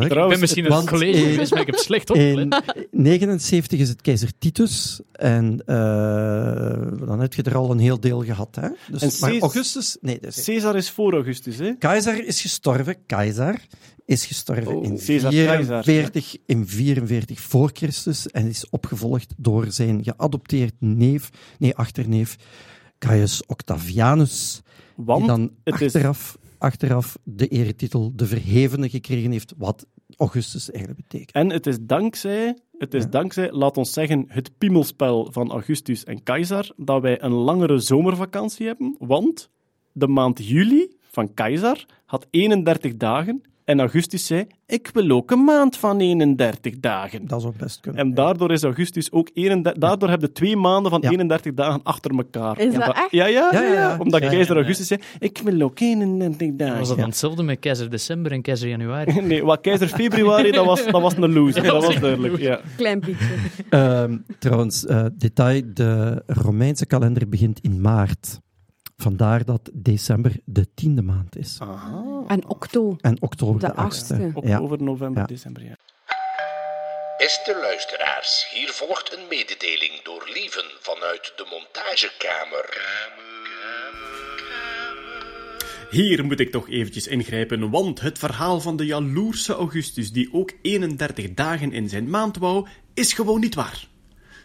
[0.00, 2.62] ben misschien in het want college in- geweest, maar ik heb slecht opgelet.
[2.90, 8.00] In 79 is het keizer Titus en eh, dan heb je er al een heel
[8.00, 8.56] deel gehad.
[8.60, 8.68] Hè?
[8.90, 11.72] Dus, En maar augustus, nee, Caesar is voor augustus, hè?
[11.78, 12.96] Keizer is gestorven.
[13.06, 13.66] Keizer
[14.04, 19.66] is gestorven Oh, in, Caesar Keizer, 44, in 44 voor Christus en is opgevolgd door
[19.68, 20.00] zijn
[20.42, 22.36] geadopteerd neef, nee, achterneef,
[22.98, 24.62] Caius Octavianus,
[24.96, 29.86] Want die dan het is- achteraf, achteraf de eretitel de Verhevene gekregen heeft, wat
[30.16, 31.32] Augustus eigenlijk betekent.
[31.32, 33.08] En het is dankzij, het is Ja.
[33.08, 38.66] dankzij, laat ons zeggen, het piemelspel van Augustus en Caesar, dat wij een langere zomervakantie
[38.66, 38.96] hebben.
[38.98, 39.50] Want
[39.92, 43.42] de maand juli van Caesar had 31 dagen.
[43.68, 47.26] En Augustus zei, ik wil ook een maand van 31 dagen.
[47.26, 48.00] Dat zou best kunnen.
[48.00, 51.10] En daardoor is Augustus ook 31, daardoor heb je twee maanden van Ja.
[51.10, 52.60] 31 dagen achter elkaar.
[52.60, 53.10] Is dat echt?
[53.10, 53.96] Ja, ja, ja, Ja, ja, ja.
[53.98, 54.60] Omdat keizer ja.
[54.60, 56.78] Augustus zei, ik wil ook 31 dagen.
[56.78, 59.20] Was dat dan hetzelfde met keizer december en keizer januari?
[59.28, 61.62] Nee, wat keizer februari, dat was, dat was een loser.
[61.72, 62.60] Dat was duidelijk, ja.
[62.76, 63.26] Klein pietje.
[63.70, 68.40] Ehm, trouwens, eh, detail, de Romeinse kalender begint in maart.
[69.02, 71.58] Vandaar dat december de tiende maand is.
[72.26, 74.14] En octo, En oktober de, de achtste.
[74.14, 74.30] achtste.
[74.48, 74.54] Ja.
[74.56, 75.26] Oktober, november, Ja.
[75.26, 75.76] december, ja.
[77.18, 82.66] Beste luisteraars, hier volgt een mededeling door Lieven vanuit de montagekamer.
[85.90, 90.52] Hier moet ik toch eventjes ingrijpen, want het verhaal van de jaloerse Augustus, die ook
[90.62, 93.86] 31 dagen in zijn maand wou, is gewoon niet waar.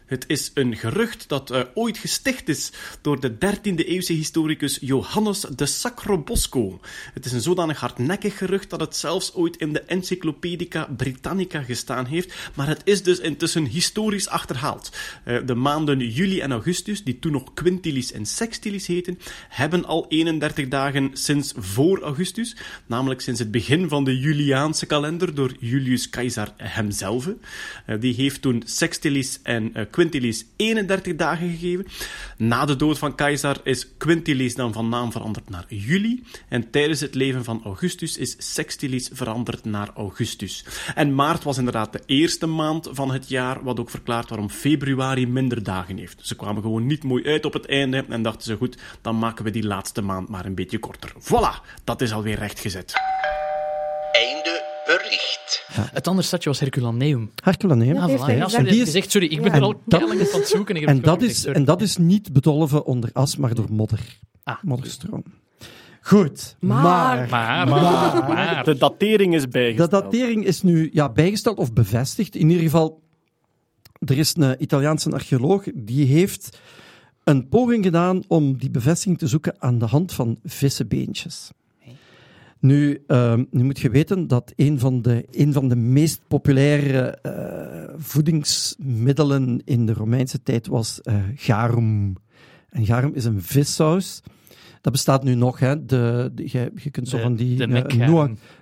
[0.05, 5.39] Het is een gerucht dat eh, ooit gesticht is door de 13e eeuwse historicus Johannes
[5.39, 6.79] de Sacrobosco.
[7.13, 12.05] Het is een zodanig hardnekkig gerucht dat het zelfs ooit in de Encyclopedica Britannica gestaan
[12.05, 14.91] heeft, maar het is dus intussen historisch achterhaald.
[15.23, 20.05] Eh, de maanden juli en augustus, die toen nog quintilis en sextilis heten, hebben al
[20.07, 26.09] 31 dagen sinds voor augustus, namelijk sinds het begin van de Juliaanse kalender door Julius
[26.09, 27.29] Caesar hemzelf.
[27.85, 31.85] Eh, die heeft toen sextilis en quintilis 31 dagen gegeven.
[32.37, 36.23] Na de dood van Caesar is quintilis dan van naam veranderd naar juli.
[36.49, 40.65] En tijdens het leven van Augustus is sextilis veranderd naar augustus.
[40.95, 45.27] En maart was inderdaad de eerste maand van het jaar, wat ook verklaart waarom februari
[45.27, 46.19] minder dagen heeft.
[46.27, 49.43] Ze kwamen gewoon niet mooi uit op het einde en dachten ze goed, dan maken
[49.43, 51.13] we die laatste maand maar een beetje korter.
[51.19, 52.93] Voilà, dat is alweer rechtgezet.
[55.91, 57.31] Het andere stadje was Herculaneum.
[57.43, 57.95] Herculaneum.
[57.95, 57.97] Voilà.
[57.99, 59.57] Ja, sorry, En die dat is- is echt, sorry, ik ben Ja.
[59.57, 60.75] er al keihard aan het zoeken.
[60.75, 63.67] Ik heb En dat, is, gezegd, en dat is niet bedolven onder as, maar door
[63.71, 63.99] modder.
[64.43, 64.55] Ah.
[64.61, 65.23] Modderstroom.
[66.01, 67.29] Goed, Maar- maar...
[67.29, 68.63] Maar, maar, maar.
[68.63, 69.91] De datering is De bijgesteld.
[69.91, 72.35] datering is nu ja, bijgesteld of bevestigd.
[72.35, 73.01] In ieder geval,
[74.05, 76.57] er is een Italiaanse archeoloog die heeft
[77.23, 81.49] een poging gedaan om die bevestiging te zoeken aan de hand van vissenbeentjes.
[82.63, 87.17] Nu, ehm, nu moet je weten dat een van de, een van de meest populaire
[87.21, 92.15] eh, voedingsmiddelen in de Romeinse tijd was eh, garum.
[92.69, 94.21] En garum is een vissaus.
[94.83, 95.59] Dat bestaat nu nog.
[95.59, 95.85] Hè.
[95.85, 97.67] De, de- je, je kunt zo De- van die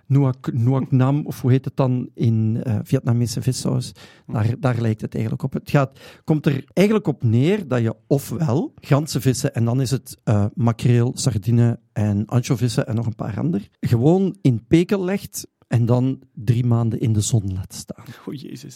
[0.08, 3.92] Nuac Nam, of hoe heet het dan in eh, Vietnamese vissaus?
[4.28, 5.54] Daar, daar lijkt het eigenlijk op.
[5.54, 9.92] Het gaat, komt er eigenlijk op neer dat je ofwel ganse vissen, en dan is
[9.92, 15.48] het eh, makreel, sardine en anchovissen en nog een paar andere, gewoon in pekel legt
[15.68, 18.06] en dan drie maanden in de zon laat staan.
[18.26, 18.76] Oh, jezus.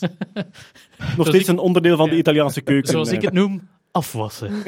[1.17, 2.17] Nog steeds een onderdeel van de.
[2.17, 2.91] Italiaanse keuken.
[2.91, 3.61] Zoals ik het noem,
[3.95, 4.63] afwassen.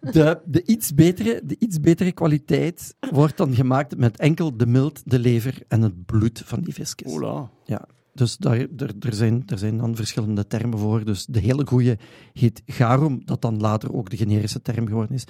[0.00, 5.02] De, de, iets betere, de iets betere kwaliteit wordt dan gemaakt met enkel de milt,
[5.04, 7.04] de lever en het bloed van die visjes.
[7.04, 7.50] Ola.
[7.64, 11.04] Ja, dus daar, er, er, zijn, er zijn dan verschillende termen voor.
[11.04, 11.98] Dus de hele goede
[12.32, 15.24] heet garum, dat dan later ook de generische term geworden is.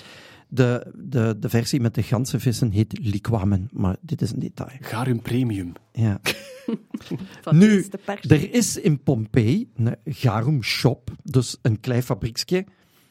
[0.48, 4.77] De, de, de versie met de ganse vissen heet liquamen, maar dit is een detail.
[4.81, 5.73] Garum premium.
[5.93, 6.20] Ja.
[7.51, 7.85] Nu.
[8.28, 12.64] Er is in Pompeii een garum shop, dus een klein fabrieksje.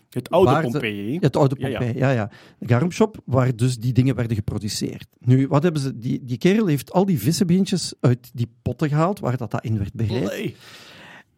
[0.09, 1.17] Het oude Waar de- Pompeii.
[1.19, 1.67] Het oude ja.
[1.69, 2.31] Pompeii, ja, ja.
[2.59, 5.07] Een garum shop waar dus die dingen werden geproduceerd.
[5.19, 5.97] Nu, wat hebben ze...
[5.97, 9.77] Die, die kerel heeft al die vissenbeentjes uit die potten gehaald, waar dat, dat in
[9.77, 10.23] werd bereid.
[10.31, 10.53] Olé.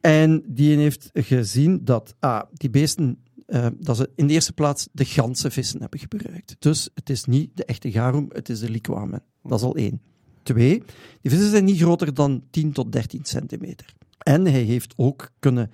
[0.02, 3.18] En die heeft gezien dat ah, die beesten,
[3.48, 6.56] eh, dat ze in de eerste plaats de ganse vissen hebben gebruikt.
[6.60, 9.24] Dus het is niet de echte garum, het is de liquamen.
[9.44, 10.02] Dat is al één.
[10.44, 10.84] Twee,
[11.22, 13.94] die vissen zijn niet groter dan 10 tot 13 centimeter.
[14.18, 15.72] En hij heeft ook kunnen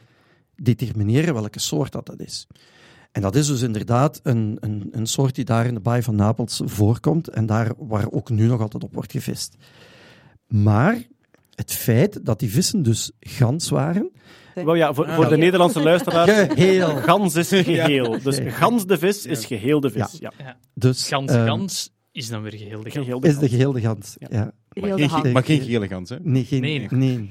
[0.55, 2.47] determineren welke soort dat, dat is.
[3.11, 6.15] En dat is dus inderdaad een, een, een soort die daar in de baai van
[6.15, 9.55] Napels voorkomt en daar waar ook nu nog altijd op wordt gevist.
[10.47, 11.07] Maar
[11.55, 14.11] het feit dat die vissen dus gans waren,
[14.53, 16.31] Wel ja, voor, voor de Nederlandse luisteraars.
[16.53, 16.87] Geheel.
[16.95, 18.21] Gans is geheel.
[18.23, 20.17] Dus gans de vis is geheel de vis.
[20.19, 20.31] Ja.
[20.73, 23.07] Dus, Gans, ehm, gans is dan weer geheel de gans.
[23.07, 23.49] Is de gans.
[23.51, 24.15] geheel de gans.
[24.19, 24.51] Ja.
[24.73, 26.17] Maar geen, maar geen gele gans, hè?
[26.21, 26.87] Nee, geen, Nee.
[26.89, 27.29] nee.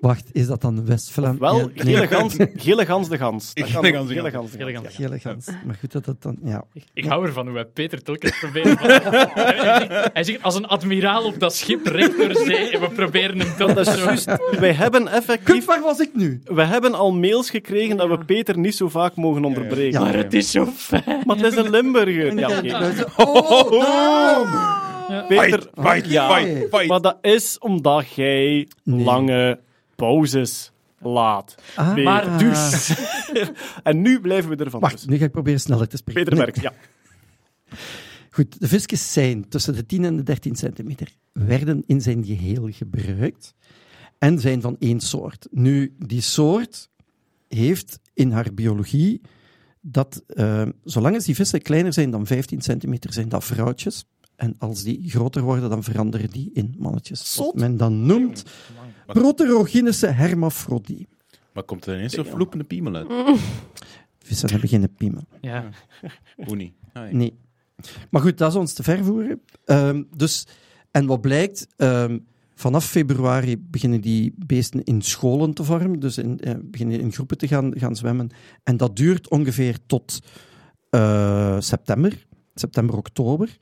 [0.00, 1.38] Wacht, is dat dan West-Vlaam?
[1.38, 1.94] Wel, Ja, nee.
[1.94, 3.54] gele, gans, gele gans de gans.
[3.54, 4.34] Dat kan Gele gans de Gele gans.
[4.50, 4.56] gans
[4.96, 5.46] de Gele gans.
[5.46, 5.60] ja.
[5.66, 6.36] Maar goed dat dat dan...
[6.44, 6.64] Ja.
[6.94, 8.76] Ik hou ervan hoe wij Peter telkens proberen.
[8.78, 9.56] hij,
[9.88, 13.38] zegt, hij zegt als een admiraal op dat schip recht door zee en we proberen
[13.38, 14.36] hem toch Dat is zo- juist.
[14.60, 15.64] Wij hebben Kut, effectief...
[15.64, 16.40] waar was ik nu?
[16.44, 19.98] We hebben al mails gekregen dat we Peter niet zo vaak mogen onderbreken.
[20.00, 21.22] Ja, Maar het is zo fijn.
[21.24, 22.38] Maar het is een Limburger.
[22.38, 23.04] Ja, oké.
[23.16, 24.48] Oh, daarom!
[25.28, 26.34] Peter, Fight, ja.
[26.36, 26.86] fight, fight.
[26.86, 29.04] Maar dat is omdat jij Nee.
[29.04, 29.58] lange
[29.98, 31.54] pauzes laat.
[31.76, 31.96] Ah.
[31.96, 32.92] Maar dus.
[33.82, 34.80] En nu blijven we ervan.
[34.80, 35.06] Wacht, dus.
[35.06, 36.36] nu ga ik proberen sneller te spreken.
[36.36, 36.72] Peter ja.
[38.30, 41.12] Goed, de visjes zijn tussen de 10 en de 13 centimeter.
[41.32, 43.54] Werden in zijn geheel gebruikt
[44.18, 45.48] en zijn van één soort.
[45.50, 46.88] Nu, die soort
[47.48, 49.20] heeft in haar biologie
[49.80, 54.04] dat, eh, zolang als die vissen kleiner zijn dan 15 centimeter, zijn dat vrouwtjes.
[54.36, 57.36] En als die groter worden, dan veranderen die in mannetjes.
[57.36, 58.44] Wat men dan noemt
[59.12, 61.08] proterogynische hermafrodie.
[61.52, 63.06] Maar komt er ineens zo'n vloepende piemel uit?
[64.18, 65.22] Vissen hebben geen piemel.
[65.40, 65.68] Ja.
[66.46, 66.72] Hoe niet?
[66.92, 67.16] Ah, ja.
[67.16, 67.38] Nee.
[68.10, 69.40] Maar goed, dat is ons te ver voeren.
[69.64, 70.46] Ehm, dus,
[70.90, 72.18] en wat blijkt, ehm,
[72.54, 77.38] vanaf februari beginnen die beesten in scholen te vormen, dus in, eh, beginnen in groepen
[77.38, 78.30] te gaan, gaan zwemmen.
[78.62, 80.18] En dat duurt ongeveer tot
[80.90, 83.56] eh, september, september, oktober.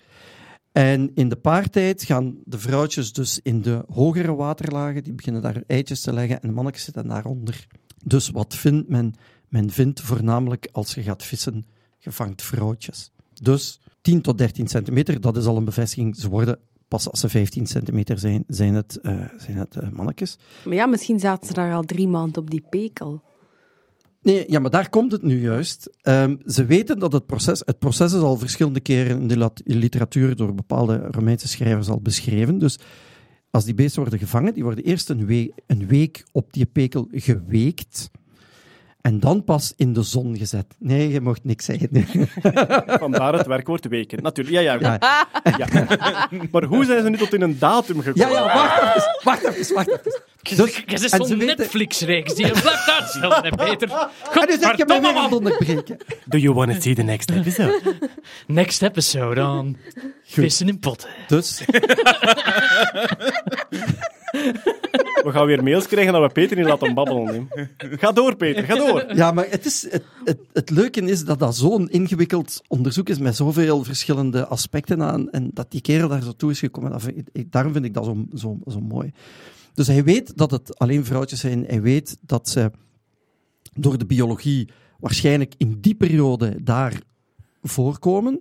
[0.77, 5.63] En in de paartijd gaan de vrouwtjes dus in de hogere waterlagen, die beginnen daar
[5.67, 7.67] eitjes te leggen en de mannetjes zitten daaronder.
[8.05, 9.15] Dus wat vindt men?
[9.49, 11.67] Men vindt voornamelijk als je gaat vissen,
[11.99, 13.11] je vangt vrouwtjes.
[13.43, 16.17] Dus 10 tot 13 centimeter, dat is al een bevestiging.
[16.17, 16.59] Ze worden
[16.89, 20.39] pas als ze 15 centimeter zijn, zijn het, eh, zijn het eh, mannetjes.
[20.65, 23.23] Maar ja, misschien zaten ze daar al drie maanden op die pekel.
[24.27, 25.91] Nee, ja, maar daar komt het nu juist.
[26.03, 27.63] Ehm, ze weten dat het proces...
[27.65, 32.59] Het proces is al verschillende keren in de literatuur door bepaalde Romeinse schrijvers al beschreven.
[32.59, 32.79] Dus
[33.51, 38.11] als die beesten worden gevangen, die worden eerst een, een week op die pekel geweekt.
[39.07, 40.67] En dan pas in de zon gezet.
[40.79, 41.89] Nee, je mocht niks zeggen.
[42.99, 44.23] Vandaar het werkwoord weken.
[44.23, 44.79] Natuurlijk, ja, ja.
[44.81, 45.27] Ja.
[45.59, 45.89] ja.
[46.53, 48.31] Maar hoe zijn ze nu tot in een datum gekomen?
[48.33, 49.21] Ja, ja, wacht even.
[49.23, 50.21] Wacht even, wacht even.
[50.57, 53.91] Dus- Je zo'n weten- Netflix-reeks die je blijft uitstellen, Peter.
[54.33, 55.97] En nu zeg je mij weer aan onderbreken.
[56.25, 57.81] Do you want to see the next episode?
[58.47, 59.77] Next episode on
[60.25, 61.09] Vissen in potten.
[61.27, 61.65] Dus,
[65.23, 67.49] We gaan weer mails krijgen dat we Peter niet laten babbelen.
[67.77, 69.15] Ga door, Peter, ga door.
[69.15, 70.05] Ja, maar het, is, het,
[70.53, 75.51] het, leuke is dat dat zo'n ingewikkeld onderzoek is met zoveel verschillende aspecten aan en
[75.55, 76.91] dat die kerel daar zo toe is gekomen.
[76.91, 77.11] Dat
[77.47, 79.11] daarom vind ik dat zo, zo, zo mooi.
[79.75, 81.65] Dus hij weet dat het alleen vrouwtjes zijn.
[81.67, 82.71] Hij weet dat ze
[83.73, 84.69] door de biologie
[84.99, 87.01] waarschijnlijk in die periode daar
[87.63, 88.41] voorkomen.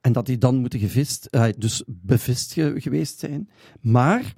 [0.00, 3.48] En dat die dan moeten gevist, eh, dus bevist ge- geweest zijn.
[3.80, 4.34] Maar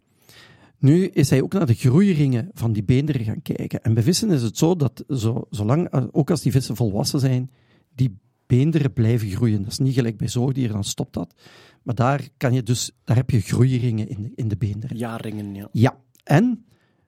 [0.78, 3.82] nu is hij ook naar de groeiringen van die beenderen gaan kijken.
[3.82, 7.20] En bij vissen is het zo dat, zo, zolang, eh, ook als die vissen volwassen
[7.20, 7.50] zijn,
[7.94, 9.62] die beenderen blijven groeien.
[9.62, 11.34] Dat is niet gelijk bij zoogdieren, dan stopt dat.
[11.82, 14.96] Maar daar, kan je dus, daar heb je groeiringen in de, in de beenderen.
[14.96, 15.68] Jaringen, ja.
[15.72, 16.64] Ja, en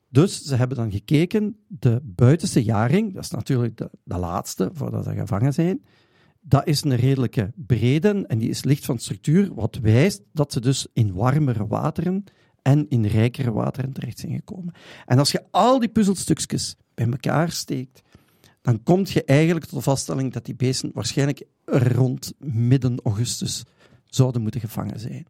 [0.09, 5.05] dus ze hebben dan gekeken, de buitenste jaring, dat is natuurlijk de, de laatste voordat
[5.05, 5.85] ze gevangen zijn,
[6.41, 10.61] dat is een redelijke brede en die is licht van structuur, wat wijst dat ze
[10.61, 12.25] dus in warmere wateren
[12.63, 14.75] en in rijkere wateren terecht zijn gekomen.
[15.07, 18.03] En als je al die puzzelstukjes bij elkaar steekt,
[18.63, 23.65] dan kom je eigenlijk tot de vaststelling dat die beesten waarschijnlijk rond midden augustus
[24.05, 25.27] zouden moeten gevangen zijn.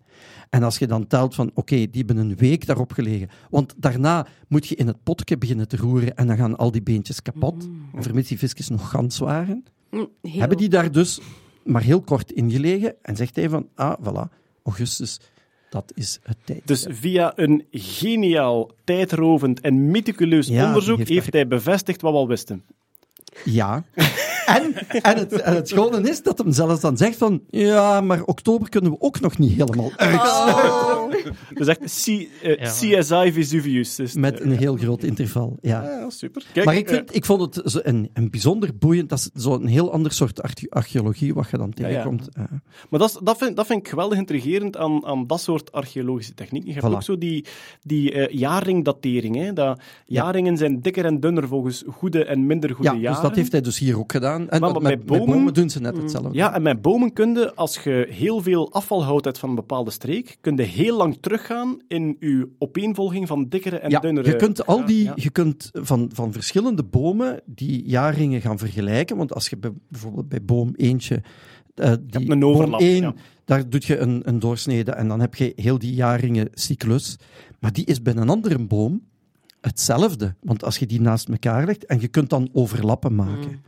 [0.51, 4.27] En als je dan telt van, oké, die hebben een week daarop gelegen, want daarna
[4.49, 7.69] moet je in het potje beginnen te roeren en dan gaan al die beentjes kapot,
[7.95, 11.21] vermits die visjes nog gans waren, Mm, hebben die daar dus
[11.65, 15.21] maar heel kort in gelegen en zegt hij van, ah, voilà, augustus,
[15.71, 16.61] dat is het tijd.
[16.65, 22.19] Dus via een geniaal, tijdrovend en meticuleus Ja, onderzoek heeft heeft, hij bevestigd wat we
[22.19, 22.65] al wisten.
[23.45, 23.85] Ja.
[24.57, 28.23] En, en, het, en het schone is dat hem zelfs dan zegt van, ja, maar
[28.25, 31.35] oktober kunnen we ook nog niet helemaal uitsluiten.
[31.55, 32.07] Dus echt C-
[32.43, 33.01] eh, Ja.
[33.01, 33.95] CSI Vesuvius.
[33.95, 35.83] Dus, Met een heel groot interval, ja.
[35.83, 36.45] Ja, super.
[36.53, 39.43] Kijk, Maar ik, eh, vind, ik vond het zo een, een bijzonder boeiend, dat is
[39.43, 41.87] zo'n heel ander soort arche- archeologie wat je dan ja.
[41.89, 42.29] tegenkomt.
[42.33, 42.45] Eh,
[42.91, 46.35] Maar dat, is- dat, vind, dat vind ik geweldig intrigerend aan, aan dat soort archeologische
[46.35, 46.69] technieken.
[46.69, 46.95] Je hebt Voilà.
[46.95, 47.45] ook zo die,
[47.83, 49.37] die eh, jaringdatering.
[49.37, 49.53] Hè?
[49.53, 50.23] Dat, Ja.
[50.25, 53.13] jaringen zijn dikker en dunner volgens goede en minder goede ja, jaren.
[53.13, 54.40] dus dat heeft hij dus hier ook gedaan.
[54.49, 56.29] En Maar met, bij met bomen- bomen doen ze net hetzelfde.
[56.33, 60.57] Ja, en met bomenkunde, als je heel veel afvalhout hebt van een bepaalde streek, kun
[60.57, 64.29] je heel lang teruggaan in je opeenvolging van dikkere en Ja, dunnere...
[64.29, 69.17] je kunt al die, Ja, je kunt van, van verschillende bomen die jaarringen gaan vergelijken.
[69.17, 71.23] Want als je bij- bijvoorbeeld bij boom eentje,
[71.75, 73.15] eh, die een boom overlap, 1, ja.
[73.45, 77.17] daar doe je een, een doorsnede en dan heb je heel die jaarringen cyclus.
[77.61, 79.03] Maar die is bij een andere boom
[79.61, 80.35] hetzelfde.
[80.41, 83.63] Want als je die naast elkaar legt en je kunt dan overlappen maken.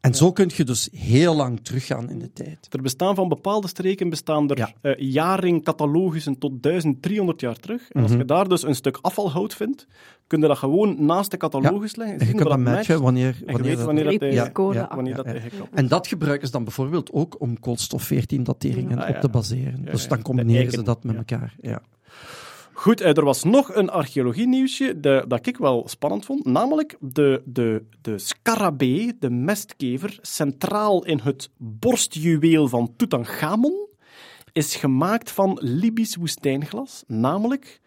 [0.00, 2.66] En zo kun je dus heel lang teruggaan in de tijd.
[2.70, 4.72] Er bestaan van bepaalde streken bestaan er Ja.
[4.80, 7.90] eh, jaringcatalogussen tot 1300 jaar terug.
[7.90, 8.20] En als Mhm.
[8.20, 9.86] je daar dus een stuk afvalhout vindt,
[10.26, 12.18] kun je dat gewoon naast de catalogus leggen.
[12.20, 13.84] En je kunt dat matchen wanneer, wanneer dat...
[13.84, 14.04] wanneer
[15.14, 15.26] dat, dat.
[15.72, 19.14] En dat gebruiken ze dan bijvoorbeeld ook om koolstof-14-dateringen Ah, ja.
[19.14, 19.80] op te baseren.
[19.84, 21.18] Ja, dus dan combineren ze dat met ja.
[21.18, 21.54] elkaar.
[21.60, 21.82] Ja.
[22.76, 26.44] Goed, eh, er was nog een archeologie-nieuwsje dat ik wel spannend vond.
[26.44, 33.88] Namelijk de, de, de scarabee, de mestkever, centraal in het borstjuweel van Tutankhamon,
[34.52, 37.04] is gemaakt van Libisch woestijnglas.
[37.06, 37.80] Namelijk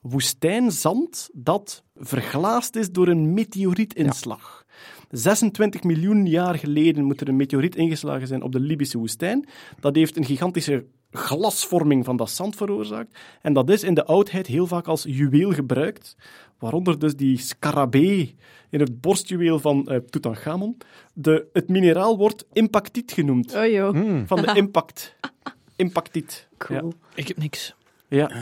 [0.00, 4.64] woestijnzand dat verglaasd is door een meteorietinslag.
[5.10, 9.48] 26 miljoen jaar geleden moet er een meteoriet ingeslagen zijn op de Libische woestijn.
[9.80, 10.84] Dat heeft een gigantische
[11.16, 13.18] glasvorming van dat zand veroorzaakt.
[13.42, 16.16] En dat is in de oudheid heel vaak als juweel gebruikt.
[16.58, 18.36] Waaronder dus die scarabee
[18.70, 20.76] in het borstjuweel van eh Tutankhamon.
[21.12, 23.54] De, het mineraal wordt impactiet genoemd.
[23.54, 25.14] Oh joh, Van de impact.
[25.76, 26.48] Impactiet.
[26.58, 26.78] cool.
[26.86, 26.92] Ja.
[27.14, 27.74] Ik heb niks.
[28.08, 28.30] Ja.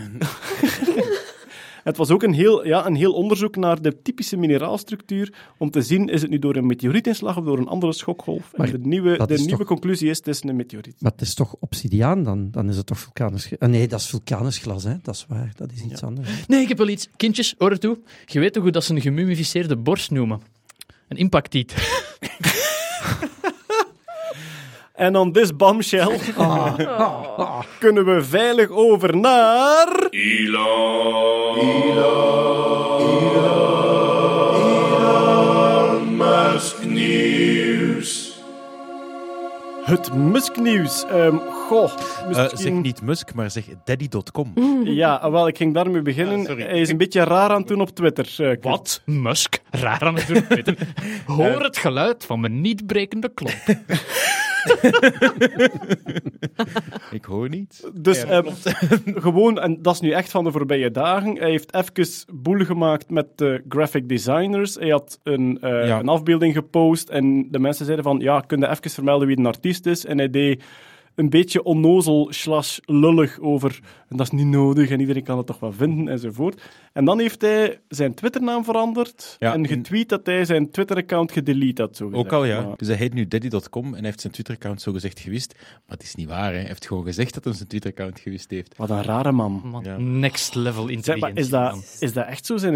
[1.82, 5.82] Het was ook een heel, ja, een heel onderzoek naar de typische mineraalstructuur, om te
[5.82, 8.52] zien, is het nu door een meteorietinslag of door een andere schokgolf?
[8.56, 10.94] Maar en de nieuwe, de is nieuwe toch- conclusie is, het is een meteoriet.
[10.98, 12.50] Maar het is toch obsidiaan dan?
[12.50, 13.44] Dan is het toch vulkanisch...
[13.46, 14.94] ge- Ah, nee, dat is vulkanisch glas, hè.
[15.02, 15.52] Dat is waar.
[15.56, 16.28] Dat is iets anders.
[16.46, 17.08] Nee, ik heb wel iets.
[17.16, 17.98] Kindjes, hoor toe.
[18.26, 20.40] Je weet toch hoe dat ze een gemummificeerde borst noemen?
[21.08, 21.74] Een impactiet.
[25.02, 26.18] En on this bombshell
[27.78, 30.06] kunnen we veilig over naar...
[30.10, 31.56] Elon.
[34.82, 38.30] Elon Musk nieuws.
[39.84, 41.04] Het Musk-nieuws.
[41.06, 42.58] Ehm, goh, Eh, misschien...
[42.58, 44.52] zeg niet Musk, maar zeg daddy.com.
[44.84, 46.44] Ja, wel, ik ging daarmee beginnen.
[46.58, 48.34] Hij is een beetje raar aan het doen op Twitter.
[48.36, 48.56] eh.
[48.60, 49.02] Wat?
[49.04, 49.58] Musk?
[49.70, 50.46] Raar aan het doen.
[50.46, 50.76] Peter.
[51.36, 53.52] Hoor het geluid van mijn niet brekende klok.
[57.10, 57.90] Ik hoor niet.
[57.94, 58.46] Dus ehm,
[59.26, 61.36] gewoon, en dat is nu echt van de voorbije dagen.
[61.36, 64.74] Hij heeft even boel gemaakt met de graphic designers.
[64.74, 65.98] Hij had een, eh, Ja.
[65.98, 69.42] een afbeelding gepost en de mensen zeiden van, ja, kun je even vermelden wie de
[69.48, 70.04] artiest is?
[70.04, 70.62] En hij deed
[71.14, 75.46] een beetje onnozel slash lullig over, en dat is niet nodig en iedereen kan het
[75.46, 76.62] toch wel vinden, enzovoort.
[76.92, 81.82] En dan heeft hij zijn Twitternaam veranderd Ja, en getweet dat hij zijn Twitter-account gedelete
[81.82, 81.96] had.
[81.96, 82.60] Zo Ook al, ja.
[82.66, 85.54] Maar- Dus hij heet nu daddy.com en hij heeft zijn Twitter-account zogezegd gewist.
[85.58, 86.58] Maar het is niet waar, hè.
[86.58, 88.76] Hij heeft gewoon gezegd dat hij zijn Twitter-account gewist heeft.
[88.76, 89.60] Wat een rare man.
[89.64, 89.96] Man, Ja.
[89.98, 92.74] Next level Zeg, maar is, dat, is dat echt zo zijn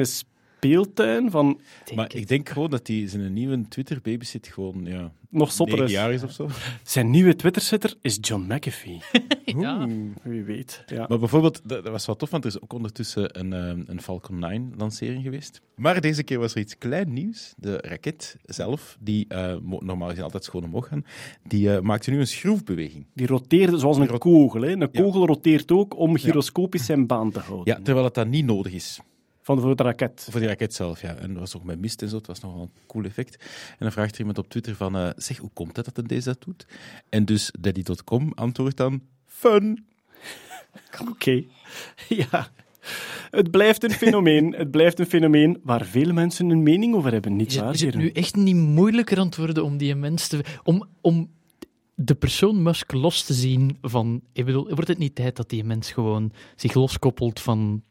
[0.57, 5.53] speeltuin van Denk Maar ik denk gewoon dat hij zijn nieuwe Twitter-babysit gewoon, ja, nog
[5.53, 5.99] zotter negen is?
[6.01, 6.49] jaar is of zo.
[6.83, 9.01] Zijn nieuwe Twitter-sitter is John McAfee.
[9.59, 9.85] Ja.
[9.85, 9.93] Oeh,
[10.23, 10.83] wie weet.
[10.87, 11.05] Ja.
[11.09, 14.01] Maar bijvoorbeeld, dat, dat was wel tof, want er is ook ondertussen een, ehm, een
[14.03, 14.39] Falcon
[14.77, 15.61] 9-lancering geweest.
[15.77, 17.55] Maar deze keer was er iets klein nieuws.
[17.57, 21.05] De raket zelf, die eh, normaal gezien altijd schoon omhoog gaan,
[21.43, 23.07] die eh, maakte nu een schroefbeweging.
[23.15, 24.61] Die roteerde zoals een Rot- kogel.
[24.63, 24.71] Hè.
[24.73, 25.03] Een Ja.
[25.03, 27.75] kogel roteert ook om gyroscopisch zijn baan te houden.
[27.75, 29.01] Ja, terwijl het dat niet nodig is.
[29.47, 30.29] Van voor de raket.
[30.31, 31.15] Voor die raket zelf, ja.
[31.15, 33.37] En dat was ook met mist en zo, het was nog wel een cool effect.
[33.71, 36.07] En dan vraagt er iemand op Twitter van, eh, zeg, hoe komt het dat een
[36.07, 36.67] deze dat doet?
[37.09, 39.87] En dus daddy.com antwoordt dan, fun.
[41.11, 41.45] Oké.
[42.09, 42.49] Ja.
[43.31, 44.53] Het blijft een fenomeen.
[44.59, 47.37] Het blijft een fenomeen waar veel mensen een mening over hebben.
[47.37, 49.95] Niet Is het, waar, is het nu echt niet moeilijker aan het worden om die
[49.95, 50.59] mensen te...
[50.63, 51.31] Om, om
[51.95, 54.21] de persoon Musk los te zien van...
[54.33, 57.83] Ik bedoel, wordt het niet tijd dat die mens gewoon zich loskoppelt van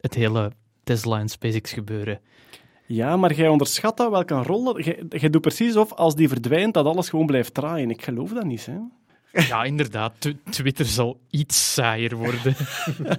[0.00, 0.52] het hele
[0.88, 2.20] Tesla en SpaceX gebeuren?
[2.86, 4.84] Ja, maar jij onderschat dat welke rol dat...
[5.10, 7.90] Jij, doet precies of als die verdwijnt, dat alles gewoon blijft draaien.
[7.90, 8.78] Ik geloof dat niet, hè.
[9.48, 10.12] Ja, inderdaad.
[10.18, 12.54] Tw- Twitter zal iets saaier worden.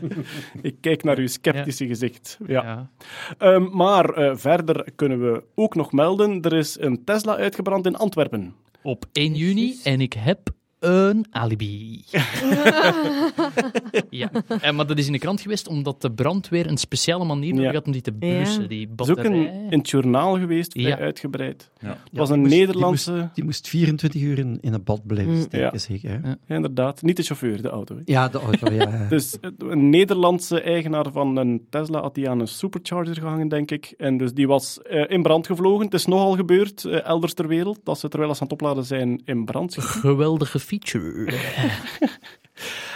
[0.69, 2.37] Ik kijk naar uw sceptische gezicht.
[2.47, 2.63] Ja.
[2.63, 2.89] Ja.
[3.37, 7.95] Ehm, maar eh, verder kunnen we ook nog melden, er is een Tesla uitgebrand in
[7.95, 8.55] Antwerpen.
[8.81, 10.49] Op 1 juni en ik heb
[10.79, 12.03] een alibi.
[14.09, 14.29] ja,
[14.61, 17.67] en, maar dat is in de krant geweest omdat de brandweer een speciale manier nodig
[17.71, 17.73] Ja.
[17.77, 18.61] had om die te blussen.
[18.61, 18.67] Ja.
[18.67, 19.33] Die Het is ook een,
[19.71, 20.97] in het journaal geweest, Ja.
[20.97, 21.71] uitgebreid.
[21.79, 21.87] Ja.
[21.87, 23.29] Het was een die moest- die Nederlandse...
[23.33, 25.39] Die moest 24 uur in, in een bad blijven Mm.
[25.41, 25.77] steken, Ja.
[25.77, 26.09] zeker.
[26.09, 26.15] Hè?
[26.29, 26.37] Ja.
[26.47, 27.95] Ja, inderdaad, niet de chauffeur, de auto.
[27.95, 28.01] hè.
[28.05, 29.05] Ja, de auto, ja.
[29.09, 33.71] Dus eh, een Nederlandse eigenaar van een Tesla had die aan een supercharger gehangen, denk
[33.71, 33.93] ik.
[33.97, 35.85] En dus die was eh, in brand gevlogen.
[35.85, 38.85] Het is nogal gebeurd, eh, elders ter wereld, dat ze terwijl ze aan het opladen
[38.85, 39.91] zijn in brand schieten.
[39.99, 41.25] Geweldige feature.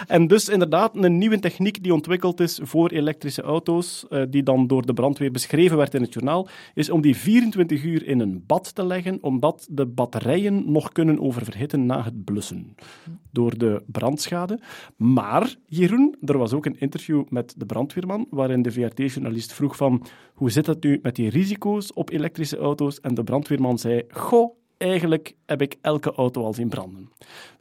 [0.06, 4.66] En dus inderdaad een nieuwe techniek die ontwikkeld is voor elektrische auto's, eh, die dan
[4.66, 8.44] door de brandweer beschreven werd in het journaal, is om die 24 uur in een
[8.46, 12.74] bad te leggen, omdat de batterijen nog kunnen oververhitten na het blussen
[13.30, 14.60] door de brandschade.
[14.96, 20.06] Maar, Jeroen, er was ook een interview met de brandweerman, waarin de VRT-journalist vroeg van
[20.34, 23.00] hoe zit het nu met die risico's op elektrische auto's?
[23.00, 27.08] En de brandweerman zei, goh, eigenlijk heb ik elke auto al zien branden.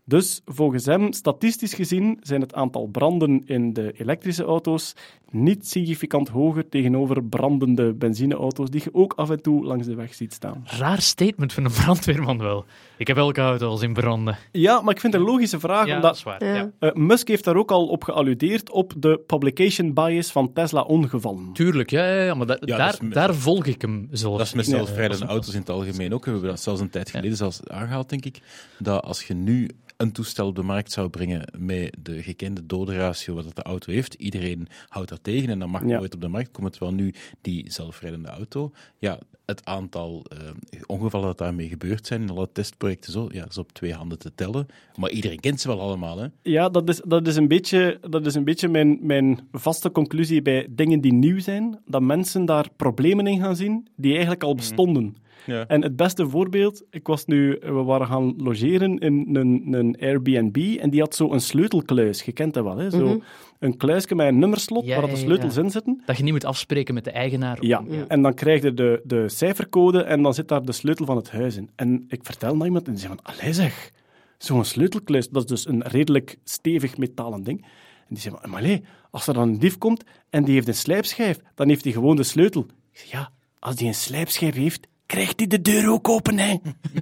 [0.06, 4.96] Dus volgens hem, statistisch gezien, zijn het aantal branden in de elektrische auto's
[5.34, 10.14] niet significant hoger tegenover brandende benzineauto's die je ook af en toe langs de weg
[10.14, 10.64] ziet staan.
[10.66, 12.66] Raar statement van een brandweerman wel.
[12.98, 14.38] Ik heb elke auto al zien branden.
[14.52, 16.46] Ja, maar ik vind het een logische vraag, Ja, dat omdat is waar.
[16.46, 16.72] Ja.
[16.80, 21.54] Eh, Musk heeft daar ook al op gealludeerd op de publication bias van Tesla-ongevallen.
[21.54, 24.38] Tuurlijk, ja, ja, ja maar da- Ja, daar, met- daar volg ik hem zelfs.
[24.38, 26.26] Dat is met zelfrijdende auto's in het algemeen ook.
[26.26, 28.42] We hebben dat zelfs een tijd geleden zelfs aangehaald, denk ik.
[28.80, 33.34] Dat als je nu een toestel op de markt zou brengen met de gekende dodenratio
[33.36, 35.98] wat dat de auto heeft, iedereen houdt dat tegen en dan mag Ja.
[35.98, 36.72] nooit op de markt komen.
[36.72, 40.38] Terwijl nu die zelfrijdende auto, ja, het aantal eh,
[40.86, 44.20] ongevallen dat daarmee gebeurd zijn in alle testprojecten, zo, ja, dat is op twee handen
[44.20, 44.68] te tellen.
[44.96, 46.28] Maar iedereen kent ze wel allemaal, hè?
[46.42, 50.42] Ja, dat is, dat is een beetje, dat is een beetje mijn, mijn vaste conclusie
[50.42, 51.80] bij dingen die nieuw zijn.
[51.86, 55.16] Dat mensen daar problemen in gaan zien die eigenlijk al bestonden.
[55.46, 55.68] Ja.
[55.68, 60.78] En het beste voorbeeld, ik was nu, we waren gaan logeren in een, een Airbnb
[60.80, 62.22] en die had zo een sleutelkluis.
[62.22, 62.90] Je kent dat wel, hè?
[62.90, 63.22] Zo
[63.60, 65.62] een kluisje met een nummerslot Ja, waar de sleutels ja.
[65.62, 66.02] in zitten.
[66.06, 67.66] Dat je niet moet afspreken met de eigenaar.
[67.66, 71.16] Ja, en dan krijg je de, de cijfercode en dan zit daar de sleutel van
[71.16, 71.70] het huis in.
[71.76, 73.92] En ik vertel naar iemand en die zei van, allee zeg,
[74.38, 77.62] zo'n sleutelkluis, dat is dus een redelijk stevig metalen ding.
[78.08, 80.68] En die zei van, maar allee, als er dan een dief komt en die heeft
[80.68, 82.62] een slijpschijf, dan heeft hij gewoon de sleutel.
[82.92, 86.56] Ik zeg, ja, als die een slijpschijf heeft, krijgt hij de deur ook open, hè.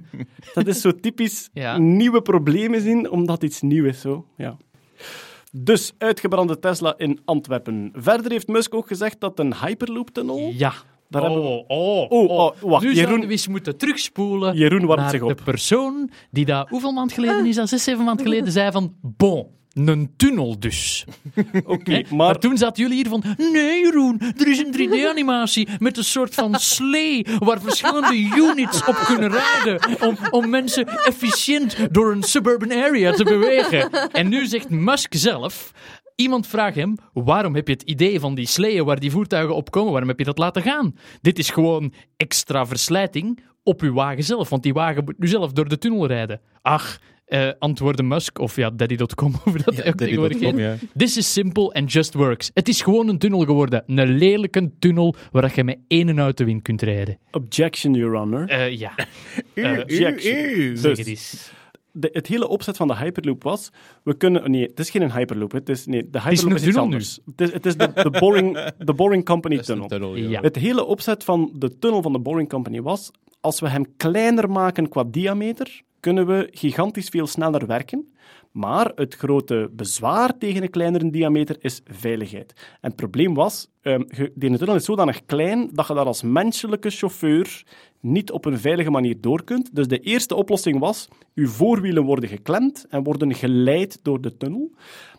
[0.54, 1.78] dat is zo typisch Ja.
[1.78, 4.56] nieuwe problemen zien, omdat iets nieuw is, zo, ja.
[5.52, 7.90] Dus uitgebrande Tesla in Antwerpen.
[7.94, 10.52] Verder heeft Musk ook gezegd dat een Hyperloop-tunnel...
[10.56, 10.72] Ja.
[11.08, 14.84] Daar oh, hebben we- oh, Oh, oh, wacht, Nu Jeroen- we eens moeten terugspoelen Jeroen
[14.86, 15.40] warmt naar zich de op.
[15.44, 17.68] persoon die dat hoeveel maand geleden is dat?
[17.68, 21.04] Zes, zeven maand geleden zei van, bon, een tunnel dus.
[21.64, 23.22] Oké, Maar toen zaten jullie hier van,
[23.52, 28.94] nee Jeroen, er is een 3D-animatie met een soort van slee waar verschillende units op
[28.94, 33.90] kunnen rijden om, om mensen efficiënt door een suburban area te bewegen.
[34.12, 35.72] En nu zegt Musk zelf,
[36.16, 39.70] iemand vraagt hem, waarom heb je het idee van die sleeën waar die voertuigen op
[39.70, 40.94] komen, waarom heb je dat laten gaan?
[41.20, 45.52] Dit is gewoon extra verslijting op uw wagen zelf, want die wagen moet nu zelf
[45.52, 46.40] door de tunnel rijden.
[46.62, 46.98] Ach,
[47.32, 50.76] eh antwoordde Musk, of ja, daddy.com, over dat ook tegenwoordig ja.
[50.96, 52.50] This is simple and just works.
[52.54, 53.84] Het is gewoon een tunnel geworden.
[53.86, 57.18] Een lelijke tunnel waar dat je met één auto in kunt rijden.
[57.30, 58.48] objection, Your Honor.
[58.48, 58.94] Eh, ja,
[59.80, 60.76] Objection.
[60.76, 61.50] zeg Dus, het eens.
[61.92, 63.70] de, het hele opzet van de Hyperloop was,
[64.02, 64.50] we kunnen...
[64.50, 65.52] Nee, het is geen Hyperloop.
[65.52, 67.18] Het is, nee, de Hyperloop een is, iets anders.
[67.24, 69.86] Het is, het is de, de, boring, de Boring Company tunnel.
[69.86, 70.16] tunnel.
[70.16, 70.40] Ja.
[70.40, 73.10] Het hele opzet van de tunnel van de Boring Company was,
[73.40, 78.12] als we hem kleiner maken qua diameter, kunnen we gigantisch veel sneller werken.
[78.52, 82.52] Maar het grote bezwaar tegen een kleinere diameter is veiligheid.
[82.80, 86.22] En het probleem was, ehm, ge- die tunnel is zodanig klein dat je daar als
[86.22, 87.62] menselijke chauffeur
[88.00, 89.74] niet op een veilige manier door kunt.
[89.74, 94.70] Dus de eerste oplossing was, uw voorwielen worden geklemd en worden geleid door de tunnel.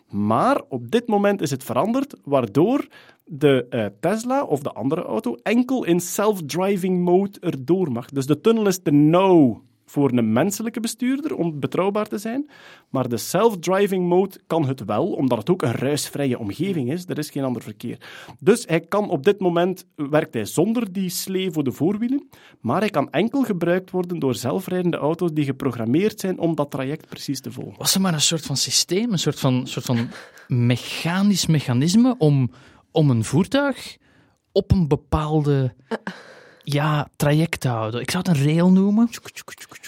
[0.09, 2.87] Maar op dit moment is het veranderd, waardoor
[3.25, 8.09] de eh, Tesla of de andere auto enkel in self-driving mode erdoor mag.
[8.09, 9.61] Dus de tunnel is te nauw
[9.93, 12.49] voor een menselijke bestuurder om betrouwbaar te zijn,
[12.89, 17.05] maar de self-driving mode kan het wel, omdat het ook een ruisvrije omgeving is.
[17.07, 17.97] Er is geen ander verkeer.
[18.39, 22.29] Dus hij kan op dit moment, werkt hij zonder die slee voor de voorwielen,
[22.61, 27.07] maar hij kan enkel gebruikt worden door zelfrijdende auto's die geprogrammeerd zijn om dat traject
[27.07, 27.77] precies te volgen.
[27.77, 30.07] Was er maar een soort van systeem, een soort van, soort van
[30.47, 32.51] mechanisch mechanisme om,
[32.91, 33.97] om een voertuig
[34.51, 35.73] op een bepaalde
[36.63, 38.01] ja, traject houden?
[38.01, 39.09] Ik zou het een rail noemen.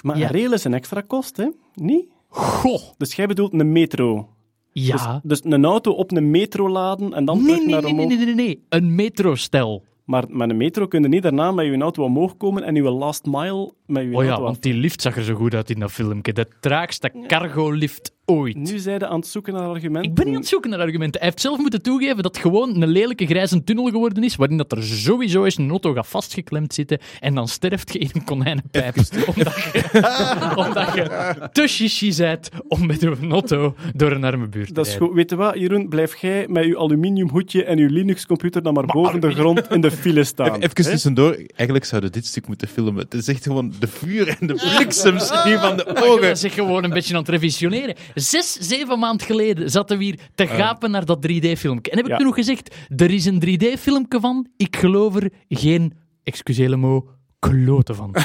[0.01, 0.25] Maar Ja.
[0.27, 1.47] een rail is een extra kost, hè?
[1.75, 2.05] Niet?
[2.29, 4.29] Goh, Dus jij bedoelt een metro.
[4.71, 5.19] ja.
[5.23, 7.91] Dus, dus een auto op een metro laden en dan Nee, terug nee, naar nee,
[7.91, 8.07] omhoog.
[8.07, 8.63] nee, nee, nee, nee.
[8.69, 9.83] Een metrostel.
[10.05, 12.81] Maar met een metro kun je niet daarna met je auto omhoog komen en je
[12.83, 14.49] last mile met je Oh ja, auto af.
[14.51, 16.33] want die lift zag er zo goed uit in dat filmpje.
[16.33, 18.55] De traagste cargo-lift ooit.
[18.55, 20.09] Nu zijn ze aan het zoeken naar argumenten.
[20.09, 21.19] Ik ben niet aan het zoeken naar argumenten.
[21.19, 24.57] Hij heeft zelf moeten toegeven dat het gewoon een lelijke grijze tunnel geworden is, waarin
[24.57, 28.23] dat er sowieso eens een auto gaat vastgeklemd zitten en dan sterft je in een
[28.23, 28.95] konijnenpijp.
[29.35, 34.67] omdat, je, omdat je te chichi bent om met een auto door een arme buurt
[34.67, 35.07] te Dat is rijden.
[35.07, 35.17] goed.
[35.17, 35.89] Weet je wat, Jeroen?
[35.89, 39.91] Blijf jij met je aluminiumhoedje en je Linux-computer dan maar, boven de grond in de
[39.91, 40.61] file staan.
[40.61, 43.03] Even, tussendoor, eigenlijk zouden we dit stuk moeten filmen.
[43.03, 46.27] Het is echt gewoon de vuur en de bliksems die van de ogen.
[46.27, 47.95] Dat zich gewoon een beetje aan het revisioneren.
[48.15, 51.91] Zes, zeven maand geleden zaten we hier te gapen naar dat 3D-filmpje.
[51.91, 52.17] En heb ik Ja.
[52.17, 55.93] toen nog gezegd, er is een 3D-filmpje van, ik geloof er geen,
[56.23, 57.05] excuseer mot,
[57.49, 58.15] kloten van.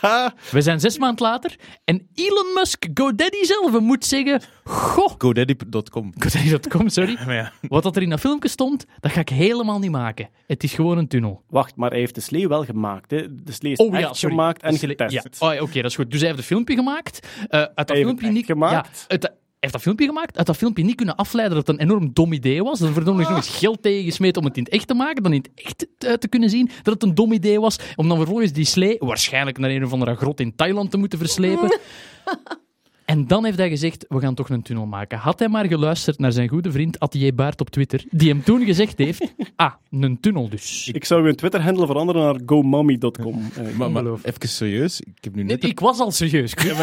[0.50, 6.12] we zijn zes maand later en Elon Musk, GoDaddy zelf, moet zeggen, goh, GoDaddy.com.
[6.18, 7.16] GoDaddy.com, sorry.
[7.28, 10.28] Ja, Wat dat er in dat filmpje stond, dat ga ik helemaal niet maken.
[10.46, 11.42] Het is gewoon een tunnel.
[11.48, 13.10] Wacht, maar hij heeft de slee wel gemaakt.
[13.10, 13.42] Hè?
[13.42, 14.34] De slee is Oh echt ja, sorry.
[14.34, 15.12] gemaakt en getest.
[15.12, 15.48] Ja.
[15.48, 16.10] Oh, ja, Oké, dat is goed.
[16.10, 17.26] Dus hij heeft een filmpje gemaakt.
[17.48, 18.98] Eh, uit dat filmpje het niet gemaakt?
[18.98, 20.36] Ja, uit heeft dat filmpje gemaakt.
[20.36, 22.78] Uit dat filmpje niet kunnen afleiden dat het een enorm dom idee was.
[22.78, 25.22] Dan verdomme is nog eens geld tegengesmeten om het in het echt te maken.
[25.22, 27.78] Dan in het echt te, te kunnen zien dat het een dom idee was.
[27.96, 31.18] Om dan vervolgens die slee waarschijnlijk naar een of andere grot in Thailand te moeten
[31.18, 31.78] verslepen.
[33.08, 35.18] En dan heeft hij gezegd, we gaan toch een tunnel maken.
[35.18, 38.64] Had hij maar geluisterd naar zijn goede vriend Attier Baart op Twitter, die hem toen
[38.64, 40.88] gezegd heeft, ah, een tunnel dus.
[40.92, 43.36] Ik zou uw Twitter-handle veranderen naar gomommy.com.
[43.58, 45.00] Eh, maar, maar even serieus.
[45.00, 45.64] Ik heb nu net...
[45.64, 46.54] Ik was al serieus.
[46.54, 46.66] dat,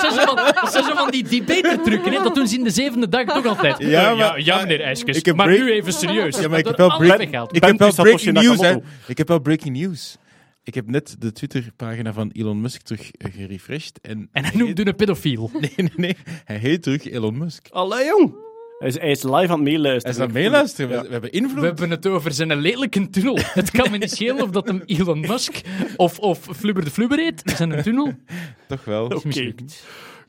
[0.00, 2.22] zijn zo van, dat zijn zo van die debater-trucken, hè.
[2.22, 3.78] dat doen ze in de zevende dag toch altijd.
[3.78, 6.38] Ja, ja, maar- ja, meneer IJskes, Ik heb maar break- nu even serieus.
[6.40, 7.56] Ja, maar ik heb wel, alles break- weggehaald.
[7.56, 8.76] ik heb wel Satoshi breaking news, hè.
[9.06, 10.16] Ik heb wel breaking news.
[10.66, 13.98] Ik heb net de Twitterpagina van Elon Musk terug eh, gerefreshed.
[14.02, 15.50] En, En hij noemde een pedofiel.
[15.60, 16.16] Nee, nee, nee.
[16.44, 17.66] Hij heet terug Elon Musk.
[17.70, 18.34] Allee, jong.
[18.78, 20.02] Hij is, hij is live aan het meeluisteren.
[20.02, 20.88] Hij is aan het meeluisteren.
[21.02, 21.60] We, we hebben invloed.
[21.60, 23.38] We hebben het over zijn lelijke tunnel.
[23.40, 25.60] Het kan me niet schelen of dat hem Elon Musk
[25.96, 27.42] of, of Flubber de Flubber heet.
[27.56, 28.12] Zijn een tunnel
[28.68, 29.20] Toch wel.
[29.24, 29.84] mislukt.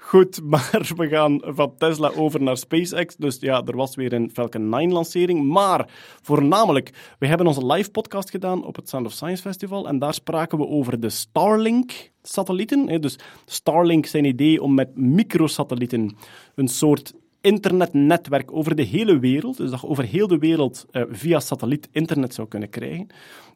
[0.08, 3.16] Goed, maar we gaan van Tesla over naar SpaceX.
[3.16, 5.44] Dus ja, er was weer een Falcon 9-lancering.
[5.44, 5.90] Maar
[6.22, 9.88] voornamelijk, we hebben onze live podcast gedaan op het Sound of Science Festival.
[9.88, 13.02] En daar spraken we over de Starlink-satellieten.
[13.02, 16.18] Dus Starlink zijn idee om met microsatellieten
[16.56, 21.40] een soort internetnetwerk over de hele wereld, dus dat over heel de wereld eh, via
[21.40, 23.08] satelliet internet zou kunnen krijgen.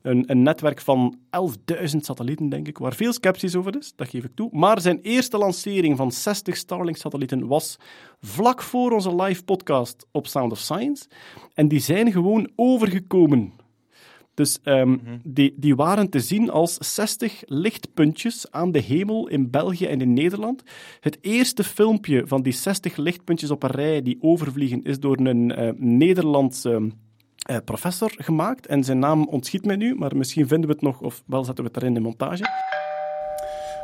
[0.02, 1.18] Een, een netwerk van
[1.76, 4.50] 11.000 satellieten, denk ik, waar veel sceptisch over is, dat geef ik toe.
[4.52, 7.78] Maar zijn eerste lancering van 60 Starlink-satellieten was
[8.22, 11.06] vlak voor onze live podcast op Sound of Science.
[11.54, 13.54] En die zijn gewoon overgekomen.
[14.34, 19.86] Dus ehm, die, die waren te zien als 60 lichtpuntjes aan de hemel in België
[19.86, 20.64] en in Nederland.
[21.00, 25.52] Het eerste filmpje van die 60 lichtpuntjes op een rij die overvliegen is door een
[25.52, 26.92] eh, Nederlandse
[27.42, 28.68] eh, professor gemaakt.
[28.68, 31.64] En zijn naam ontschiet mij nu, maar misschien vinden we het nog, of wel zetten
[31.64, 32.44] we het erin in de montage.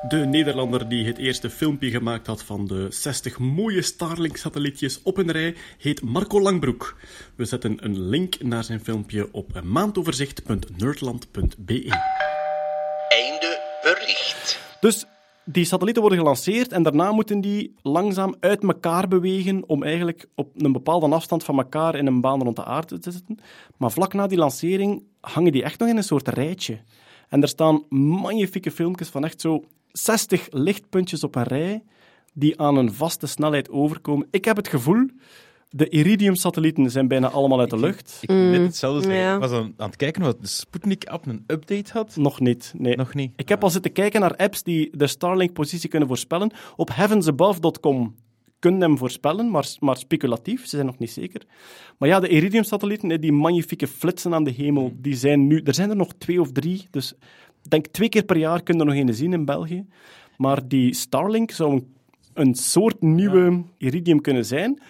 [0.02, 5.32] De Nederlander die het eerste filmpje gemaakt had van de 60 mooie Starlink-satellietjes op een
[5.32, 6.98] rij, heet Marco Langbroek.
[7.36, 11.82] We zetten een link naar zijn filmpje op maandoverzicht.nerdland.be.
[13.08, 14.60] Einde bericht.
[14.80, 15.06] Dus
[15.44, 20.52] die satellieten worden gelanceerd en daarna moeten die langzaam uit elkaar bewegen om eigenlijk op
[20.58, 23.40] een bepaalde afstand van elkaar in een baan rond de aarde te zitten.
[23.78, 26.80] Maar vlak na die lancering hangen die echt nog in een soort rijtje.
[27.30, 29.64] En er staan magnifieke filmpjes van echt zo
[29.98, 31.84] 60 lichtpuntjes op een rij
[32.34, 34.28] die aan een vaste snelheid overkomen.
[34.32, 35.06] Ik heb het gevoel,
[35.70, 38.18] de Iridium-satellieten zijn bijna allemaal uit de lucht.
[38.22, 39.22] Ik net hetzelfde zeggen.
[39.22, 39.34] ja.
[39.34, 42.16] Ik was aan, aan het kijken wat de Sputnik-app een update had.
[42.16, 42.96] Nog niet, nee.
[42.96, 43.34] Nog niet.
[43.36, 46.52] Ik heb al zitten kijken naar apps die de Starlink-positie kunnen voorspellen.
[46.76, 48.16] Op heavensabove.com
[48.60, 50.62] kunnen hem voorspellen, maar, maar speculatief.
[50.62, 51.42] Ze zijn nog niet zeker.
[51.98, 55.62] Maar ja, de Iridium-satellieten, die magnifieke flitsen aan de hemel, die zijn nu...
[55.64, 58.88] Er zijn er nog twee of drie, dus ik denk twee keer per jaar kunnen
[58.88, 59.86] er nog een zien in België.
[60.38, 61.88] Maar die Starlink zou een,
[62.34, 64.82] een soort nieuwe Iridium kunnen zijn,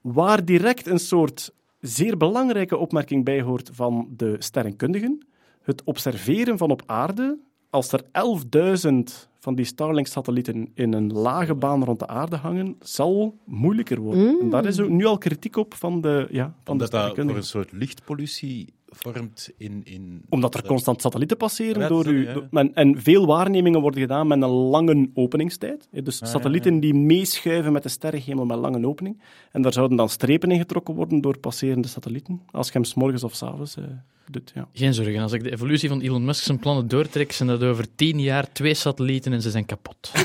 [0.00, 5.26] waar direct een soort zeer belangrijke opmerking bij hoort van de sterrenkundigen.
[5.62, 7.38] Het observeren van op aarde,
[7.70, 13.38] als er 11.000 van die Starlink-satellieten in een lage baan rond de aarde hangen, zal
[13.44, 14.40] moeilijker worden.
[14.40, 17.26] En daar is ook nu al kritiek op van de, ja, van de Omdat dat
[17.26, 19.80] voor een soort lichtpollutie vormt in...
[19.84, 22.28] in Omdat er constant satellieten passeren Ja, door sorry, u.
[22.28, 22.42] ja.
[22.50, 25.88] en, en veel waarnemingen worden gedaan met een lange openingstijd.
[26.04, 29.22] Dus satellieten die meeschuiven met de sterrenhemel met lange opening.
[29.52, 32.40] En daar zouden dan strepen in getrokken worden door passerende satellieten.
[32.50, 33.84] Als je hem s morgens of s avonds eh,
[34.26, 34.52] doet.
[34.54, 34.68] Ja.
[34.72, 37.94] Geen zorgen, als ik de evolutie van Elon Musk zijn plannen doortrek, zijn dat over
[37.94, 40.10] tien jaar twee satellieten en ze zijn kapot.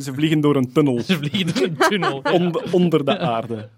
[0.00, 1.00] Ze vliegen door een tunnel.
[1.00, 2.22] Ze vliegen door een tunnel.
[2.32, 3.68] onder, onder de aarde.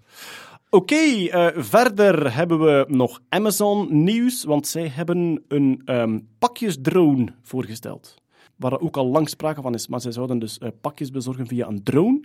[0.73, 8.15] Oké, eh, verder hebben we nog Amazon-nieuws, want zij hebben een ehm, pakjesdrone voorgesteld.
[8.55, 11.47] Waar er ook al lang sprake van is, maar zij zouden dus eh, pakjes bezorgen
[11.47, 12.23] via een drone.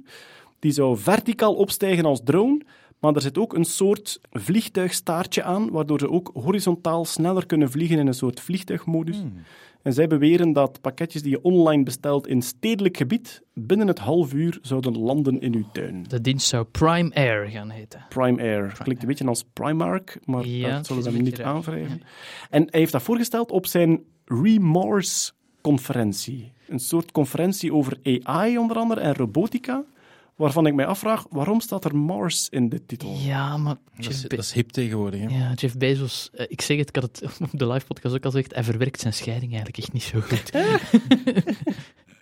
[0.59, 2.61] Die zou verticaal opstijgen als drone,
[2.99, 7.99] maar er zit ook een soort vliegtuigstaartje aan, waardoor ze ook horizontaal sneller kunnen vliegen
[7.99, 9.23] in een soort vliegtuigmodus.
[9.83, 14.33] En zij beweren dat pakketjes die je online bestelt in stedelijk gebied binnen het half
[14.33, 16.05] uur zouden landen in uw tuin.
[16.09, 18.05] De dienst zou Prime Air gaan heten.
[18.09, 18.79] Prime Air.
[18.83, 22.03] Klinkt een beetje als Primark, maar Ja, dat zullen een hem niet aanwrijven.
[22.51, 26.53] En hij heeft dat voorgesteld op zijn Remorse-conferentie.
[26.67, 29.85] Een soort conferentie over AI onder andere en robotica,
[30.39, 33.15] waarvan ik mij afvraag, waarom staat er Mars in de titel?
[33.15, 35.21] Ja, maar Dat Jeff, is, dat is hip tegenwoordig.
[35.21, 35.39] Hè?
[35.39, 38.25] ja, Jeff Bezos, eh, ik zeg het, ik had het op de live podcast ook
[38.25, 40.53] al gezegd, hij verwerkt zijn scheiding eigenlijk echt niet zo goed.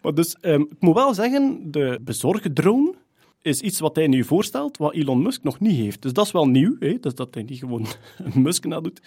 [0.03, 2.95] Maar dus, ehm, ik moet wel zeggen, de bezorgdrone
[3.43, 6.03] is iets wat hij nu voorstelt, wat Elon Musk nog niet heeft.
[6.03, 6.99] Dus dat is wel nieuw, hè?
[7.01, 7.87] Dus dat hij niet gewoon
[8.35, 9.01] Musk nadoet.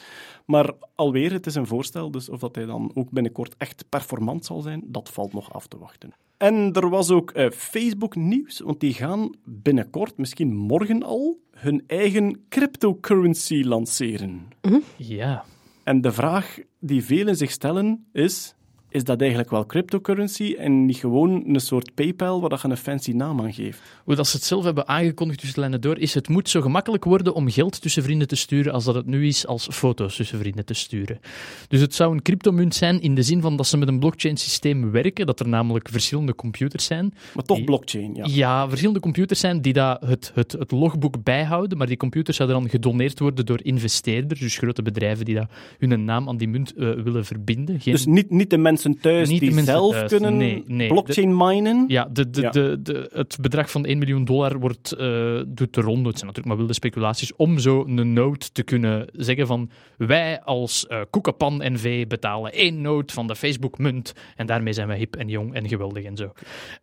[0.45, 4.45] Maar alweer, het is een voorstel, dus of dat hij dan ook binnenkort echt performant
[4.45, 6.14] zal zijn, dat valt nog af te wachten.
[6.40, 12.45] En er was ook eh, Facebook-nieuws, want die gaan binnenkort, misschien morgen al, hun eigen
[12.49, 14.48] cryptocurrency lanceren.
[14.95, 15.45] Ja,
[15.84, 18.56] En de vraag die velen zich stellen is:
[18.90, 22.78] is dat eigenlijk wel cryptocurrency en niet gewoon een soort PayPal waar dat je een
[22.78, 23.82] fancy naam aan geeft?
[24.10, 27.03] hoe dat ze het zelf hebben aangekondigd tussen lijnen door, is het moet zo gemakkelijk
[27.03, 30.40] worden om geld tussen vrienden te sturen als dat het nu is als foto's tussen
[30.40, 31.20] vrienden te sturen.
[31.68, 34.38] Dus het zou een cryptomunt zijn in de zin van dat ze met een blockchain
[34.38, 37.14] systeem werken, dat er namelijk verschillende computers zijn.
[37.34, 38.26] Maar toch Die- blockchain, ja.
[38.28, 42.60] Ja, verschillende computers zijn die dat het, het, het logboek bijhouden, maar die computers zouden
[42.60, 45.49] dan gedoneerd worden door investeerders, dus grote bedrijven die dat
[45.80, 47.80] hun naam aan die munt eh, willen verbinden.
[47.80, 47.94] Geen...
[47.94, 50.88] Dus niet, niet de mensen mensen thuis Niet die zelf thuis, kunnen nee, nee.
[50.88, 51.85] blockchain minen.
[51.88, 52.49] Ja, de, de, Ja.
[52.49, 56.07] De, het bedrag van 1 miljoen dollar wordt, eh, doet de ronde.
[56.10, 57.35] Het zijn natuurlijk maar wilde speculaties.
[57.35, 62.81] Om zo een note te kunnen zeggen van wij als eh Koekepan NV betalen één
[62.81, 64.14] note van de Facebook-munt.
[64.35, 66.31] En daarmee zijn we hip en jong en geweldig en zo.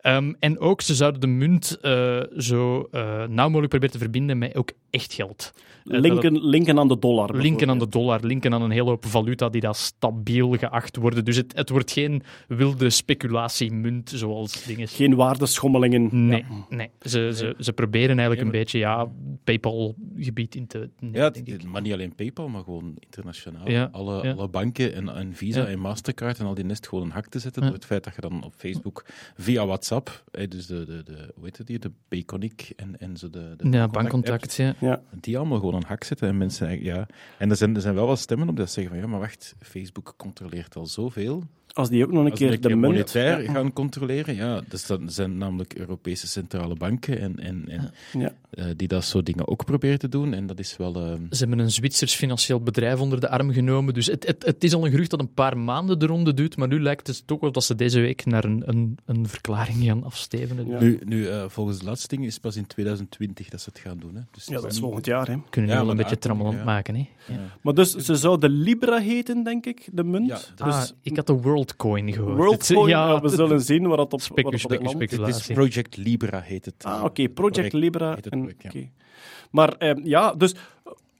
[0.01, 2.89] Ehm, en ook, ze zouden de munt eh, zo
[3.27, 5.53] nauw mogelijk proberen te verbinden met ook echt geld.
[5.83, 7.35] Het- Linken, linken aan de dollar.
[7.35, 11.25] Linken aan de dollar, linken aan een hele hoop valuta die dat stabiel geacht worden.
[11.25, 14.87] Dus het, het wordt geen wilde speculatiemunt zoals dingen.
[14.87, 16.27] Geen waardeschommelingen.
[16.27, 16.65] Nee, Ja.
[16.75, 16.89] nee.
[17.01, 19.07] Ze, ze, ze proberen eigenlijk een beetje ja,
[19.43, 20.89] PayPal-gebied in te.
[20.99, 21.31] Nee, Ja,
[21.67, 23.69] maar niet alleen PayPal, maar gewoon internationaal.
[23.69, 24.31] Ja, Alle, ja.
[24.33, 25.67] alle banken en, en Visa Ja.
[25.67, 27.67] en Mastercard en al die nest gewoon een hak te zetten Ja.
[27.67, 29.05] door het feit dat je dan op Facebook
[29.37, 33.17] via WhatsApp, hè, dus de, de, de, hoe heet het hier, de Payconic en, en
[33.17, 34.55] zo de, de Ja, bankcontact.
[34.55, 34.75] Ja.
[34.79, 35.01] Ja.
[35.21, 37.07] die allemaal gewoon een hak zetten en mensen ja.
[37.37, 39.55] En er zijn, er zijn wel wat stemmen op dat zeggen van ja, maar wacht,
[39.59, 41.43] Facebook controleert al zoveel.
[41.77, 43.51] Als die ook nog een Als keer de monetair Ja.
[43.51, 48.33] gaan controleren, ja, dus dat zijn namelijk Europese centrale banken en, en, en Ja.
[48.49, 50.33] eh, die dat soort dingen ook proberen te doen.
[50.33, 50.95] En dat is wel...
[50.95, 53.93] eh, Ze hebben een Zwitsers financieel bedrijf onder de arm genomen.
[53.93, 56.57] Dus het, het, het is al een gerucht dat een paar maanden de ronde duurt.
[56.57, 59.83] Maar nu lijkt het toch wel dat ze deze week naar een, een, een verklaring
[59.83, 60.67] gaan afstevenen.
[60.67, 60.79] Ja.
[60.79, 63.79] Nu, nu eh, volgens de laatste ding is het pas in 2020 dat ze het
[63.79, 64.15] gaan doen.
[64.15, 64.21] Hè.
[64.31, 65.27] Dus ja, dat is volgend jaar.
[65.27, 65.35] Hè.
[65.49, 66.95] Kunnen Ja, we wel een beetje trammeland maken.
[66.95, 67.07] Hè?
[67.33, 67.39] Ja.
[67.61, 70.27] Maar dus ze zou de Libra heten, denk ik, de munt.
[70.55, 71.33] Dus Ah, ik had de
[71.77, 72.37] WorldCoin gehoord.
[72.37, 75.47] WorldCoin, ja, we zullen zien waar dat op, dat op Het is.
[75.47, 76.83] Project Libra heet het.
[76.83, 78.13] Ah, oké, Project Project Libra.
[78.13, 78.69] heet het en- project, ja.
[78.69, 78.89] oké.
[79.51, 80.55] Maar eh, ja, dus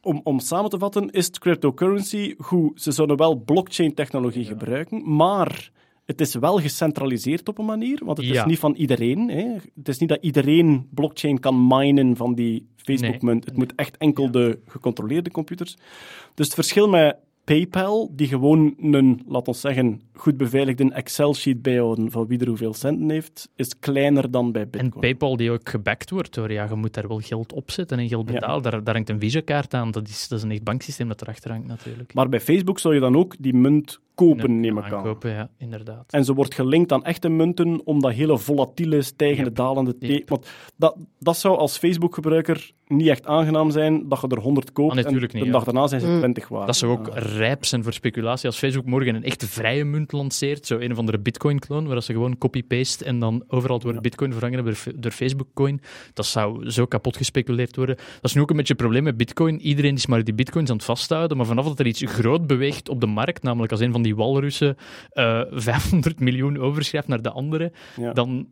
[0.01, 2.81] om, om samen te vatten, is cryptocurrency goed.
[2.81, 5.71] Ze zouden wel blockchain-technologie gebruiken, maar
[6.05, 9.29] het is wel gecentraliseerd op een manier, want het is niet van iedereen.
[9.29, 9.53] Hè.
[9.75, 13.45] Het is niet dat iedereen blockchain kan minen van die Facebook-munt.
[13.45, 15.77] Het moet echt enkel de gecontroleerde computers.
[16.33, 17.17] Dus het verschil met
[17.47, 22.73] PayPal, die gewoon een, laat ons zeggen, goed beveiligde Excel-sheet bijhouden van wie er hoeveel
[22.73, 25.01] centen heeft, is kleiner dan bij En Bitcoin.
[25.01, 28.07] PayPal die ook gebackt wordt door, ja, je moet daar wel geld op zetten en
[28.07, 28.33] geld Ja.
[28.33, 28.63] betalen.
[28.63, 29.91] Daar, daar hangt een Visa-kaart aan.
[29.91, 32.13] Dat is, dat is een echt banksysteem dat erachter hangt natuurlijk.
[32.13, 34.93] Maar bij Facebook zou je dan ook die munt kopen, neem ik aan.
[34.93, 36.03] aankopen, ja, inderdaad.
[36.13, 39.55] En ze wordt gelinkt aan echte munten om dat hele volatiele, stijgende, Yep.
[39.55, 39.97] dalende...
[39.97, 40.29] te- Yep.
[40.29, 44.89] Want dat, dat zou als Facebook-gebruiker niet echt aangenaam zijn, dat je er 100 koopt
[44.89, 45.57] Ah, natuurlijk en niet, de ja.
[45.57, 46.17] dag daarna zijn ze Mm.
[46.17, 46.65] 20 waard.
[46.65, 47.13] Dat zou ook Ja.
[47.19, 48.45] rijp zijn voor speculatie.
[48.45, 52.13] Als Facebook morgen een echt vrije munt lanceert, zo een of andere Bitcoin-clone, waar ze
[52.13, 53.99] gewoon copy-paste en dan overal door Ja.
[54.01, 55.81] Bitcoin vervangen hebben door- door Facebook-coin,
[56.13, 57.95] dat zou zo kapot gespeculeerd worden.
[57.95, 59.59] Dat is nu ook een beetje het probleem met Bitcoin.
[59.61, 62.89] Iedereen is maar die Bitcoins aan het vasthouden, maar vanaf dat er iets groot beweegt
[62.89, 64.75] op de markt, namelijk als een van die walrussen
[65.09, 68.13] eh 500 miljoen overschrijft naar de andere, Ja.
[68.13, 68.47] dan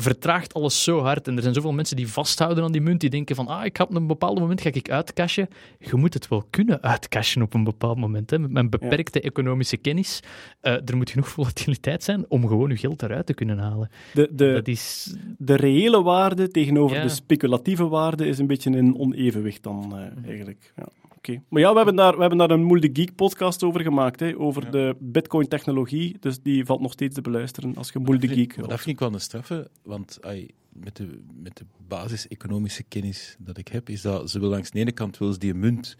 [0.00, 1.28] vertraagt alles zo hard.
[1.28, 3.76] En er zijn zoveel mensen die vasthouden aan die munt, die denken van, ah, ik
[3.76, 5.48] ga op een bepaald moment ga ik uitcashen.
[5.78, 8.30] Je moet het wel kunnen uitcashen op een bepaald moment.
[8.30, 8.38] Hè.
[8.38, 10.20] Met mijn beperkte economische kennis,
[10.60, 13.90] eh, er moet genoeg volatiliteit zijn om gewoon je geld eruit te kunnen halen.
[14.14, 15.14] De, de, dat is...
[15.38, 17.02] de reële waarde tegenover Ja.
[17.02, 20.72] de speculatieve waarde is een beetje in onevenwicht dan, eh, eigenlijk.
[20.76, 20.88] Ja.
[21.18, 21.42] Oké.
[21.48, 24.20] Maar ja, we hebben, daar, we hebben daar een Moel de Geek podcast over gemaakt,
[24.20, 26.16] hè, over de bitcoin-technologie.
[26.20, 28.56] Dus die valt nog steeds te beluisteren als je Moel de Geek...
[28.56, 33.36] Maar dat vind ik wel een straffe, want ai, met, de, met de basis-economische kennis
[33.38, 35.96] dat ik heb, is dat ze wil langs de ene kant wil ze die munt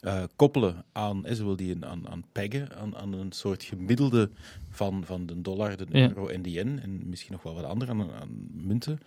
[0.00, 4.30] eh, koppelen aan, hè, ze wil die aan, aan peggen, aan, aan een soort gemiddelde
[4.70, 6.08] van, van de dollar, de Ja.
[6.08, 8.98] euro en de yen, en misschien nog wel wat andere aan, aan munten.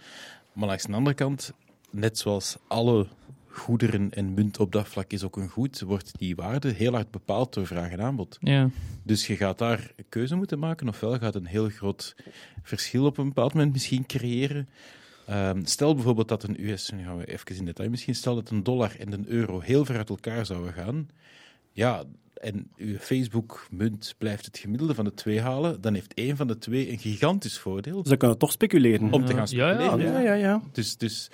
[0.54, 1.54] Maar langs de andere kant,
[1.92, 3.08] net zoals alle
[3.52, 7.12] goederen en munt op dat vlak is ook een goed, wordt die waarde heel hard
[7.12, 8.38] bepaald door vraag en aanbod.
[8.42, 8.70] Ja.
[9.04, 12.16] Dus je gaat daar een keuze moeten maken, ofwel gaat een heel groot
[12.64, 14.70] verschil op een bepaald moment misschien creëren.
[15.26, 18.50] Ehm, stel bijvoorbeeld dat een US, nu gaan we even in detail, misschien stel dat
[18.50, 21.10] een dollar en een euro heel ver uit elkaar zouden gaan.
[21.72, 22.04] Ja,
[22.34, 26.58] en uw Facebook-munt blijft het gemiddelde van de twee halen, dan heeft één van de
[26.58, 29.14] twee een gigantisch voordeel Ze kunnen toch speculeren.
[29.14, 30.14] om te gaan Ja, ja, speculeren.
[30.14, 30.62] Ja, ja, ja.
[30.72, 31.30] Dus, dus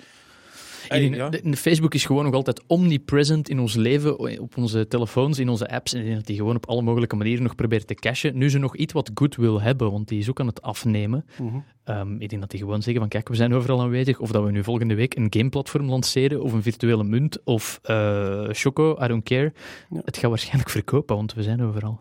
[0.88, 1.28] En in- ja.
[1.28, 5.48] de- de Facebook is gewoon nog altijd omnipresent in ons leven, op onze telefoons, in
[5.48, 5.92] onze apps.
[5.92, 8.38] En ik denk dat die gewoon op alle mogelijke manieren nog probeert te cashen.
[8.38, 11.24] Nu ze nog iets wat goed wil hebben, want die is ook aan het afnemen.
[11.40, 11.56] Mhm.
[11.84, 14.18] Ehm, ik denk dat die gewoon zeggen van kijk, we zijn overal aanwezig.
[14.18, 18.48] Of dat we nu volgende week een gameplatform lanceren, of een virtuele munt, of eh
[18.50, 19.52] Choco, I don't care.
[19.90, 20.00] Ja.
[20.04, 22.00] Het gaat waarschijnlijk verkopen, want we zijn overal.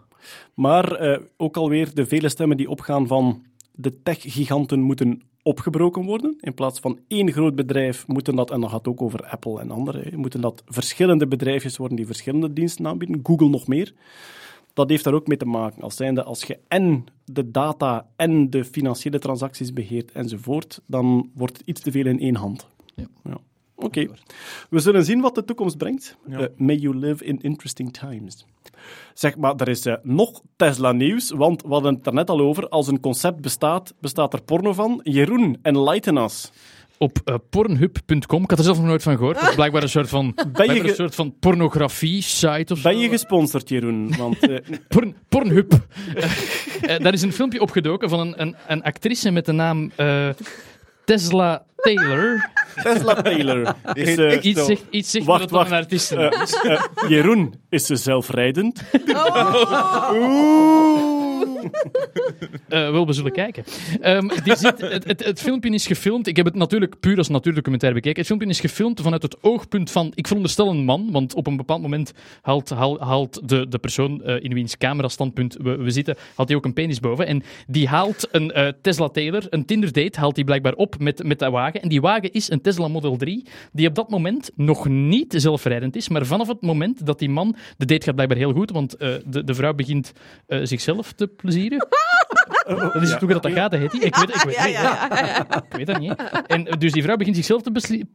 [0.54, 6.36] Maar eh, ook alweer de vele stemmen die opgaan van de tech-giganten moeten opgebroken worden.
[6.40, 9.60] In plaats van één groot bedrijf moeten dat, en dan gaat het ook over Apple
[9.60, 13.20] en anderen, hè, moeten dat verschillende bedrijfjes worden die verschillende diensten aanbieden.
[13.24, 13.94] Google nog meer.
[14.74, 15.82] Dat heeft daar ook mee te maken.
[15.82, 21.58] Als, zijnde, als je en de data en de financiële transacties beheert enzovoort, dan wordt
[21.58, 22.68] het iets te veel in één hand.
[22.96, 23.38] Ja.
[23.76, 24.08] Oké.
[24.70, 26.18] We zullen zien wat de toekomst brengt.
[26.30, 28.46] Eh, may you live in interesting times.
[29.14, 32.70] Zeg maar, er is eh, nog Tesla-nieuws, want we hadden het er net al over.
[32.70, 35.00] Als een concept bestaat, bestaat er porno van.
[35.04, 36.52] Jeroen, enlighten us.
[36.98, 39.40] Op eh, pornhub.com, ik had er zelf nog nooit van gehoord.
[39.40, 42.90] Dat is blijkbaar een soort van, een soort van pornografie-site of zo.
[42.90, 44.16] Ben je gesponsord, Jeroen?
[44.18, 44.38] Want
[44.88, 45.74] Porn, Pornhub.
[46.82, 49.92] Eh, daar is een filmpje opgedoken van een, een, een actrice met de naam
[51.06, 52.50] Tesla Taylor.
[52.84, 53.76] Tesla Taylor.
[53.94, 54.18] Is...
[54.44, 56.26] Iets zegt, iets zegt Wacht, een artiest eh,
[56.64, 58.82] eh, Jeroen, is ze zelfrijdend?
[62.70, 63.64] Eh, wel, we zullen kijken.
[64.02, 66.28] Ehm, zit, het, het, filmpje is gefilmd.
[66.28, 68.20] Ik heb het natuurlijk puur als natuurdocumentaire bekeken.
[68.20, 71.58] Het filmpje is gefilmd vanuit het oogpunt van, ik veronderstel een man, want op een
[71.58, 76.16] bepaald moment haalt, haal- haalt de, de persoon eh, in wiens camerastandpunt we, we zitten,
[76.36, 77.28] haalt hij ook een penis boven.
[77.28, 81.24] En die haalt een eh, Tesla Taylor, een Tinder date, haalt hij blijkbaar op met,
[81.24, 81.82] met de wagen.
[81.82, 85.96] En die wagen is een Tesla Model 3, die op dat moment nog niet zelfrijdend
[85.96, 86.10] is.
[86.10, 89.44] Maar vanaf het moment dat die man, de date gaat blijkbaar heel goed, want de,
[89.44, 90.14] de vrouw begint
[90.48, 91.30] zichzelf te.
[91.56, 91.80] as you do.
[92.94, 93.98] Dat is natuurlijk dat dat gaat, hè, Hetty?
[93.98, 95.64] Ik weet, ik weet, Ja, ja, ja, ja.
[95.70, 96.14] ik weet dat niet.
[96.18, 96.38] hè.
[96.40, 98.08] En eh, dus die vrouw begint zichzelf te plezieren.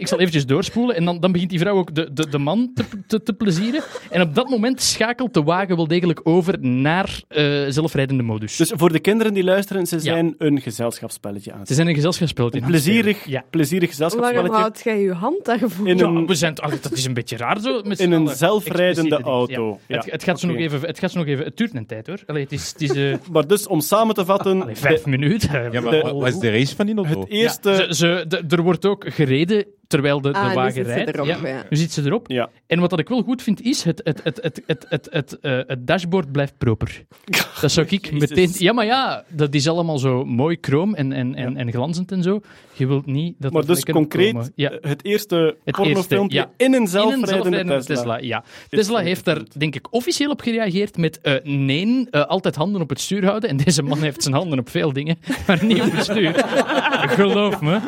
[0.00, 0.96] Ik zal eventjes doorspoelen.
[0.96, 3.82] En dan, dan begint die vrouw ook de, de, de man te, te, te plezieren.
[4.10, 8.56] En op dat moment schakelt de wagen wel degelijk over naar eh, zelfrijdende modus.
[8.56, 11.66] Dus voor de kinderen die luisteren, ze zijn een gezelschapsspelletje aan.
[11.66, 12.54] Ze zijn een gezelschapsspel.
[12.54, 13.44] Een plezierig, Ja.
[13.50, 15.88] plezierig Waarom gezelschapsspelletje houdt jij je hand daarvoor?
[15.88, 17.82] in Ja, een, we zijn, dat is een beetje raar zo.
[17.84, 19.68] Met in een zelfrijdende auto.
[19.86, 19.96] Ja.
[19.96, 20.54] Ja, Het, het, gaat zo oké.
[20.56, 21.44] nog even, het gaat zo nog even...
[21.44, 22.18] Het duurt een tijd, hoor.
[22.26, 25.72] Allee, het is, het is eh, Maar dus, om samen te vatten, allee, vijf minuten.
[25.72, 27.20] Ja, maar De- wat wat is de race van die auto?
[27.20, 27.70] het eerste...
[27.70, 31.14] Ja, ze, ze, de- er wordt ook gereden terwijl de, de Ah, wagen rijdt.
[31.14, 31.38] erop, ja.
[31.42, 31.64] ja.
[31.70, 32.28] Nu zit ze erop.
[32.28, 32.50] Ja.
[32.66, 35.38] En wat dat ik wel goed vind, is het, het, het, het, het, het, het,
[35.40, 37.04] eh, het dashboard blijft proper.
[37.60, 38.28] Dat zou ik Jezus.
[38.28, 38.50] meteen...
[38.52, 42.22] Ja, maar ja, dat is allemaal zo mooi chroom en, en, en, en glanzend en
[42.22, 42.40] zo.
[42.72, 44.50] Je wilt niet dat Maar dus concreet,
[44.80, 47.94] het eerste Het pornofilmpje eerste, in een In een zelfrijdende zelfrijdende Tesla.
[47.94, 48.16] Tesla.
[48.18, 48.44] ja.
[48.68, 52.88] Tesla heeft daar, denk ik, officieel op gereageerd met eh, nee, eh, altijd handen op
[52.88, 53.50] het stuur houden.
[53.50, 56.32] En deze man heeft zijn handen op veel dingen, maar niet op het stuur.
[57.08, 57.80] Geloof me.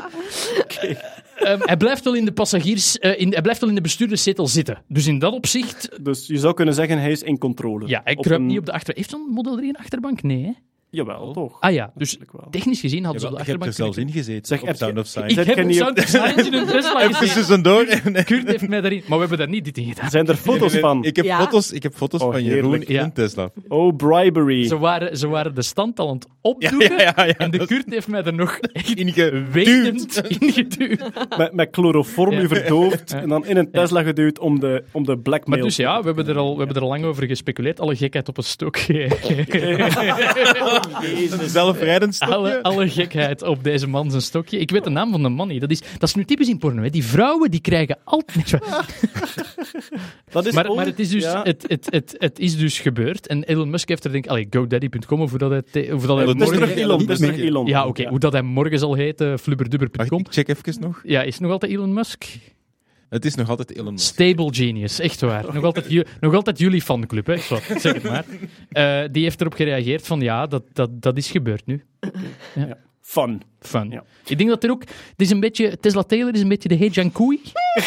[1.43, 4.47] Ehm, hij blijft wel in de passagiers, eh, in, hij blijft wel in de bestuurderszetel
[4.47, 4.82] zitten.
[4.89, 7.89] Dus in dat opzicht, Dus je zou kunnen zeggen, hij is in controle.
[7.89, 8.94] ja, hij Op kruipt een- niet op de achter.
[8.94, 10.23] Heeft zo'n Model 3 een achterbank?
[10.23, 10.52] Nee, hè?
[10.94, 11.56] Jawel, toch?
[11.60, 12.19] Ah ja, dus
[12.51, 14.47] technisch gezien hadden Ja, ze op wel, de je hebt er achterbank zelfs in gezeten,
[14.47, 15.35] Zeg, op heb Sound of Ik Science.
[15.35, 17.35] Zet heb op- Sound of Science in een Tesla Even gezien.
[17.35, 17.85] tussendoor.
[18.24, 18.98] Kurt heeft mij daarin...
[19.06, 20.10] Maar we hebben daar niet dit in gedaan.
[20.10, 21.05] Zijn er foto's van?
[21.05, 21.39] Ik heb Ja.
[21.39, 23.51] foto's, ik heb foto's Oh, van Jeroen in Tesla.
[23.69, 24.66] Oh, bribery.
[24.66, 26.90] Ze waren, ze waren de stand al aan het opdoeken.
[26.97, 29.52] Ja, ja, ja, ja, en de dat- Kurt heeft mij er nog echt Ingeduwd.
[29.52, 31.10] wetend ingeduwd.
[31.39, 32.40] Met, met chloroform Ja.
[32.40, 35.59] u verdoofd en dan in een Tesla geduwd om de, om de blackmail.
[35.59, 37.81] Maar dus ja, we hebben, er al, we hebben er al lang over gespeculeerd.
[37.81, 39.09] Alle gekheid op een stokje.
[41.30, 42.34] Een zelfrijdend stokje.
[42.34, 44.59] alle, alle gekheid op deze man zijn stokje.
[44.59, 45.60] Ik weet de naam van de man niet.
[45.60, 46.82] Dat is, dat is nu typisch in porno.
[46.82, 46.90] Hè.
[46.90, 48.50] Die vrouwen die krijgen altijd...
[50.30, 51.42] dat is Maar, maar het, is dus, ja.
[51.42, 53.26] het, het, het, het is dus gebeurd.
[53.26, 54.30] En Elon Musk heeft er denk ik...
[54.30, 55.92] Allee, GoDaddy.com of hoe dat hij...
[55.92, 57.66] Of dat hij is terug Elon, is Elon.
[57.66, 58.09] ja, oké.
[58.09, 60.18] Hoe dat hij morgen zal heten, flubberdubber.com.
[60.18, 61.00] ik check even nog.
[61.04, 62.24] Ja, is het nog altijd Elon Musk?
[63.12, 64.06] Het is nog altijd Elon Musk.
[64.06, 65.55] Stable Genius, echt waar.
[65.55, 67.36] Nog altijd, ju- nog altijd jullie fanclub, hè?
[67.36, 68.24] Zo, zeg het maar.
[68.68, 71.84] Eh, die heeft erop gereageerd van ja, dat, dat, dat is gebeurd nu.
[73.01, 73.43] Fun.
[73.60, 73.90] Fun.
[73.90, 74.05] Ja.
[74.26, 74.80] Ik denk dat er ook...
[74.82, 75.78] Het is een beetje...
[75.80, 77.40] Tesla Taylor is een beetje de Hey Jankui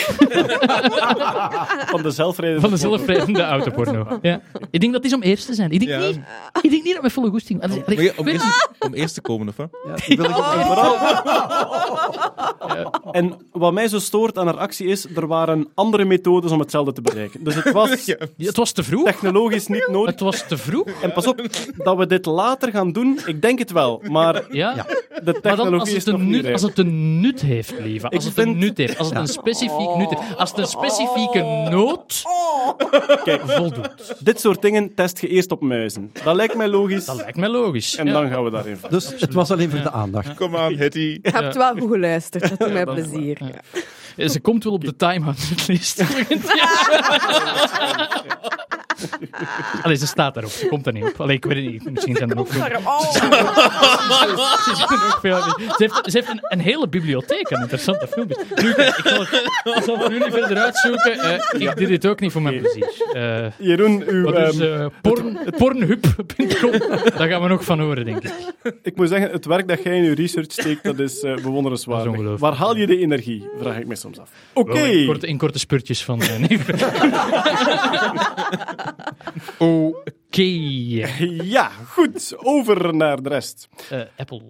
[1.86, 4.20] Van de zelfrijdende van de zelfrijdende autoporno.
[4.22, 4.42] Ja.
[4.72, 5.72] Ik denk dat die is om eerst te zijn.
[5.72, 6.08] Ik denk, Ja.
[6.08, 6.20] niet,
[6.62, 7.62] ik denk niet dat met volle goesting...
[7.64, 9.70] Allee, Om, allee, om, weet eerst, om eerst te komen, of wat?
[10.08, 10.36] Ja, wil ik
[13.12, 16.94] En wat mij zo stoort aan haar actie is, er waren andere methodes om hetzelfde
[16.94, 17.44] te bereiken.
[17.44, 17.90] Dus het was
[18.38, 19.06] Het was te vroeg.
[19.06, 20.12] technologisch niet nodig.
[20.12, 20.88] Het was te vroeg.
[21.02, 21.42] En pas op,
[21.78, 24.02] dat we dit later gaan doen, ik denk het wel.
[24.10, 24.74] Maar Ja.
[24.74, 24.86] de
[25.24, 26.54] Maar dan, technologie als is het, nog een niet nut, rijp.
[26.54, 28.10] als het een nut heeft, lieve.
[28.10, 28.98] Als Ik het een vind- nut heeft.
[28.98, 29.28] Als het een
[29.82, 30.38] specifiek.
[30.38, 32.24] Als het een specifieke nood
[33.24, 34.16] Kijk, voldoet.
[34.20, 36.12] dit soort dingen test je eerst op muizen.
[36.24, 37.06] Dat lijkt mij logisch.
[37.06, 37.96] Dat lijkt mij logisch.
[37.96, 38.14] En Ja.
[38.14, 39.00] dan gaan we daarin verder.
[39.00, 40.34] Dus het was alleen voor de aandacht.
[40.36, 41.20] Kom aan, Hetty.
[41.22, 43.38] Je hebt wel goed geluisterd, dat doet mij plezier.
[44.16, 46.04] Ja, Ze komt wel op de time-out list.
[49.84, 50.52] Allee, ze staat daarop.
[50.52, 51.22] Ze komt er niet op.
[51.22, 51.92] Allee, ik weet het niet.
[51.92, 52.62] Misschien zijn er ook veel...
[52.84, 53.22] Oh, Ze,
[54.82, 55.38] er veel...
[55.78, 58.38] heeft, ze heeft een, een hele bibliotheek aan interessante filmpjes.
[58.56, 59.34] Nu, ik zal het,
[59.78, 61.20] ik zal het nu niet verder uitzoeken.
[61.20, 62.94] Eh, ik doe dit ook niet voor mijn plezier.
[63.14, 66.72] Eh, Jeroen, uw, dus ehm, eh, porn, pornhub.com,
[67.18, 68.34] daar gaan we nog van horen, denk ik.
[68.82, 72.06] ik moet zeggen, het werk dat jij in je research steekt, dat is eh, bewonderenswaardig.
[72.06, 72.54] Dat is ongelooflijk.
[72.54, 73.50] Waar haal je de energie?
[73.60, 74.30] Vraag ik me soms af.
[74.54, 74.80] Oké.
[74.80, 76.22] In korte, in korte spurtjes van...
[76.22, 76.60] eh, nee.
[79.58, 80.42] Oké.
[81.44, 82.34] Ja, goed.
[82.38, 83.68] Over naar de rest.
[83.90, 84.42] Eh, Apple.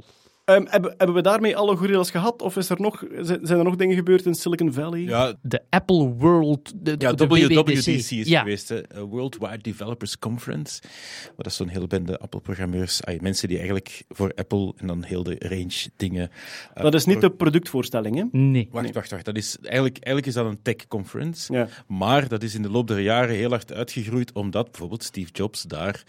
[0.46, 2.42] Ehm, hebben, hebben we daarmee alle gorillas gehad?
[2.42, 5.00] Of is er nog, zijn er nog dingen gebeurd in Silicon Valley?
[5.00, 8.40] Ja, De Apple World, de, ja de WWDC is Ja.
[8.40, 8.82] geweest, hè.
[9.08, 10.82] Worldwide Developers Conference.
[11.26, 13.02] Maar dat is zo'n hele bende Apple-programmeurs.
[13.20, 16.30] mensen die eigenlijk voor Apple en dan heel de range dingen...
[16.74, 18.24] eh, dat is niet voor- de productvoorstelling, hè?
[18.40, 18.68] Nee.
[18.72, 19.26] Wacht, wacht, wacht.
[19.26, 21.54] Dat is, eigenlijk, eigenlijk is dat een tech-conference.
[21.54, 21.68] Ja.
[21.88, 25.62] Maar dat is in de loop der jaren heel hard uitgegroeid, omdat bijvoorbeeld Steve Jobs
[25.64, 26.04] daar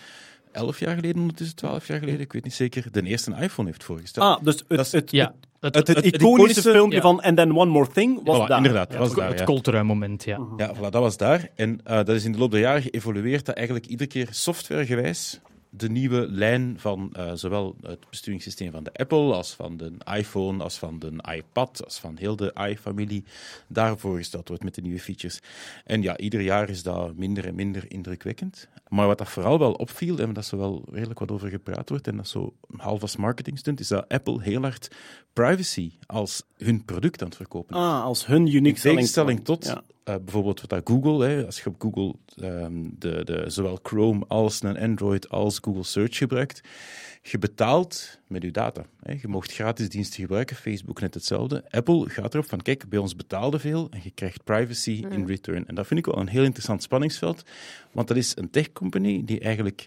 [0.56, 3.84] elf jaar geleden, ondertussen twaalf jaar geleden, ik weet niet zeker, de eerste iPhone heeft
[3.84, 4.26] voorgesteld.
[4.38, 7.02] Ah, dus het, Dat is- het, Ja, het, het- het het iconische, iconische- filmpje ja.
[7.02, 8.56] van And Then One More Thing was Voilà, daar.
[8.56, 9.44] inderdaad, ja, was het, daar, het ja.
[9.44, 10.38] Coltrui-moment, ja.
[10.56, 11.48] Ja, voilà, dat was daar.
[11.54, 15.40] En eh, dat is in de loop der jaren geëvolueerd dat eigenlijk iedere keer softwaregewijs
[15.76, 20.62] de nieuwe lijn van eh, zowel het besturingssysteem van de Apple als van de iPhone,
[20.62, 23.24] als van de iPad, als van heel de i-familie
[23.66, 25.40] daar voorgesteld wordt met de nieuwe features.
[25.84, 28.68] En ja, ieder jaar is dat minder en minder indrukwekkend.
[28.88, 32.06] Maar wat dat vooral wel opviel, en dat er wel redelijk wat over gepraat wordt,
[32.06, 34.90] en dat zo half als marketing stunt, is dat Apple heel hard
[35.32, 37.82] privacy als hun product aan het verkopen is.
[37.82, 39.62] Ah, als hun unique In selling tegenstelling point.
[39.62, 39.95] tot Ja.
[40.06, 44.24] Eh, bijvoorbeeld wat dat Google, hè, als je op Google ehm, de, de, zowel Chrome
[44.28, 46.60] als een Android als Google Search gebruikt,
[47.22, 48.84] je betaalt met je data.
[49.02, 49.12] Hè.
[49.20, 51.64] Je mocht gratis diensten gebruiken, Facebook net hetzelfde.
[51.70, 55.66] Apple gaat erop van, kijk, bij ons betaalde veel en je krijgt privacy in return.
[55.66, 57.42] En dat vind ik wel een heel interessant spanningsveld,
[57.92, 59.86] want dat is een tech-company die eigenlijk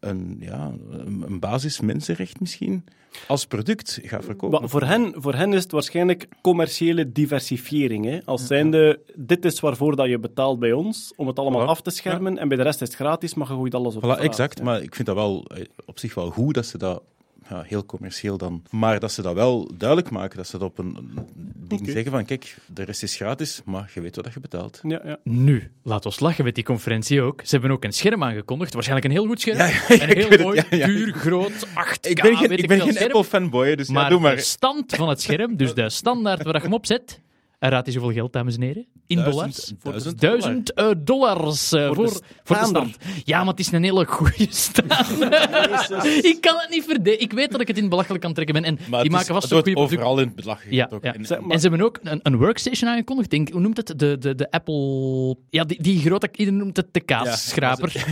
[0.00, 2.84] een, ja, een basis mensenrecht misschien
[3.26, 4.60] als product gaat verkopen.
[4.60, 8.04] Maar voor, hen, voor hen is het waarschijnlijk commerciële diversifiering.
[8.04, 8.18] Hè?
[8.24, 11.68] Als zijnde, dit is waarvoor dat je betaalt bij ons, om het allemaal Voilà.
[11.68, 14.04] af te schermen, en bij de rest is het gratis, maar je gooit alles op
[14.04, 14.58] Voilà, exact.
[14.58, 14.64] hè.
[14.64, 17.02] Maar ik vind dat wel eh, op zich wel goed dat ze dat
[17.48, 18.62] ja, heel commercieel dan.
[18.70, 20.96] Maar dat ze dat wel duidelijk maken, dat ze dat op een,
[21.68, 24.80] ding zeggen van kijk, de rest is gratis, maar je weet wat je betaalt.
[24.82, 25.18] Ja, ja.
[25.22, 27.40] Nu, laat ons lachen met die conferentie ook.
[27.44, 29.58] Ze hebben ook een scherm aangekondigd, waarschijnlijk een heel goed scherm.
[29.58, 30.86] Ja, ja, een heel het, mooi, ja, ja.
[30.86, 32.98] duur, groot, 8K, Ik ben geen, ik ben geen.
[32.98, 34.36] Apple-fanboy, dus Maar, ja, doe maar.
[34.36, 37.20] de stand van het scherm, dus de standaard waar je hem op zet,
[37.58, 38.86] en raad eens hoeveel geld, dames en heren?
[39.06, 39.72] In Duizend- dollars?
[39.82, 42.10] duizend Duizend eh, dollars eh, Voor voor, de
[42.44, 42.82] voor, de staander.
[42.94, 42.96] stand.
[43.24, 44.92] Ja, maar het is een hele goede stand.
[46.32, 47.20] ik kan het niet verdedigen.
[47.20, 48.64] Ik weet dat ik het in belachelijk kan trekken ben.
[48.64, 50.88] En Maar die het maken is, vast een goede overal in het belag Ja.
[51.00, 53.30] En- Zeg maar- En ze hebben ook een, een workstation aangekondigd.
[53.30, 53.86] Denk, hoe noemt het?
[53.98, 55.36] De, de, de Apple...
[55.50, 56.28] Ja, die, die grote...
[56.32, 58.04] Iedereen noemt het de kaasschraper.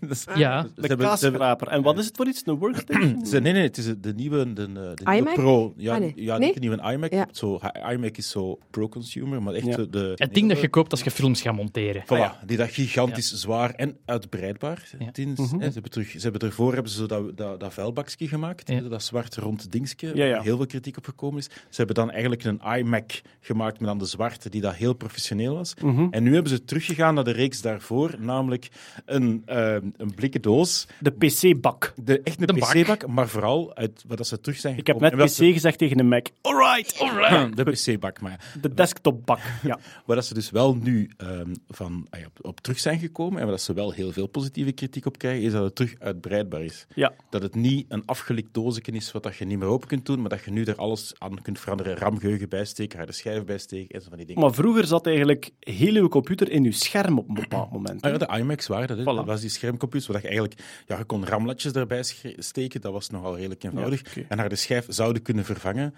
[0.00, 0.62] dat is- Ja.
[0.76, 1.68] Ze De kaasschraper.
[1.68, 2.42] En wat is het voor iets?
[2.44, 3.26] Een workstation?
[3.26, 5.34] Ze- nee, nee, het is de nieuwe, de, de nieuwe iMac?
[5.34, 5.72] Pro.
[5.76, 6.12] Ja, Ah, nee.
[6.16, 6.52] ja Nee?
[6.54, 7.12] de nieuwe iMac.
[7.12, 7.28] Ja.
[7.32, 7.60] Zo,
[7.90, 8.58] iMac is zo
[8.98, 10.12] pro-consumer, maar echt de...
[10.14, 12.02] Het ding dat je koopt als je films gaat monteren.
[12.04, 14.88] Voilà, die dat gigantisch zwaar en uitbreidbaar.
[14.98, 15.08] Ja.
[15.12, 15.60] Dienst, Mhm.
[15.60, 18.68] hè, ze, hebben terug, ze hebben ervoor hebben ze zo dat, dat, dat vuilbakje gemaakt,
[18.68, 18.74] Ja.
[18.74, 20.32] hè, dat zwart rond dingetje, Ja, ja.
[20.34, 21.44] waar heel veel kritiek op gekomen is.
[21.44, 25.54] Ze hebben dan eigenlijk een iMac gemaakt met dan de zwarte, die dat heel professioneel
[25.54, 25.74] was.
[25.82, 26.06] Mhm.
[26.10, 28.68] En nu hebben ze teruggegaan naar de reeks daarvoor, namelijk
[29.04, 31.92] een, eh, een blikken doos, De PC-bak.
[32.04, 32.70] de, echt een De bak.
[32.72, 35.18] PC-bak, maar vooral uit wat dat ze terug zijn Ik heb gekomen.
[35.18, 36.26] net PC gezegd tegen een Mac.
[36.40, 37.56] Alright, alright.
[37.56, 39.40] De PC-bak, maar De desktopbak.
[39.62, 39.78] Ja.
[40.06, 43.42] Waar dat ze dus wel nu ehm, van, ah op, op terug zijn gekomen en
[43.42, 46.62] waar dat ze wel heel veel positieve kritiek op krijgen, is dat het terug uitbreidbaar
[46.62, 46.86] is.
[46.94, 47.12] ja.
[47.30, 50.20] Dat het niet een afgelikt doosje is wat dat je niet meer open kunt doen,
[50.20, 51.96] maar dat je nu er alles aan kunt veranderen.
[51.96, 54.42] RAM-geheugen bijsteken, harde schijf bijsteken en zo van die dingen.
[54.42, 58.02] Maar vroeger zat eigenlijk heel uw computer in uw scherm op een bepaald moment.
[58.02, 58.98] Ah ja, de iMacs waren dat.
[59.00, 59.16] Voilà.
[59.16, 60.60] Dat was die schermcomputers waar je eigenlijk...
[60.86, 62.02] Ja, je kon ramlatjes erbij
[62.38, 64.00] steken, dat was nogal redelijk eenvoudig.
[64.04, 64.26] Ja, oké.
[64.28, 65.94] En harde schijf zouden kunnen vervangen,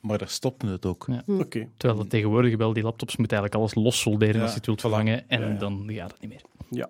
[0.00, 1.06] maar daar stopte het ook.
[1.08, 1.22] Ja.
[1.26, 1.68] Oké.
[1.76, 4.66] Terwijl dat tegenwoordig wel, die laptops moeten eigenlijk alles los solderen Ja, als je het
[4.66, 4.82] wilt voilà.
[4.82, 5.28] vervangen.
[5.28, 6.42] En Ja, dan gaat het niet meer.
[6.70, 6.88] Ja.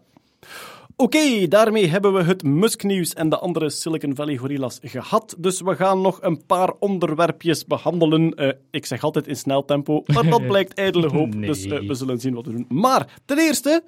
[0.96, 5.34] Oké, daarmee hebben we het Musk-nieuws en de andere Silicon Valley gorillas gehad.
[5.38, 8.34] Dus we gaan nog een paar onderwerpjes behandelen.
[8.34, 11.34] Eh, ik zeg altijd in snel tempo, maar dat blijkt ijdele hoop.
[11.34, 11.46] Nee.
[11.48, 12.64] Dus eh, we zullen zien wat we doen.
[12.68, 13.84] Maar ten eerste,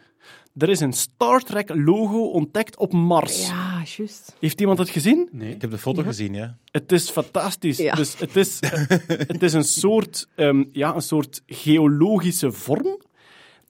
[0.56, 3.46] er is een Star Trek-logo ontdekt op Mars.
[3.46, 4.36] Ja, juist.
[4.40, 5.28] Heeft iemand het gezien?
[5.40, 6.56] Ik heb de foto gezien, ja.
[6.70, 7.76] Het is fantastisch.
[7.76, 7.94] Ja.
[7.94, 8.58] Dus het is,
[9.32, 12.98] het is een, soort, ehm, ja, een soort geologische vorm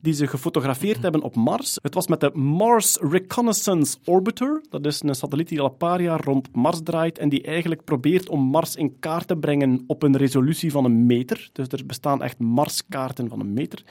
[0.00, 1.78] die ze gefotografeerd hebben op Mars.
[1.82, 4.62] Het was met de Mars Reconnaissance Orbiter.
[4.70, 7.84] Dat is een satelliet die al een paar jaar rond Mars draait en die eigenlijk
[7.84, 11.48] probeert om Mars in kaart te brengen op een resolutie van een meter.
[11.52, 13.82] Dus er bestaan echt Marskaarten van een meter.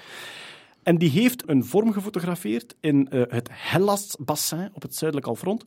[0.84, 5.64] En die heeft een vorm gefotografeerd in eh, het Hellas-bassin op het zuidelijk halfrond.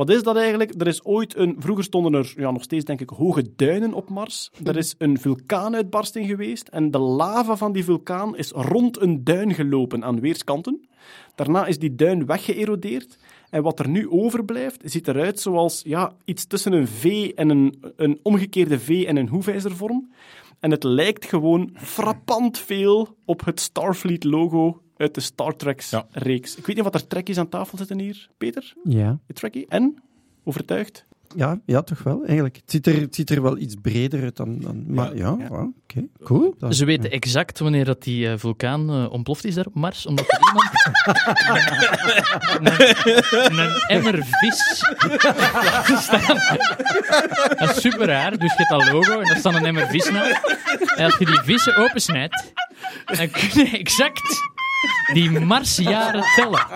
[0.00, 0.80] Wat is dat eigenlijk?
[0.80, 1.56] Er is ooit een...
[1.58, 4.50] Vroeger stonden er ja, nog steeds, denk ik, hoge duinen op Mars.
[4.64, 9.54] Er is een vulkaanuitbarsting geweest en de lava van die vulkaan is rond een duin
[9.54, 10.88] gelopen aan weerskanten.
[11.34, 13.18] Daarna is die duin weggeërodeerd.
[13.50, 17.82] En wat er nu overblijft, ziet eruit zoals ja, iets tussen een V en een,
[17.96, 20.12] een omgekeerde V en een hoefijzervorm.
[20.60, 26.56] En het lijkt gewoon frappant veel op het Starfleet-logo uit de Star Trek-reeks.
[26.56, 28.72] Ik weet niet wat er trekkies aan tafel zitten hier, Peter?
[28.84, 29.18] Ja.
[29.26, 29.66] Je trekkie?
[29.68, 30.02] En?
[30.44, 31.04] Overtuigd?
[31.36, 32.56] Ja, ja, toch wel, eigenlijk.
[32.56, 34.58] Het ziet er, het ziet er wel iets breder uit dan...
[34.60, 35.46] dan maar ja, ja.
[35.50, 36.54] ja, oké, cool.
[36.58, 40.06] Dat- Ze weten exact wanneer dat die eh, vulkaan eh, ontploft is daar op Mars,
[40.06, 40.70] omdat er iemand
[43.50, 44.84] een, een emmer vis
[46.02, 46.38] staan.
[47.58, 50.10] Dat is super raar, dus je hebt dat logo en daar staat een emmer vis
[50.10, 50.56] naast.
[50.96, 52.52] En als je die vissen opensnijdt,
[53.04, 54.40] dan kun je exact
[55.12, 56.66] die Marsjaren tellen.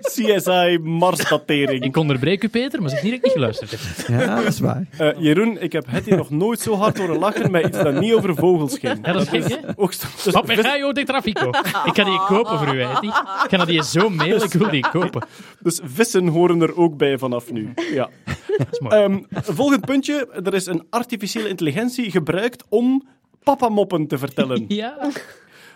[0.00, 1.84] CSI Marsdatering.
[1.84, 3.80] Ik onderbreek u, Peter, maar zeg niet dat ik niet geluisterd heb.
[4.20, 4.86] Ja, dat is waar.
[4.98, 8.12] Eh, Jeroen, ik heb Hetty nog nooit zo hard horen lachen met iets dat niet
[8.12, 8.98] over vogels ging.
[9.06, 9.56] Ja, dat is gek, hè?
[9.76, 11.48] Ook st- dus Papagayo de Trafico.
[11.84, 13.00] Ik ga die kopen voor u, hè.
[13.00, 15.26] Die- Ik ga dat die zo mailen, ik wil die kopen.
[15.60, 17.72] Dus vissen horen er ook bij vanaf nu.
[17.92, 18.08] Ja.
[18.56, 18.94] Dat is mooi.
[19.02, 19.18] Ehm,
[19.54, 20.28] volgend puntje.
[20.44, 23.08] Er is een artificiële intelligentie gebruikt om
[23.46, 24.64] papamoppen te vertellen.
[24.82, 25.10] Ja.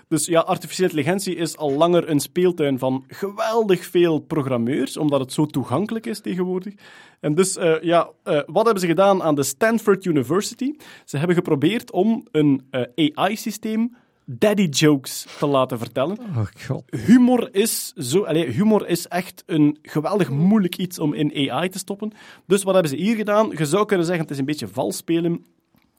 [0.09, 5.33] Dus ja, artificiële intelligentie is al langer een speeltuin van geweldig veel programmeurs, omdat het
[5.33, 6.75] zo toegankelijk is tegenwoordig.
[7.21, 10.75] En dus, eh, ja, eh, wat hebben ze gedaan aan de Stanford University?
[11.05, 16.19] Ze hebben geprobeerd om een eh, AI-systeem daddy jokes te laten vertellen.
[16.19, 16.83] Oh god.
[17.07, 21.79] Humor is, zo, allee, humor is echt een geweldig moeilijk iets om in AI te
[21.79, 22.13] stoppen.
[22.47, 23.53] Dus wat hebben ze hier gedaan?
[23.57, 25.45] Je zou kunnen zeggen, het is een beetje vals spelen.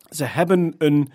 [0.10, 1.10] Ze hebben een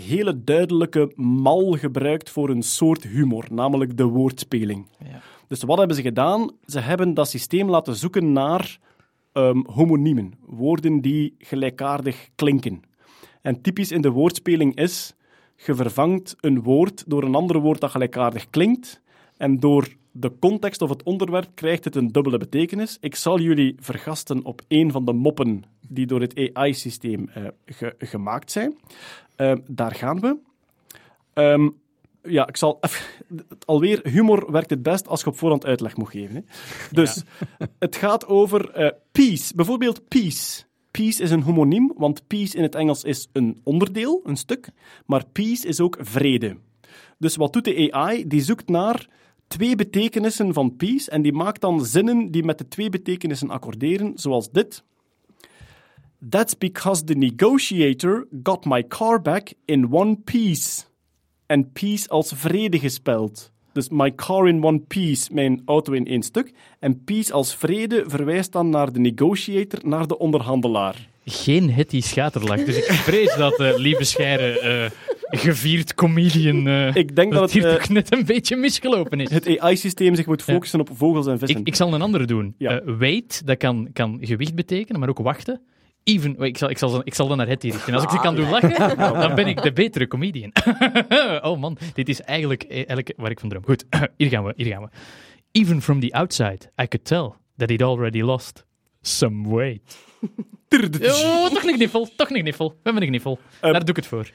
[0.00, 4.86] hele duidelijke mal gebruikt voor een soort humor, namelijk de woordspeling.
[5.04, 5.20] Ja.
[5.48, 6.50] Dus wat hebben ze gedaan?
[6.66, 8.78] Ze hebben dat systeem laten zoeken naar
[9.32, 12.80] ehm, homoniemen, woorden die gelijkaardig klinken.
[13.42, 15.14] En typisch in de woordspeling is,
[15.56, 19.00] je vervangt een woord door een ander woord dat gelijkaardig klinkt,
[19.36, 22.96] en door de context of het onderwerp krijgt het een dubbele betekenis.
[23.00, 27.94] Ik zal jullie vergasten op een van de moppen die door het AI-systeem eh, ge-
[27.98, 28.78] gemaakt zijn.
[29.40, 30.36] Ehm, daar gaan we.
[31.32, 31.68] Ehm,
[32.22, 33.04] ja, ik zal even,
[33.64, 36.34] alweer, humor werkt het best als je op voorhand uitleg moet geven.
[36.34, 36.40] Hè.
[36.90, 37.22] Dus
[37.78, 39.54] het gaat over eh, peace.
[39.54, 40.62] Bijvoorbeeld peace.
[40.90, 44.70] Peace is een homoniem, want peace in het Engels is een onderdeel, een stuk.
[45.06, 46.56] Maar peace is ook vrede.
[47.18, 48.26] Dus wat doet de AI?
[48.26, 49.08] Die zoekt naar
[49.46, 54.12] twee betekenissen van peace en die maakt dan zinnen die met de twee betekenissen accorderen,
[54.14, 54.84] zoals dit.
[56.28, 60.82] That's because the negotiator got my car back in one piece.
[61.46, 63.52] En peace als vrede gespeld.
[63.72, 66.52] Dus my car in one piece, mijn auto in één stuk.
[66.78, 71.08] En peace als vrede verwijst dan naar de negotiator, naar de onderhandelaar.
[71.24, 72.64] Geen Hetty schaterlach.
[72.64, 74.90] Dus ik vrees dat uh, Lieve Scheire, eh,
[75.30, 79.30] gevierd comedian, eh, Ik denk dat het, hier eh, toch net een beetje misgelopen is.
[79.30, 81.60] Het AI-systeem zich moet focussen op vogels en vissen.
[81.60, 82.54] Ik, ik zal een andere doen.
[82.58, 82.80] Ja.
[82.80, 85.60] Eh, wait, dat kan, kan gewicht betekenen, maar ook wachten.
[86.10, 87.94] Even, ik, zal, ik, zal, ik zal dan naar Hetty richten.
[87.94, 90.52] Als ik ze kan doen lachen, dan ben ik de betere comedian.
[91.50, 93.64] oh man, dit is eigenlijk, eigenlijk waar ik van droom.
[93.64, 93.84] Goed,
[94.16, 94.88] hier gaan we, hier gaan we.
[95.52, 98.64] Even from the outside, I could tell that he'd already lost
[99.00, 99.98] some weight.
[100.70, 102.68] Oh, toch een kniffel, toch een kniffel.
[102.68, 103.38] We hebben een kniffel.
[103.60, 104.30] Eh, Daar doe ik het voor.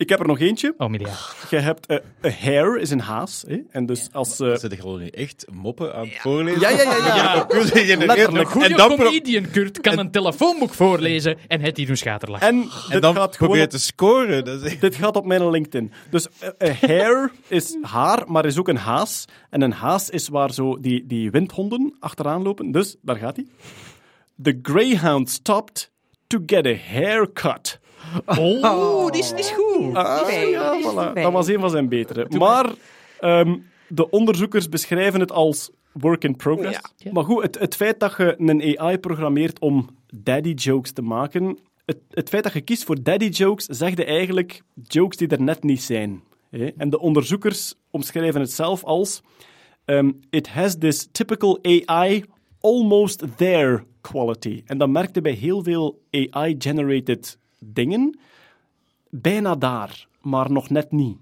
[0.00, 0.74] Ik heb er nog eentje.
[0.76, 1.12] Oh, Milia.
[1.50, 3.44] Je hebt eh, een hare is een haas.
[3.46, 3.58] Hè?
[3.70, 4.40] En dus als...
[4.40, 6.60] eh, Zit gewoon nu echt moppen aan het voorlezen?
[6.60, 7.14] ja, ja, ja, ja.
[7.22, 7.42] Ja.
[7.44, 8.48] Ik wil zeggen, Letterlijk.
[8.48, 12.48] en Goede comedian, Kurt, kan een telefoonboek voorlezen en Hetty doen schaterlachen.
[12.48, 14.44] En en dit dan gaat probeer je op- te scoren.
[14.44, 15.92] Dat is echt- Dit gaat op mijn LinkedIn.
[16.10, 19.24] Dus eh, een hare is haar, maar is ook een haas.
[19.50, 22.72] En een haas is waar zo die, die windhonden achteraan lopen.
[22.72, 23.46] Dus, daar gaat hij.
[24.42, 25.90] The greyhound stopped
[26.26, 27.79] to get a haircut.
[28.26, 29.94] Oh, die is, die is goed.
[29.94, 31.32] Ah, ja, dat voilà.
[31.32, 32.26] was een van zijn betere.
[32.38, 32.72] Maar
[33.20, 33.56] ehm,
[33.88, 36.80] de onderzoekers beschrijven het als work in progress.
[36.96, 37.12] Ja.
[37.12, 41.58] Maar goed, het, het feit dat je een AI programmeert om daddy jokes te maken,
[41.84, 45.42] het, het feit dat je kiest voor daddy jokes, zegt je eigenlijk jokes die er
[45.42, 46.22] net niet zijn.
[46.50, 46.66] hè.
[46.76, 49.22] En de onderzoekers omschrijven het zelf als
[49.84, 52.24] ehm, it has this typical AI
[52.60, 54.62] almost there quality.
[54.66, 58.18] En dat merkte bij heel veel AI-generated dingen
[59.10, 61.18] bijna daar, maar nog net niet.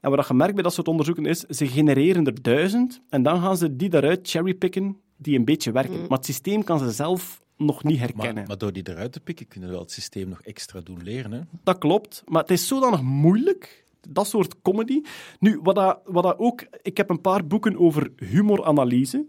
[0.00, 3.40] En wat je merkt bij dat soort onderzoeken is, ze genereren er duizend en dan
[3.40, 6.00] gaan ze die daaruit cherrypicken die een beetje werken.
[6.00, 8.34] Maar het systeem kan ze zelf nog niet herkennen.
[8.34, 11.02] Maar, maar door die eruit te pikken, kunnen we wel het systeem nog extra doen
[11.02, 11.32] leren.
[11.32, 11.40] Hè?
[11.62, 15.02] Dat klopt, maar het is zodanig moeilijk, dat soort comedy.
[15.38, 16.66] Nu, wat dat, wat dat ook...
[16.82, 19.26] Ik heb een paar boeken over humoranalyse,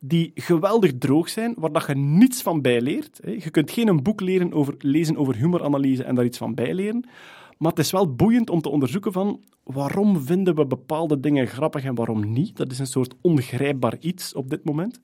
[0.00, 3.20] die geweldig droog zijn, waar dat je niets van bijleert.
[3.22, 7.04] Je kunt geen een boek leren over, lezen over humoranalyse en daar iets van bijleren.
[7.58, 11.84] Maar het is wel boeiend om te onderzoeken van waarom vinden we bepaalde dingen grappig
[11.84, 12.56] en waarom niet.
[12.56, 15.00] Dat is een soort ongrijpbaar iets op dit moment.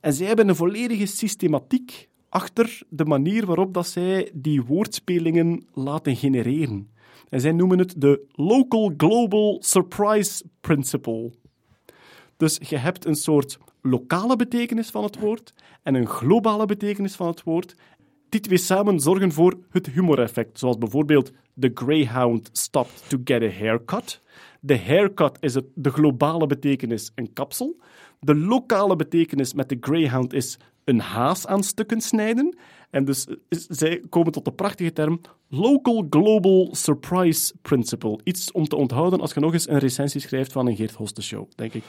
[0.00, 6.16] En zij hebben een volledige systematiek achter de manier waarop dat zij die woordspelingen laten
[6.16, 6.90] genereren.
[7.28, 11.32] En zij noemen het de Local Global Surprise Principle.
[12.36, 15.52] Dus je hebt een soort lokale betekenis van het woord
[15.82, 17.74] en een globale betekenis van het woord.
[18.28, 23.50] Die twee samen zorgen voor het humoreffect, zoals bijvoorbeeld The Greyhound stopped to get a
[23.50, 24.20] haircut.
[24.60, 27.76] De haircut is het, de globale betekenis een kapsel.
[28.20, 32.56] De lokale betekenis met de Greyhound is een haas aan stukken snijden.
[32.90, 38.18] En dus is- zij komen tot de prachtige term Local Global Surprise Principle.
[38.24, 41.22] Iets om te onthouden als je nog eens een recensie schrijft van een Geert Hoste
[41.22, 41.84] show, denk ik.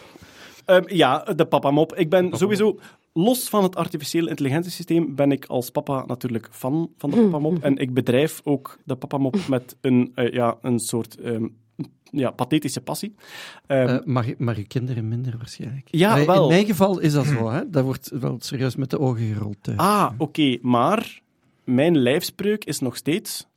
[0.68, 1.96] Ehm, ja, de papa-mop.
[1.96, 2.80] Ik ben sowieso,
[3.14, 7.58] los van het artificiële intelligentiesysteem, ben ik als papa natuurlijk fan van de papa-mop.
[7.64, 11.48] En ik bedrijf ook de papa-mop met een, eh, ja, een soort ehm,
[12.12, 13.16] ja, pathetische passie.
[13.68, 15.88] Ehm, Eh, maar, maar uw kinderen minder waarschijnlijk.
[15.92, 16.44] Ja, Maar wel.
[16.44, 17.50] In mijn geval is dat zo.
[17.50, 17.70] Hè?
[17.70, 19.58] Dat wordt wel serieus met de ogen gerold.
[19.62, 19.78] thuis.
[19.78, 21.22] Ah, oké, maar
[21.64, 23.48] mijn lijfspreuk is nog steeds: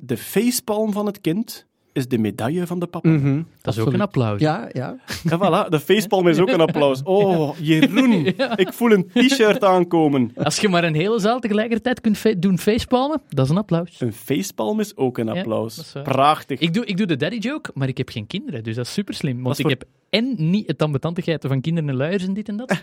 [0.00, 1.66] de facepalm van het kind
[1.98, 3.08] is de medaille van de papa.
[3.08, 4.40] Mhm, Dat is ook een applaus.
[4.40, 4.96] Ja, ja.
[5.30, 7.00] En voilà, de facepalm is ook een applaus.
[7.18, 8.26] Oh, Jeroen,
[8.56, 10.30] ik voel een t-shirt aankomen.
[10.36, 14.00] Als je maar een hele zaal tegelijkertijd kunt doen facepalmen, dat is een applaus.
[14.00, 15.92] Een facepalm is ook een applaus.
[16.02, 16.60] Prachtig.
[16.60, 18.92] Ik doe, ik doe de daddy joke, maar ik heb geen kinderen, dus dat is
[18.92, 19.42] super slim.
[19.42, 22.48] Want is ik voor- heb en niet het ambetantigheid van kinderen en luiers en dit
[22.48, 22.72] en dat.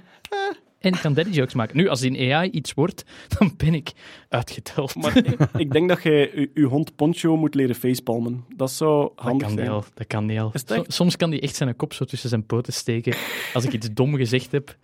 [0.80, 1.78] En ik kan daddy jokes maken.
[1.78, 3.04] Nu, als in AI iets wordt,
[3.38, 3.92] dan ben ik
[4.30, 4.96] uitgeteld.
[4.96, 8.46] Maar ik, ik denk dat jij je, je hond Poncho moet leren facepalmen.
[8.56, 9.76] Dat zou dat handig kan niet zijn.
[9.76, 9.84] al.
[9.94, 10.52] Dat kan niet al.
[10.88, 13.16] Soms kan hij echt zijn kop zo tussen zijn poten steken
[13.54, 14.78] als ik iets dom gezegd heb.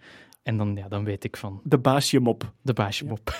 [0.43, 2.53] En dan, ja, dan weet ik van De baasje mop.
[2.61, 3.39] de baasje op.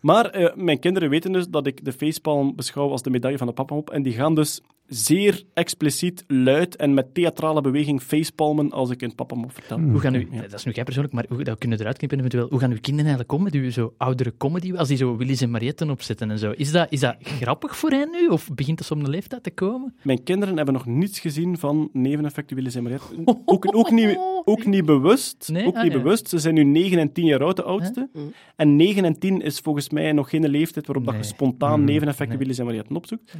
[0.00, 3.46] Maar eh, mijn kinderen weten dus dat ik de facepalm beschouw als de medaille van
[3.46, 3.90] de papa op.
[3.90, 9.14] En die gaan dus zeer expliciet, luid en met theatrale beweging facepalmen als ik een
[9.14, 9.78] papa vertel.
[9.80, 10.40] Hoe gaan u, Ja.
[10.40, 12.46] dat is nu jij persoonlijk, maar hoe, dat kunnen eruit knippen eventueel.
[12.50, 15.40] Hoe gaan uw kinderen eigenlijk om met uw zo oudere comedy, als die zo Willy's
[15.40, 16.50] en Marietten opzetten en zo?
[16.56, 19.50] Is dat, is dat grappig voor hen nu, of begint dat om de leeftijd te
[19.50, 19.94] komen?
[20.02, 23.22] Mijn kinderen hebben nog niets gezien van neveneffecten Willy en Mariette.
[23.44, 25.48] Ook, ook, niet, ook niet bewust.
[25.52, 25.66] Nee?
[25.66, 25.98] Ook Ah, niet ja.
[25.98, 26.28] bewust.
[26.28, 28.08] Ze zijn nu 9 en 10 jaar oud, de oudste.
[28.56, 32.38] En 9 en 10 is volgens mij nog geen leeftijd waarop dat je spontaan neveneffecten
[32.38, 32.46] Nee.
[32.46, 33.34] Willy en Mariette opzoekt.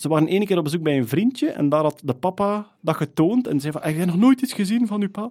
[0.00, 2.96] Ze waren één keer op bezoek bij een vriendje en daar had de papa dat
[2.96, 5.30] getoond en zei van, heb jij nog nooit iets gezien van uw pa?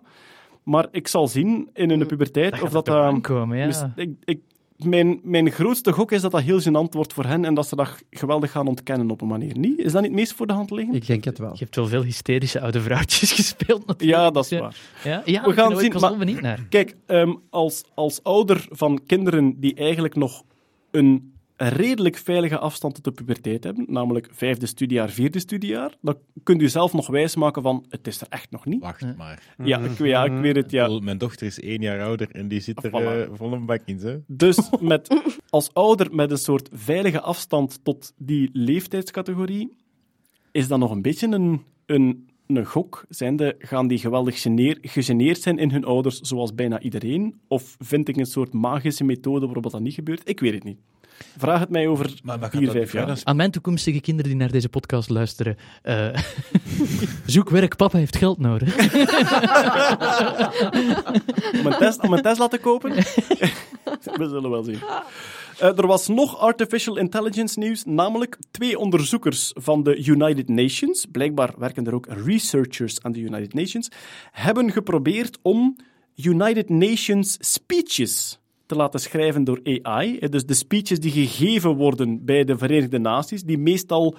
[0.63, 2.85] Maar ik zal zien in hun puberteit Dat of dat...
[2.85, 3.65] toch ehm, aankomen, ja.
[3.65, 4.39] dus ik, ik,
[4.77, 7.75] mijn, mijn grootste gok is dat dat heel gênant wordt voor hen en dat ze
[7.75, 9.57] dat geweldig gaan ontkennen op een manier.
[9.57, 9.77] Niet?
[9.79, 10.95] Is dat niet het meest voor de hand liggend?
[10.95, 11.51] Ik denk het wel.
[11.53, 14.19] Je hebt wel veel hysterische oude vrouwtjes gespeeld natuurlijk.
[14.19, 14.59] Ja, dat is Ja.
[14.59, 14.77] waar.
[15.03, 16.65] Ja, ja We gaan ik zien, was maar- benieuwd naar.
[16.69, 20.43] Kijk, ehm, als, als ouder van kinderen die eigenlijk nog
[20.91, 26.61] een redelijk veilige afstand tot de puberteit hebben, namelijk vijfde studiejaar, vierde studiejaar, dan kunt
[26.61, 28.81] u zelf nog wijsmaken van, het is er echt nog niet.
[28.81, 29.55] Wacht maar.
[29.63, 30.99] Ja, ik, ja, ik weet het, ja.
[30.99, 33.29] Mijn dochter is één jaar ouder en die zit er Voilà.
[33.29, 33.97] eh, vol een bak in.
[33.97, 34.17] Hè?
[34.27, 39.75] Dus met, als ouder met een soort veilige afstand tot die leeftijdscategorie,
[40.51, 43.05] is dat nog een beetje een, een, een gok.
[43.09, 47.39] Zijnde, gaan die geweldig geneer, gegeneerd zijn in hun ouders, zoals bijna iedereen?
[47.47, 50.29] Of vind ik een soort magische methode waarop dat niet gebeurt?
[50.29, 50.79] Ik weet het niet.
[51.37, 53.21] Vraag het mij over Maar, maar vier, vijf jaar.
[53.23, 55.57] Aan mijn toekomstige kinderen die naar deze podcast luisteren.
[55.81, 56.15] eh,
[57.25, 58.75] zoek werk, papa heeft geld nodig.
[61.59, 62.91] om een, Tes- om een Tesla te kopen?
[64.19, 64.79] We zullen wel zien.
[65.59, 71.53] Eh, er was nog artificial intelligence nieuws, namelijk twee onderzoekers van de United Nations, blijkbaar
[71.57, 73.89] werken er ook researchers aan de United Nations,
[74.31, 75.75] hebben geprobeerd om
[76.15, 78.39] United Nations speeches
[78.69, 80.19] te laten schrijven door AI.
[80.19, 84.15] Dus de speeches die gegeven worden bij de Verenigde Naties, die meestal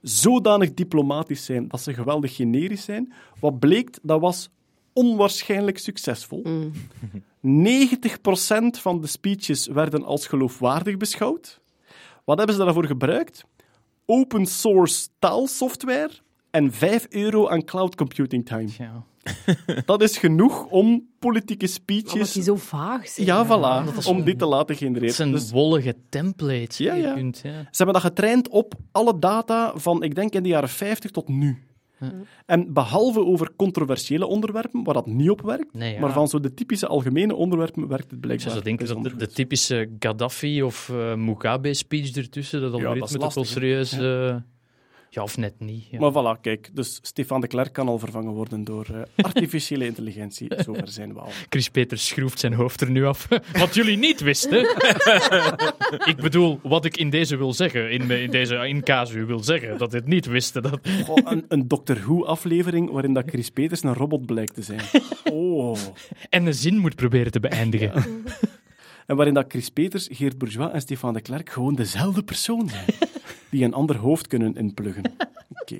[0.00, 3.12] zodanig diplomatisch zijn dat ze geweldig generisch zijn.
[3.40, 4.50] Wat bleek, dat was
[4.92, 6.42] onwaarschijnlijk succesvol.
[6.42, 6.46] 90%
[8.70, 11.60] van de speeches werden als geloofwaardig beschouwd.
[12.24, 13.44] Wat hebben ze daarvoor gebruikt?
[14.06, 16.10] Open source taalsoftware
[16.50, 18.68] en 5 euro aan cloud computing time.
[18.78, 19.04] Ja.
[19.84, 22.32] Dat is genoeg om politieke Omdat speeches...
[22.32, 23.26] die zo vaag zijn.
[23.26, 25.14] Ja, dat voilà, om dit te laten Het genereren.
[25.14, 26.76] zijn Dus wollige templates.
[26.76, 27.14] Ja, ja.
[27.14, 27.50] kunt, ja.
[27.52, 31.28] ze hebben dat getraind op alle data van, ik denk, in de jaren 50 tot
[31.28, 31.62] nu.
[32.46, 36.00] En behalve over controversiële onderwerpen, waar dat niet op werkt, Nee, ja.
[36.00, 38.50] maar van zo de typische algemene onderwerpen werkt het Ik blijkbaar.
[38.50, 42.86] zou zo denken dat de, de typische Gaddafi of eh, Mugabe-speech ertussen, dat dat is
[42.86, 43.92] algoritme toch wel serieus...
[43.92, 44.36] eh,
[45.14, 45.84] ja, of net niet.
[45.90, 45.98] Ja.
[45.98, 46.70] Maar voilà, kijk.
[46.72, 49.00] Dus Stefan de Klerk kan al vervangen worden door eh,
[49.32, 50.48] artificiële intelligentie.
[50.56, 51.30] Zover zijn we al.
[51.48, 53.28] Chris Peters schroeft zijn hoofd er nu af.
[53.58, 54.60] Wat jullie niet wisten.
[56.12, 59.78] ik bedoel, wat ik in deze wil zeggen, in, in deze in casu wil zeggen,
[59.78, 60.62] dat dit niet wisten.
[60.62, 60.80] Dat...
[61.04, 64.80] Goh, een, een Doctor Who-aflevering waarin dat Chris Peters een robot blijkt te zijn.
[65.32, 65.78] Oh.
[66.28, 67.92] En een zin moet proberen te beëindigen.
[69.06, 73.12] En waarin dat Chris Peters, Geert Bourgeois en Stefan de Klerk gewoon dezelfde persoon zijn.
[73.52, 75.02] Die een ander hoofd kunnen inpluggen.
[75.60, 75.78] Oké.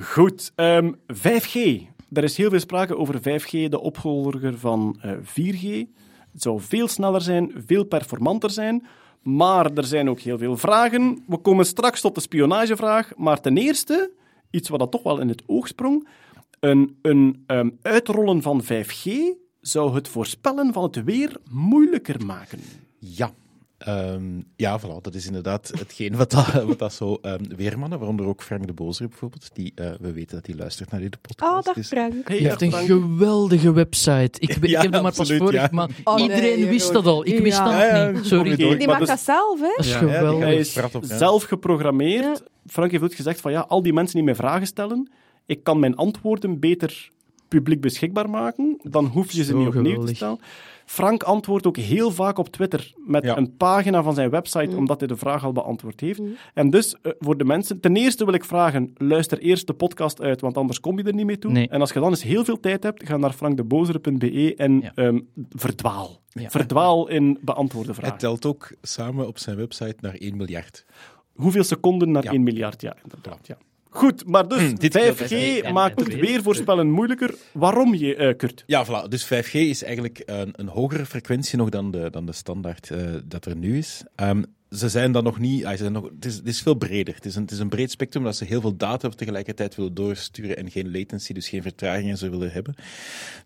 [0.00, 0.52] Goed.
[0.54, 1.54] ehm, 5G.
[2.12, 5.88] er is heel veel sprake over 5G, de opvolger van eh, 4G.
[6.32, 8.86] Het zou veel sneller zijn, veel performanter zijn.
[9.22, 11.24] Maar er zijn ook heel veel vragen.
[11.26, 13.12] We komen straks tot de spionagevraag.
[13.16, 14.10] Maar ten eerste,
[14.50, 16.08] iets wat dat toch wel in het oog sprong.
[16.60, 19.10] Een, een ehm, uitrollen van 5G
[19.60, 22.60] zou het voorspellen van het weer moeilijker maken.
[22.98, 23.32] Ja.
[23.84, 28.26] Ehm, ja, voilà, dat is inderdaad hetgeen wat dat, wat dat zo ehm, weermannen, waaronder
[28.26, 31.52] ook Frank de Bozer bijvoorbeeld, die, eh, we weten dat hij luistert naar deze podcast.
[31.58, 32.28] Oh, dag dus- Frank.
[32.28, 34.40] Je hebt een geweldige website.
[34.40, 35.68] Ik, ik Ja, heb dat maar pas vorig ja.
[35.72, 35.92] maand.
[36.04, 37.26] Oh, Iedereen wist dat al.
[37.26, 38.26] Ik wist dat Ja, ja, niet.
[38.26, 38.50] Sorry.
[38.50, 38.78] je door.
[38.78, 39.72] Die maakt dus- dat zelf, hè?
[39.76, 40.44] Dat is Ja, geweldig.
[40.44, 41.16] Hij is praat op, ja.
[41.18, 42.24] zelf geprogrammeerd.
[42.38, 42.46] Ja.
[42.66, 45.10] Frank heeft ook gezegd van ja, al die mensen die mij vragen stellen,
[45.46, 47.10] ik kan mijn antwoorden beter
[47.48, 50.08] publiek beschikbaar maken, dan hoef je ze Zo niet opnieuw geweldig.
[50.10, 50.38] te stellen.
[50.92, 53.36] Frank antwoordt ook heel vaak op Twitter met Ja.
[53.36, 56.20] een pagina van zijn website, omdat hij de vraag al beantwoord heeft.
[56.54, 60.20] En dus eh, voor de mensen, ten eerste wil ik vragen, luister eerst de podcast
[60.20, 61.52] uit, want anders kom je er niet mee toe.
[61.52, 61.68] Nee.
[61.68, 64.92] En als je dan eens heel veel tijd hebt, ga naar frankdebozere.be en Ja.
[64.94, 65.20] ehm,
[65.50, 66.20] verdwaal.
[66.28, 66.50] Ja.
[66.50, 68.18] Verdwaal in beantwoorde vragen.
[68.18, 70.84] telt ook samen op zijn website naar 1 miljard.
[71.32, 72.30] Hoeveel seconden naar Ja.
[72.32, 72.80] 1 miljard?
[72.80, 73.46] Ja, inderdaad.
[73.46, 73.56] Ja.
[73.94, 77.34] Goed, maar dus Hm, dit 5G gedeelte is- maakt het weer voorspellen moeilijker.
[77.52, 78.64] Waarom, je, eh, Kurt?
[78.66, 79.08] Ja, voilà.
[79.08, 82.98] Dus 5G is eigenlijk een, een hogere frequentie nog dan de, dan de standaard eh,
[83.24, 84.02] dat er nu is.
[84.14, 85.64] Ehm, ze zijn dan nog niet...
[85.64, 87.14] ah, ze zijn nog, het, is, het is veel breder.
[87.14, 89.94] Het is, een, het is een breed spectrum dat ze heel veel data tegelijkertijd willen
[89.94, 92.74] doorsturen en geen latency, dus geen vertragingen ze willen hebben.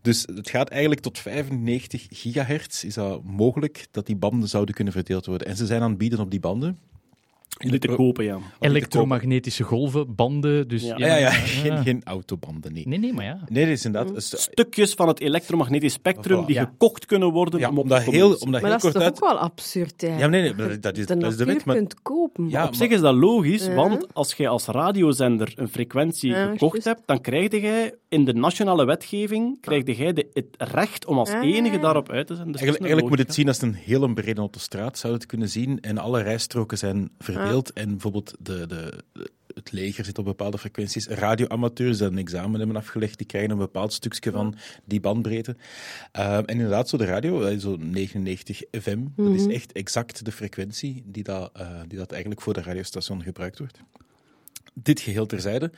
[0.02, 2.84] Dus het gaat eigenlijk tot 95 gigahertz.
[2.84, 5.46] Is dat mogelijk dat die banden zouden kunnen verdeeld worden?
[5.46, 6.78] En ze zijn aan het bieden op die banden.
[7.58, 8.38] Jullie te kopen, ja.
[8.60, 10.68] Elektromagnetische golven, banden.
[10.68, 10.94] Dus, Ja.
[10.98, 11.30] Ja, ja, ja.
[11.30, 12.88] Geen, geen autobanden, nee.
[12.88, 13.38] Nee, nee, maar ja.
[13.48, 14.22] Nee, dat is inderdaad...
[14.22, 16.46] stu- Stukjes van het elektromagnetisch spectrum Voilà.
[16.46, 16.64] die Ja.
[16.64, 19.02] gekocht kunnen worden Ja, om omdat te heel, omdat Maar heel dat is kort toch
[19.02, 19.22] uit...
[19.22, 20.18] ook wel absurd, hè?
[20.18, 21.64] Ja, nee, nee, maar dat is, de dat is de natuur wet.
[21.64, 22.48] Maar, kunt kopen.
[22.48, 27.02] ja, Op zich is dat logisch, want als jij als radiozender een frequentie gekocht hebt,
[27.06, 31.44] dan krijg jij in de nationale wetgeving krijg jij de, het recht om als Ah.
[31.44, 32.52] enige daarop uit te zenden.
[32.52, 35.48] Dus Eigenlijk, eigenlijk moet het zien als een hele brede autostraat, zou je het kunnen
[35.48, 35.80] zien.
[35.80, 37.72] En alle rijstroken zijn verdeeld.
[37.72, 41.06] En bijvoorbeeld de, de, de- het leger zit op bepaalde frequenties.
[41.08, 45.56] Radioamateurs die een examen hebben afgelegd, die krijgen een bepaald stukje van die bandbreedte.
[46.12, 50.32] Ehm, en inderdaad, zo de radio, eh, zo 99 FM, dat is echt exact de
[50.32, 53.80] frequentie die dat, eh, die dat eigenlijk voor de radiostation gebruikt wordt.
[54.74, 55.70] Dit geheel terzijde.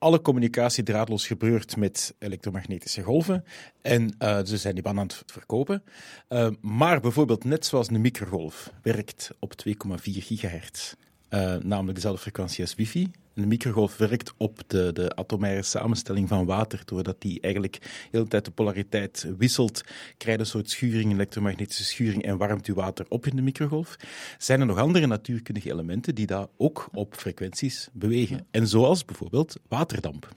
[0.00, 3.44] Alle communicatie draadloos gebeurt met elektromagnetische golven.
[3.82, 5.82] En eh, ze zijn die banden aan het verkopen.
[6.28, 9.72] Eh, maar bijvoorbeeld, net zoals een microgolf werkt op 2,4
[10.02, 10.94] gigahertz.
[11.28, 13.10] eh, namelijk dezelfde frequentie als wifi.
[13.40, 16.82] Een microgolf werkt op de, de atomaire samenstelling van water.
[16.84, 19.84] Doordat die eigenlijk de hele tijd de polariteit wisselt,
[20.16, 23.96] krijg je een soort schuring, elektromagnetische schuring en warmt je water op in de microgolf.
[24.38, 28.46] Zijn er nog andere natuurkundige elementen die daar ook op frequenties bewegen?
[28.50, 30.28] En zoals bijvoorbeeld waterdamp.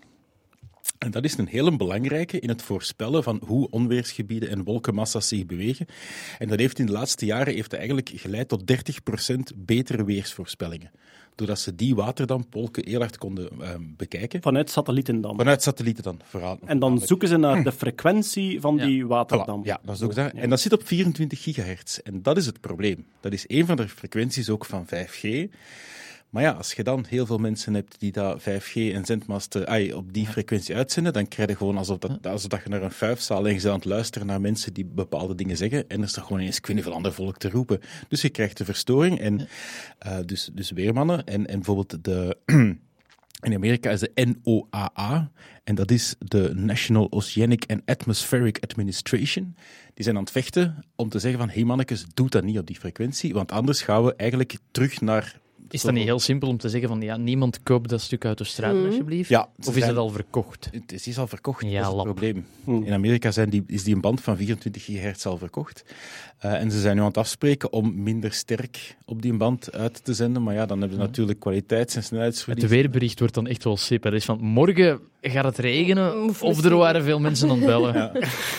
[0.97, 5.45] En dat is een hele belangrijke in het voorspellen van hoe onweersgebieden en wolkenmassa's zich
[5.45, 5.85] bewegen.
[6.39, 10.91] En dat heeft in de laatste jaren heeft eigenlijk geleid tot 30% betere weersvoorspellingen.
[11.35, 14.41] Doordat ze die waterdampwolken heel hard konden ehm, bekijken.
[14.41, 15.35] Vanuit satellieten dan.
[15.35, 16.59] Vanuit satellieten dan, vooral.
[16.65, 19.63] En dan zoeken ze naar de frequentie van die waterdamp.
[19.63, 20.33] Voilà, ja, dat is ook daar.
[20.33, 21.97] En dat zit op 24 gigahertz.
[21.97, 23.05] En dat is het probleem.
[23.19, 25.49] Dat is een van de frequenties ook van 5G.
[26.33, 29.93] Maar ja, als je dan heel veel mensen hebt die dat 5G en zendmasten ai,
[29.93, 32.91] op die frequentie uitzenden, dan krijg je gewoon alsof, dat, alsof dat je naar een
[32.91, 35.89] vuifzaal en je aan het luisteren naar mensen die bepaalde dingen zeggen.
[35.89, 37.79] En er is toch gewoon eens ik weet niet veel ander volk te roepen.
[38.07, 39.19] Dus je krijgt de verstoring.
[39.19, 39.47] En
[39.97, 42.37] eh, dus, dus weermannen en, en bijvoorbeeld de...
[43.41, 45.31] In Amerika is de NOAA,
[45.63, 49.55] en dat is de National Oceanic and Atmospheric Administration.
[49.93, 52.57] Die zijn aan het vechten om te zeggen van, hé hey mannetjes, doe dat niet
[52.57, 55.41] op die frequentie, want anders gaan we eigenlijk terug naar...
[55.69, 58.37] Is dat niet heel simpel om te zeggen van ja, niemand koopt dat stuk uit
[58.37, 58.85] de straat, Mhm.
[58.85, 59.29] alsjeblieft?
[59.29, 60.69] Ja, ze of is zijn- het al verkocht?
[60.71, 62.45] Het is- is al verkocht, Ja, dat is het probleem.
[62.63, 62.83] Hmm.
[62.83, 65.83] In Amerika zijn die, is die een band van 24 gigahertz al verkocht.
[66.37, 70.03] Eh, en ze zijn nu aan het afspreken om minder sterk op die band uit
[70.03, 70.43] te zenden.
[70.43, 72.61] Maar ja, dan hebben we natuurlijk kwaliteits- en snelheidsverlies.
[72.61, 74.01] Het weerbericht wordt dan echt wel sip.
[74.03, 77.65] Dat is van morgen gaat het regenen Of of er waren veel mensen aan het
[77.65, 77.93] bellen.
[77.93, 78.11] Ja.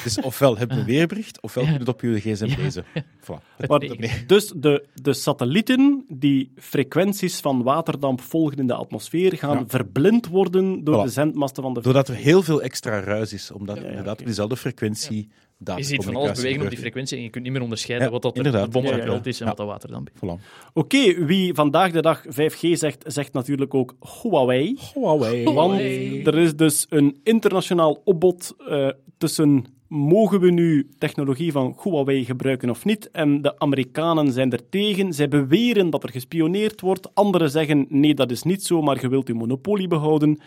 [0.05, 2.85] Dus ofwel heb je een weerbericht, ofwel kun je het op je gsm lezen.
[3.21, 4.27] Voilà.
[4.27, 6.53] Dus de, de satellieten die
[6.95, 9.65] frequenties van waterdamp volgen in de atmosfeer, gaan Ja.
[9.66, 11.03] verblind worden door Voilà.
[11.05, 14.12] de zendmasten van de Doordat er heel veel extra ruis is, omdat Ja, ja, inderdaad
[14.12, 14.21] oké.
[14.21, 17.45] op diezelfde frequentie daar Je ziet van alles bewegen op die frequentie en je kunt
[17.45, 19.45] niet meer onderscheiden Ja, wat dat de, bom van Ja, het ja, veld is en
[19.45, 19.49] ja.
[19.51, 20.21] wat dat waterdamp is.
[20.21, 20.43] Voilà.
[20.73, 24.79] Oké, wie vandaag de dag 5G zegt, zegt natuurlijk ook Huawei.
[24.95, 25.45] Huawei.
[25.45, 25.81] Want
[26.27, 28.89] er is dus een internationaal opbod eh,
[29.19, 29.65] tussen
[29.95, 33.11] mogen we nu technologie van Huawei gebruiken of niet?
[33.11, 35.12] En de Amerikanen zijn er tegen.
[35.12, 37.15] Zij beweren dat er gespioneerd wordt.
[37.15, 40.41] Anderen zeggen, nee, dat is niet zo, maar je wilt uw monopolie behouden.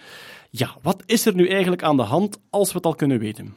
[0.49, 3.53] Ja, wat is er nu eigenlijk aan de hand als we het al kunnen weten?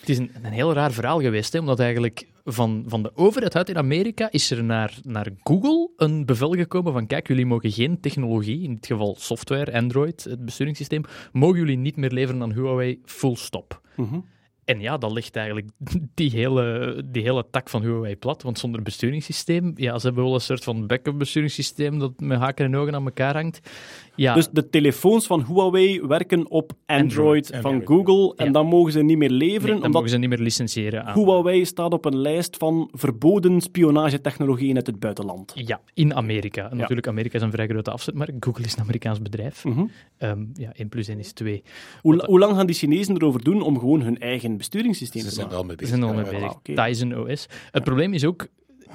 [0.00, 3.56] Het is een, een heel raar verhaal geweest, hè, omdat eigenlijk van, van de overheid
[3.56, 7.72] uit in Amerika is er naar, naar Google een bevel gekomen van kijk, jullie mogen
[7.72, 12.52] geen technologie, in dit geval software, Android, het besturingssysteem, mogen jullie niet meer leveren aan
[12.52, 13.80] Huawei, full stop.
[14.70, 15.68] En ja, dat ligt eigenlijk
[16.14, 18.42] die hele, die hele tak van Huawei plat.
[18.42, 22.64] Want zonder besturingssysteem, ja, ze hebben wel een soort van backup besturingssysteem dat met haken
[22.64, 23.60] en ogen aan elkaar hangt.
[24.14, 28.52] Ja, Dus de telefoons van Huawei werken op Android, Android, van Google en Ja.
[28.52, 31.14] dan mogen ze niet meer nee, leveren, dan omdat mogen ze niet meer licentiëren aan.
[31.18, 35.52] Huawei staat op een lijst van verboden spionagetechnologieën uit het buitenland.
[35.54, 36.70] Ja, in Amerika.
[36.70, 38.32] En natuurlijk, Amerika is een vrij grote afzetmarkt.
[38.40, 39.64] Google is een Amerikaans bedrijf.
[40.18, 41.62] Ehm, ja, 1 plus 1 is 2.
[42.00, 45.48] Hoe, hoe lang gaan die Chinezen erover doen om gewoon hun eigen besturingssysteem Ze zijn
[45.66, 46.58] mee zijn al mee Ja, ja.
[46.62, 46.84] bezig.
[46.84, 47.46] Tizen OS.
[47.70, 48.46] Het probleem is ook,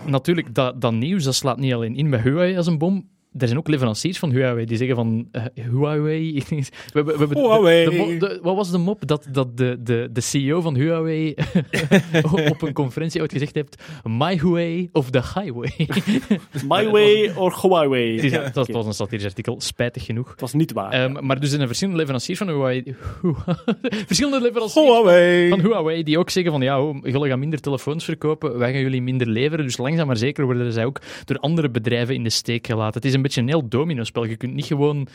[0.05, 3.09] natuurlijk, dat, dat nieuws dat slaat niet alleen in bij Huawei als een bom.
[3.37, 6.43] Er zijn ook leveranciers van Huawei die zeggen van eh, Huawei.
[6.93, 8.17] we, we, de- Huawei.
[8.19, 11.35] de wat was de mop dat, dat de, de, de CEO van Huawei
[12.51, 15.87] op een conferentie ooit gezegd heeft: My Huawei of the Highway?
[16.69, 18.29] My way or Huawei?
[18.53, 20.29] Dat was een satirisch artikel, spijtig genoeg.
[20.31, 20.91] Het was niet waar.
[20.91, 22.95] Ehm, maar dus zijn er verschillende leveranciers van Huawei.
[24.07, 25.49] verschillende leveranciers Huawei.
[25.49, 28.81] van Huawei die ook zeggen van ja, oh, jullie gaan minder telefoons verkopen, wij gaan
[28.81, 29.65] jullie minder leveren.
[29.65, 32.93] Dus langzaam maar zeker worden zij ook door andere bedrijven in de steek gelaten.
[32.93, 34.25] Het is een beetje een heel domino-spel.
[34.25, 35.07] Je kunt niet gewoon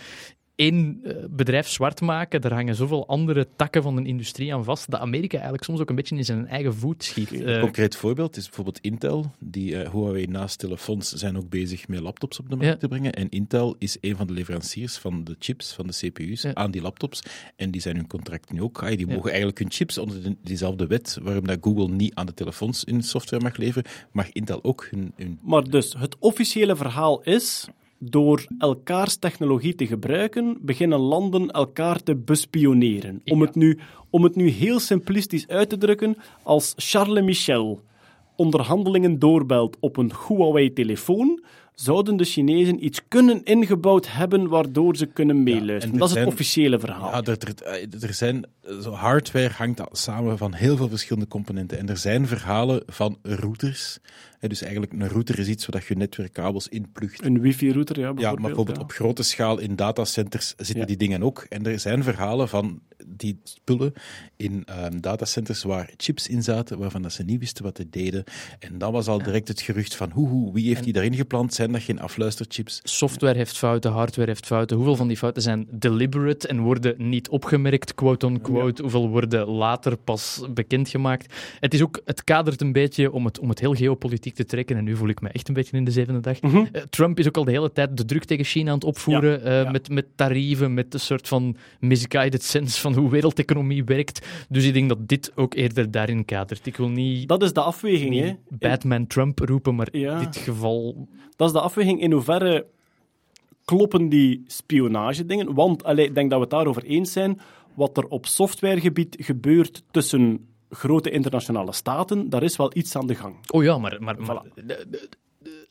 [0.54, 2.40] één eh, bedrijf zwart maken.
[2.40, 5.88] Er hangen zoveel andere takken van de industrie aan vast, dat Amerika eigenlijk soms ook
[5.90, 7.32] een beetje in zijn eigen voet schiet.
[7.32, 9.30] Een Eh, concreet voorbeeld is bijvoorbeeld Intel.
[9.38, 12.76] Die eh, Huawei naast telefoons zijn ook bezig met laptops op de markt Ja.
[12.78, 13.12] te brengen.
[13.12, 16.54] En Intel is een van de leveranciers van de chips, van de CPU's, Ja.
[16.54, 17.22] aan die laptops.
[17.56, 18.86] En die zijn hun contract nu ook.
[18.88, 19.14] Die Ja.
[19.14, 22.82] mogen eigenlijk hun chips onder de- diezelfde wet, waarom dat Google niet aan de telefoons
[22.86, 25.12] hun software mag leveren, mag Intel ook hun...
[25.16, 27.66] hun Maar dus, het officiële verhaal is...
[28.02, 33.20] Door elkaars technologie te gebruiken, beginnen landen elkaar te bespioneren.
[33.24, 33.46] Om, Ja.
[33.46, 33.78] het nu,
[34.10, 37.80] om het nu heel simplistisch uit te drukken, als Charles Michel
[38.36, 41.42] onderhandelingen doorbelt op een Huawei-telefoon,
[41.74, 45.94] zouden de Chinezen iets kunnen ingebouwd hebben waardoor ze kunnen meeluisteren.
[45.94, 47.10] er dat is het officiële verhaal.
[47.10, 48.44] Ja, er, er, er zijn,
[48.82, 51.78] zo hardware hangt samen van heel veel verschillende componenten.
[51.78, 53.98] En er zijn verhalen van routers.
[54.40, 57.24] Dus eigenlijk een router is iets waar je netwerkkabels inplugt.
[57.24, 58.38] Een wifi-router, ja, Ja, bijvoorbeeld.
[58.40, 58.82] maar bijvoorbeeld ja.
[58.82, 60.84] op grote schaal in datacenters zitten Ja.
[60.84, 61.46] die dingen ook.
[61.48, 63.92] En er zijn verhalen van die spullen
[64.36, 68.24] in ehm, datacenters waar chips in zaten, waarvan dat ze niet wisten wat ze deden.
[68.58, 71.54] En dat was al direct het gerucht van hoe, hoe wie heeft die daarin geplant?
[71.54, 72.80] Zijn dat geen afluisterchips?
[72.82, 74.76] Software heeft fouten, hardware heeft fouten.
[74.76, 78.82] Hoeveel van die fouten zijn deliberate en worden niet opgemerkt, quote-unquote?
[78.82, 81.34] Hoeveel worden later pas bekendgemaakt?
[81.60, 84.76] Het, is ook, het kadert een beetje om het, om het heel geopolitiek te trekken.
[84.76, 86.40] En nu voel ik me echt een beetje in de zevende dag.
[86.40, 86.56] Mhm.
[86.72, 89.44] Eh, Trump is ook al de hele tijd de druk tegen China aan het opvoeren.
[89.44, 89.70] eh, ja.
[89.70, 94.26] Met, met tarieven, met een soort van misguided sense van hoe wereldeconomie werkt.
[94.48, 96.66] Dus ik denk dat dit ook eerder daarin kadert.
[96.66, 98.24] Ik wil niet, Dat is de afweging, hè.
[98.26, 102.66] niet Batman Trump roepen, maar in dit geval Dat is de afweging in hoeverre
[103.64, 105.54] kloppen die spionagedingen.
[105.54, 107.40] Want allee, ik denk dat we het daarover eens zijn.
[107.74, 113.14] Wat er op softwaregebied gebeurt tussen grote internationale staten, daar is wel iets aan de
[113.14, 113.34] gang.
[113.50, 115.08] Oh ja, maar, maar, maar de- de- de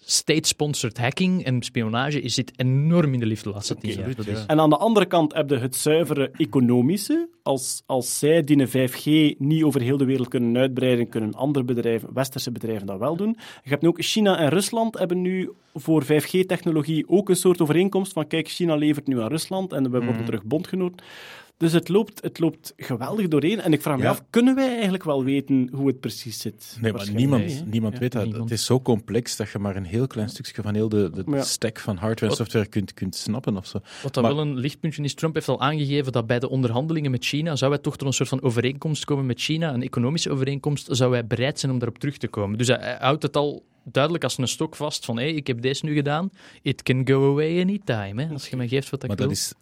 [0.05, 4.07] state-sponsored hacking en spionage is zit enorm in de liefde de laatste tien jaar.
[4.47, 7.29] En aan de andere kant heb je het zuivere economische.
[7.43, 12.09] Als, als zij die 5G niet over heel de wereld kunnen uitbreiden, kunnen andere bedrijven,
[12.13, 13.37] westerse bedrijven dat wel doen.
[13.63, 18.13] Je hebt nu ook China en Rusland hebben nu voor 5G-technologie ook een soort overeenkomst
[18.13, 21.01] van kijk, China levert nu aan Rusland en we worden terug bondgenoot.
[21.59, 23.59] Dus het loopt, het loopt geweldig doorheen.
[23.61, 24.09] En ik vraag me Ja.
[24.09, 26.77] af, kunnen wij eigenlijk wel weten hoe het precies zit?
[26.81, 27.99] Nee, maar niemand, niemand Ja.
[27.99, 28.23] weet dat.
[28.23, 28.43] niemand.
[28.49, 31.23] Het is zo complex dat je maar een heel klein stukje van heel de, de
[31.31, 31.41] Ja.
[31.41, 33.57] stack van hardware en software kunt, kunt snappen.
[33.57, 33.79] Of zo.
[34.03, 37.11] Wat dan Maar- wel een lichtpuntje is, Trump heeft al aangegeven dat bij de onderhandelingen
[37.11, 40.29] met China zou hij toch tot een soort van overeenkomst komen met China, een economische
[40.29, 42.57] overeenkomst, zou hij bereid zijn om daarop terug te komen.
[42.57, 45.61] Dus hij, hij houdt het al duidelijk als een stok vast van hé, ik heb
[45.61, 49.07] deze nu gedaan, it can go away anytime, hè, als je me geeft wat ik
[49.07, 49.27] Maar wil.
[49.27, 49.53] dat is,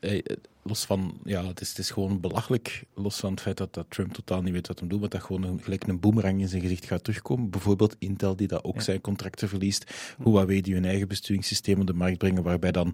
[0.64, 3.86] los van, ja, het is, het is gewoon belachelijk, los van het feit dat, dat
[3.90, 6.48] Trump totaal niet weet wat hij doet, maar dat gewoon een, gelijk een boemerang in
[6.48, 7.50] zijn gezicht gaat terugkomen.
[7.50, 8.82] Bijvoorbeeld Intel, die dat ook Ja.
[8.82, 9.92] zijn contracten verliest.
[10.24, 12.94] Huawei, die hun eigen besturingssysteem op de markt brengen, waarbij dan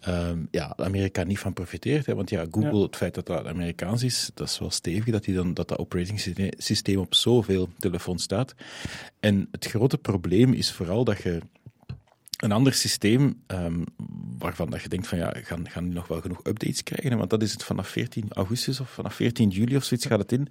[0.00, 2.06] ehm, ja, Amerika niet van profiteert.
[2.06, 2.14] Hè.
[2.14, 5.34] Want ja, Google, het feit dat dat Amerikaans is, dat is wel stevig, dat die
[5.34, 8.54] dan, dat, dat operating systeem- systeem op zoveel telefoons staat.
[9.20, 11.40] En het grote probleem is vooral dat je
[12.38, 13.82] een ander systeem ehm,
[14.38, 17.18] waarvan dat je denkt van ja, gaan, gaan die nog wel genoeg updates krijgen?
[17.18, 20.32] Want dat is het vanaf 14 augustus of vanaf 14 juli of zoiets gaat het
[20.32, 20.48] in.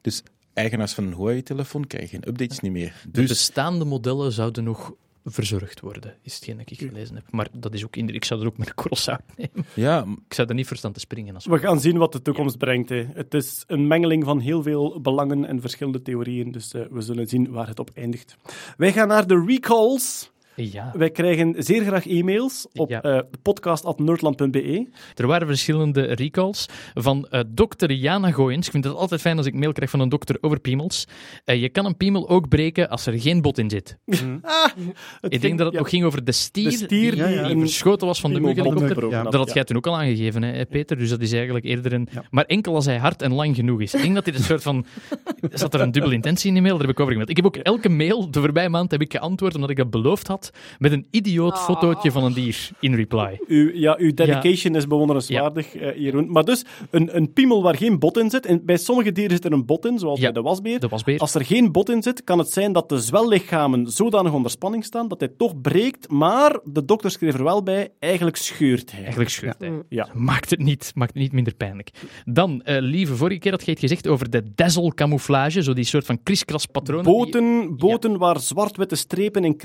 [0.00, 0.22] Dus
[0.52, 2.94] eigenaars van een Huawei-telefoon krijgen geen updates niet meer.
[3.04, 4.92] De Dus bestaande modellen zouden nog
[5.30, 7.24] verzorgd worden, is hetgeen dat ik gelezen heb.
[7.30, 9.66] Maar dat is ook in, ik zou er ook met een korrel zout nemen.
[9.74, 11.34] ja, Ik zou er niet voor staan te springen.
[11.34, 12.88] Als We gaan zien wat de toekomst brengt.
[12.88, 13.06] Hè.
[13.14, 17.26] Het is een mengeling van heel veel belangen en verschillende theorieën, dus eh, we zullen
[17.28, 18.36] zien waar het op eindigt.
[18.76, 20.30] Wij gaan naar de recalls.
[20.60, 23.02] Ja, Wij krijgen zeer graag e-mails op Ja.
[23.02, 24.88] eh podcast.nerdland.be.
[25.14, 28.66] er waren verschillende recalls van eh dokter Jana Gooyens.
[28.66, 31.04] Ik vind het altijd fijn als ik mail krijg van een dokter over piemels.
[31.44, 33.96] Eh, je kan een piemel ook breken als er geen bot in zit.
[34.04, 37.24] Het Ik ging- denk dat het ja, nog ging over de stier, De stier die,
[37.24, 37.48] die ja.
[37.48, 39.00] die verschoten was van de mughelikopter.
[39.10, 39.54] Dat had ja.
[39.54, 40.96] jij toen ook al aangegeven, hè, Peter.
[40.98, 42.08] Dus dat is eigenlijk eerder een...
[42.12, 42.24] Ja.
[42.30, 43.94] Maar enkel als hij hard en lang genoeg is.
[43.94, 44.86] Ik denk dat dit een soort van...
[45.52, 46.76] Zat er een dubbele intentie in die mail?
[46.76, 47.30] Daar heb ik over gemaild.
[47.30, 50.26] Ik heb ook elke mail de voorbije maand heb ik geantwoord omdat ik dat beloofd
[50.26, 50.47] had
[50.78, 53.40] met een idioot fotootje van een dier in reply.
[53.46, 56.30] Uw, ja, uw dedication is bewonderenswaardig, eh, Jeroen.
[56.30, 58.46] Maar dus, een, een piemel waar geen bot in zit.
[58.46, 60.80] En bij sommige dieren zit er een bot in, zoals Ja, bij de wasbeer.
[60.80, 61.18] De wasbeer.
[61.18, 64.84] Als er geen bot in zit, kan het zijn dat de zwellichamen zodanig onder spanning
[64.84, 69.00] staan dat hij toch breekt, maar de dokter schreef er wel bij, eigenlijk scheurt hij.
[69.00, 69.72] Eigenlijk scheurt hij.
[69.88, 70.08] Ja.
[70.14, 71.90] Maakt het niet, maakt het niet minder pijnlijk.
[72.24, 75.84] Dan, eh, lieve, vorige keer had je het gezegd over de dazzle camouflage, zo die
[75.84, 77.04] soort van kriskras patronen.
[77.04, 79.56] die- Boten, boten waar zwart-witte strepen en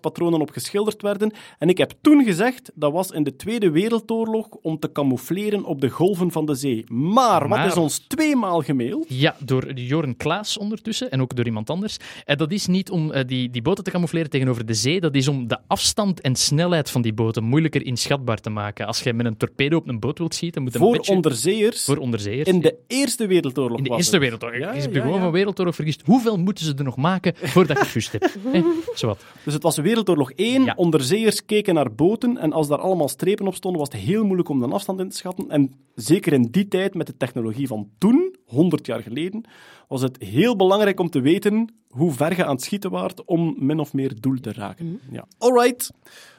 [0.00, 1.32] krieskraspatronen op geschilderd werden.
[1.58, 5.80] En ik heb toen gezegd, dat was in de Tweede Wereldoorlog om te camoufleren op
[5.80, 6.84] de golven van de zee.
[6.88, 9.04] Maar, wat Maar- is ons tweemaal gemaild?
[9.08, 11.96] Ja, door Joren Klaas ondertussen en ook door iemand anders.
[12.24, 15.14] En dat is niet om eh, die, die boten te camoufleren tegenover de zee, dat
[15.14, 18.86] is om de afstand en snelheid van die boten moeilijker inschatbaar te maken.
[18.86, 21.12] Als je met een torpedo op een boot wilt schieten, moet een Voor beetje...
[21.12, 22.48] onderzeeërs Voor onderzeeërs.
[22.48, 24.18] in de Eerste Wereldoorlog In de Eerste.
[24.18, 24.58] Wereldoorlog.
[24.58, 26.02] Ja, ja, je gewoon van Wereldoorlog vergist.
[26.04, 28.36] Hoeveel moeten ze er nog maken voordat je het?
[28.52, 28.62] Hè?
[28.94, 29.24] Zowat.
[29.44, 30.64] Dus het was Wereldoorlog 1.
[30.64, 30.74] Ja.
[30.76, 34.48] Onderzeeërs keken naar boten en als daar allemaal strepen op stonden, was het heel moeilijk
[34.48, 35.50] om de afstand in te schatten.
[35.50, 39.44] En zeker in die tijd, met de technologie van toen, 100 jaar geleden,
[39.88, 43.54] was het heel belangrijk om te weten hoe ver je aan het schieten waart om
[43.58, 45.00] min of meer doel te raken.
[45.10, 45.24] Ja.
[45.38, 45.90] Alright.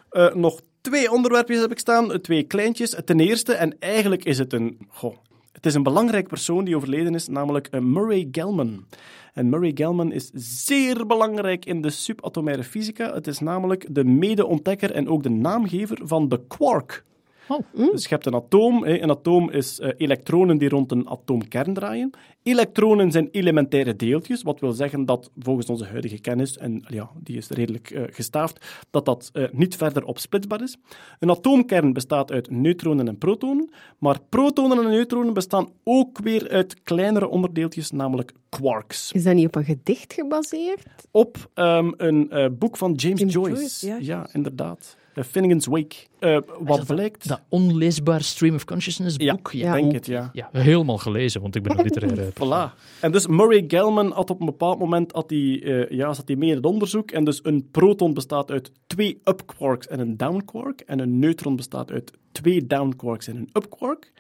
[0.10, 2.96] Eh, nog twee onderwerpjes heb ik staan, twee kleintjes.
[3.06, 4.78] Ten eerste, en eigenlijk is het een...
[4.88, 5.16] Goh,
[5.52, 8.86] het is een belangrijk persoon die overleden is, namelijk eh, Murray Gell-Mann.
[9.36, 13.14] En Murray Gell-Mann is zeer belangrijk in de subatomaire fysica.
[13.14, 17.04] Het is namelijk de mede-ontdekker en ook de naamgever van de quark.
[17.48, 17.92] Oh.
[17.92, 18.84] Dus je hebt een atoom.
[18.84, 19.02] hè.
[19.02, 22.10] Een atoom is eh, elektronen die rond een atoomkern draaien.
[22.44, 27.38] Elektronen zijn elementaire deeltjes, wat wil zeggen dat volgens onze huidige kennis, en ja, die
[27.38, 30.78] is redelijk eh, gestaafd, dat dat eh, niet verder opsplitsbaar is.
[31.20, 33.70] Een atoomkern bestaat uit neutronen en protonen,
[34.00, 39.12] maar protonen en neutronen bestaan ook weer uit kleinere onderdeeltjes, namelijk quarks.
[39.12, 40.84] Is dat niet op een gedicht gebaseerd?
[41.12, 43.56] Op ehm, een boek van James, James Joyce.
[43.56, 43.98] Joyce, ja.
[44.00, 44.98] ja, inderdaad.
[45.16, 45.96] Uh, Finnegan's Wake.
[46.20, 47.28] Eh, wat blijkt...
[47.28, 49.54] Dat onleesbaar Stream of Consciousness Ja, boek.
[49.54, 49.74] ik Ja.
[49.74, 50.30] denk het, ja.
[50.34, 52.30] Ja, helemaal gelezen, want ik ben een literaire.
[52.44, 52.78] Voilà.
[53.02, 56.36] En dus Murray Gell-Mann had op een bepaald moment had hij, eh, ja, zat hij
[56.38, 57.12] mee in het onderzoek.
[57.12, 60.82] En dus een proton bestaat uit twee up quarks en een down quark.
[60.82, 64.12] En een neutron bestaat uit twee down quarks en een up quark.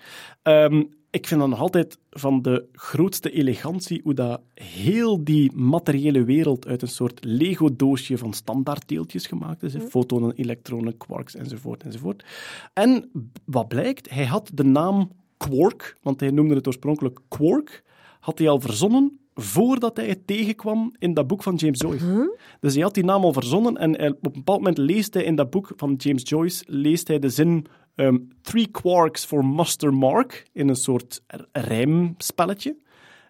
[1.15, 6.67] Ik vind dat nog altijd van de grootste elegantie hoe dat heel die materiële wereld
[6.67, 9.73] uit een soort Lego-doosje van standaarddeeltjes gemaakt is.
[9.73, 9.79] hè.
[9.79, 12.25] Fotonen, elektronen, quarks enzovoort enzovoort.
[12.73, 13.09] En
[13.45, 17.83] wat blijkt, hij had de naam Quark, want hij noemde het oorspronkelijk Quark,
[18.19, 22.37] had hij al verzonnen voordat hij het tegenkwam in dat boek van James Joyce.
[22.59, 25.35] Dus hij had die naam al verzonnen en op een bepaald moment leest hij in
[25.35, 27.65] dat boek van James Joyce leest hij de zin
[27.95, 32.77] ehm, Three quarks for Master Mark in een soort rijmspelletje.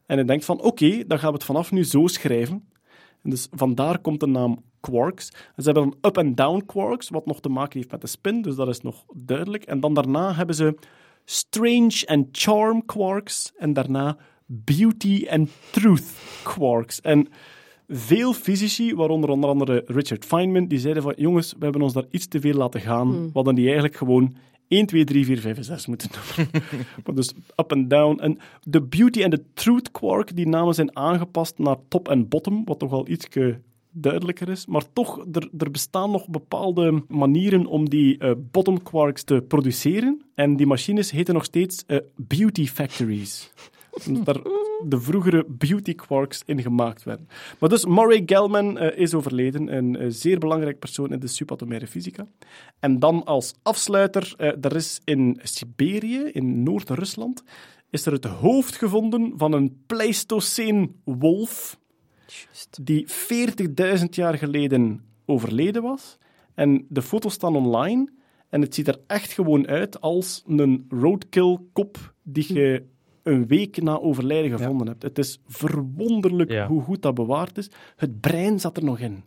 [0.05, 2.69] En hij denkt van, oké, dan gaan we het vanaf nu zo schrijven.
[3.23, 5.29] En dus vandaar komt de naam quarks.
[5.55, 8.07] En ze hebben dan up- en down quarks, wat nog te maken heeft met de
[8.07, 9.63] spin, dus dat is nog duidelijk.
[9.63, 10.77] En dan daarna hebben ze
[11.25, 16.13] strange and charm quarks en daarna beauty and truth
[16.43, 17.01] quarks.
[17.01, 17.27] En
[17.87, 22.05] veel fysici, waaronder onder andere Richard Feynman, die zeiden van jongens, we hebben ons daar
[22.09, 23.11] iets te veel laten gaan.
[23.25, 24.35] We hadden die eigenlijk gewoon
[24.67, 26.53] 1, 2, 3, 4, 5 en 6 moeten noemen.
[27.05, 28.19] maar dus up en down.
[28.19, 32.65] En de beauty en de truth quark, die namen zijn aangepast naar top en bottom,
[32.65, 33.27] wat toch wel iets
[33.91, 34.65] duidelijker is.
[34.65, 40.21] Maar toch, er, er bestaan nog bepaalde manieren om die eh, bottom quarks te produceren.
[40.35, 43.53] En die machines heten nog steeds eh, beauty factories.
[44.07, 44.43] Omdat daar
[44.83, 47.27] de vroegere beauty quarks in gemaakt werden.
[47.59, 51.87] Maar dus Murray Gell-Mann eh, is overleden, een eh, zeer belangrijk persoon in de subatomaire
[51.87, 52.27] fysica.
[52.79, 57.43] En dan als afsluiter, eh, er is in Siberië, in Noord-Rusland,
[57.89, 61.79] is er het hoofd gevonden van een Pleistocene wolf
[62.81, 66.17] die 40.000 jaar geleden overleden was.
[66.53, 68.09] En de foto's staan online.
[68.49, 72.85] En het ziet er echt gewoon uit als een roadkill-kop die je
[73.25, 75.03] een week na overlijden gevonden hebt.
[75.03, 76.67] Het is verwonderlijk Ja.
[76.67, 77.69] hoe goed dat bewaard is.
[77.95, 79.23] Het brein zat er nog in.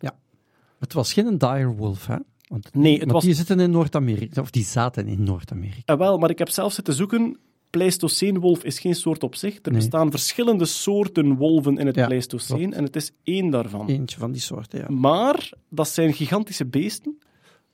[0.79, 2.17] Het was geen direwolf, hè?
[2.49, 5.93] Want, Nee, het was- die zitten in Noord-Amerika, of die zaten in Noord-Amerika.
[5.93, 7.39] Eh, wel, maar ik heb zelf zitten zoeken.
[7.71, 9.55] Pleistoceenwolf is geen soort op zich.
[9.55, 9.73] Er Nee.
[9.81, 12.75] bestaan verschillende soorten wolven in het Ja, Pleistoceen klopt.
[12.75, 13.89] en het is één daarvan.
[13.89, 14.87] Eentje van die soorten, ja.
[14.89, 17.19] Maar dat zijn gigantische beesten.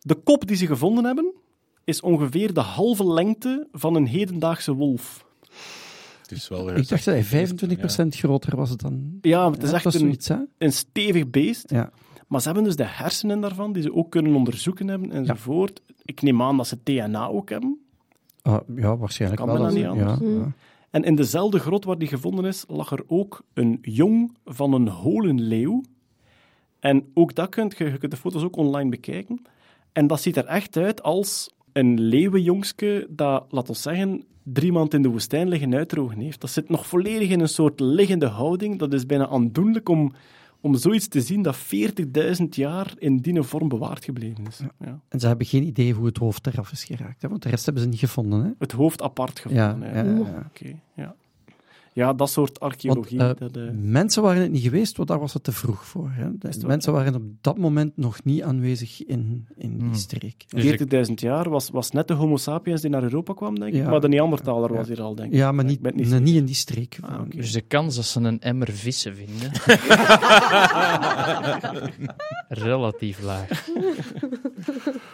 [0.01, 1.33] De kop die ze gevonden hebben
[1.85, 5.24] is ongeveer de halve lengte van een hedendaagse wolf.
[6.31, 7.49] Het is wel weer Ik dacht dat hij
[8.05, 9.19] 25% groter was dan...
[9.21, 11.71] Ja, het is Ja, echt dat een, zoiets, een stevig beest.
[11.71, 11.91] Ja.
[12.29, 15.83] Maar ze hebben dus de hersenen daarvan, die ze ook kunnen onderzoeken hebben enzovoort.
[16.03, 17.79] Ik neem aan dat ze DNA ook hebben.
[18.43, 19.67] Ah, ja, waarschijnlijk Kan wel.
[19.69, 20.19] niet ja, anders.
[20.21, 20.53] ja.
[20.91, 24.89] En in dezelfde grot waar die gevonden is, lag er ook een jong van een
[24.89, 25.83] holenleeuw.
[26.81, 29.43] En ook dat kunt je, je kunt de foto's ook online bekijken.
[29.93, 34.97] En dat ziet er echt uit als een leeuwenjongske dat, laat ons zeggen, drie maanden
[34.97, 36.41] in de woestijn liggen uitdrogen heeft.
[36.41, 38.79] Dat zit nog volledig in een soort liggende houding.
[38.79, 40.13] Dat is bijna aandoenlijk om,
[40.61, 44.61] om zoiets te zien dat 40.000 jaar in die vorm bewaard gebleven is.
[44.79, 45.01] Ja.
[45.09, 47.29] En ze hebben geen idee hoe het hoofd eraf is geraakt, hè?
[47.29, 48.45] want de rest hebben ze niet gevonden.
[48.45, 48.51] Hè?
[48.59, 49.81] Het hoofd apart gevonden.
[49.81, 50.47] ja, ja, ja.
[50.49, 51.15] Oké, ja.
[51.95, 53.19] Ja, dat soort Want archeologie.
[53.19, 56.11] eh, dat, eh, mensen waren het niet geweest, want daar was het te vroeg voor.
[56.13, 56.29] Hè?
[56.67, 59.95] Mensen waren op dat moment nog niet aanwezig in, in die Hmm.
[59.95, 60.45] streek.
[60.49, 63.73] Dus ik- 40.000 jaar was, was net de Homo sapiens die naar Europa kwam, denk
[63.75, 63.81] ik.
[63.83, 63.91] Ja.
[63.91, 64.95] Maar de Neandertaler was Ja.
[64.95, 65.39] hier al, denk ik.
[65.39, 66.99] Ja, maar Ik niet, nee, niet in die streek.
[67.01, 67.21] Ah.
[67.29, 69.51] Dus de kans dat ze een emmer vissen vinden.
[72.49, 73.65] relatief laag.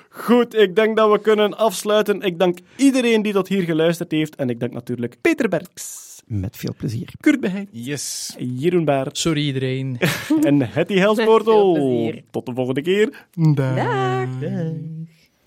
[0.08, 2.20] Goed, ik denk dat we kunnen afsluiten.
[2.20, 4.36] Ik dank iedereen die tot hier geluisterd heeft.
[4.36, 7.08] En ik dank natuurlijk Peter Berks, Met veel plezier.
[7.20, 8.34] Kurt Beheid, Yes.
[8.38, 9.98] Jeroen Baert Sorry iedereen.
[10.48, 12.22] en Hetty plezier.
[12.30, 13.26] Tot de volgende keer.
[13.34, 13.74] Dag.
[13.76, 14.28] Dag.
[14.40, 14.72] Dag.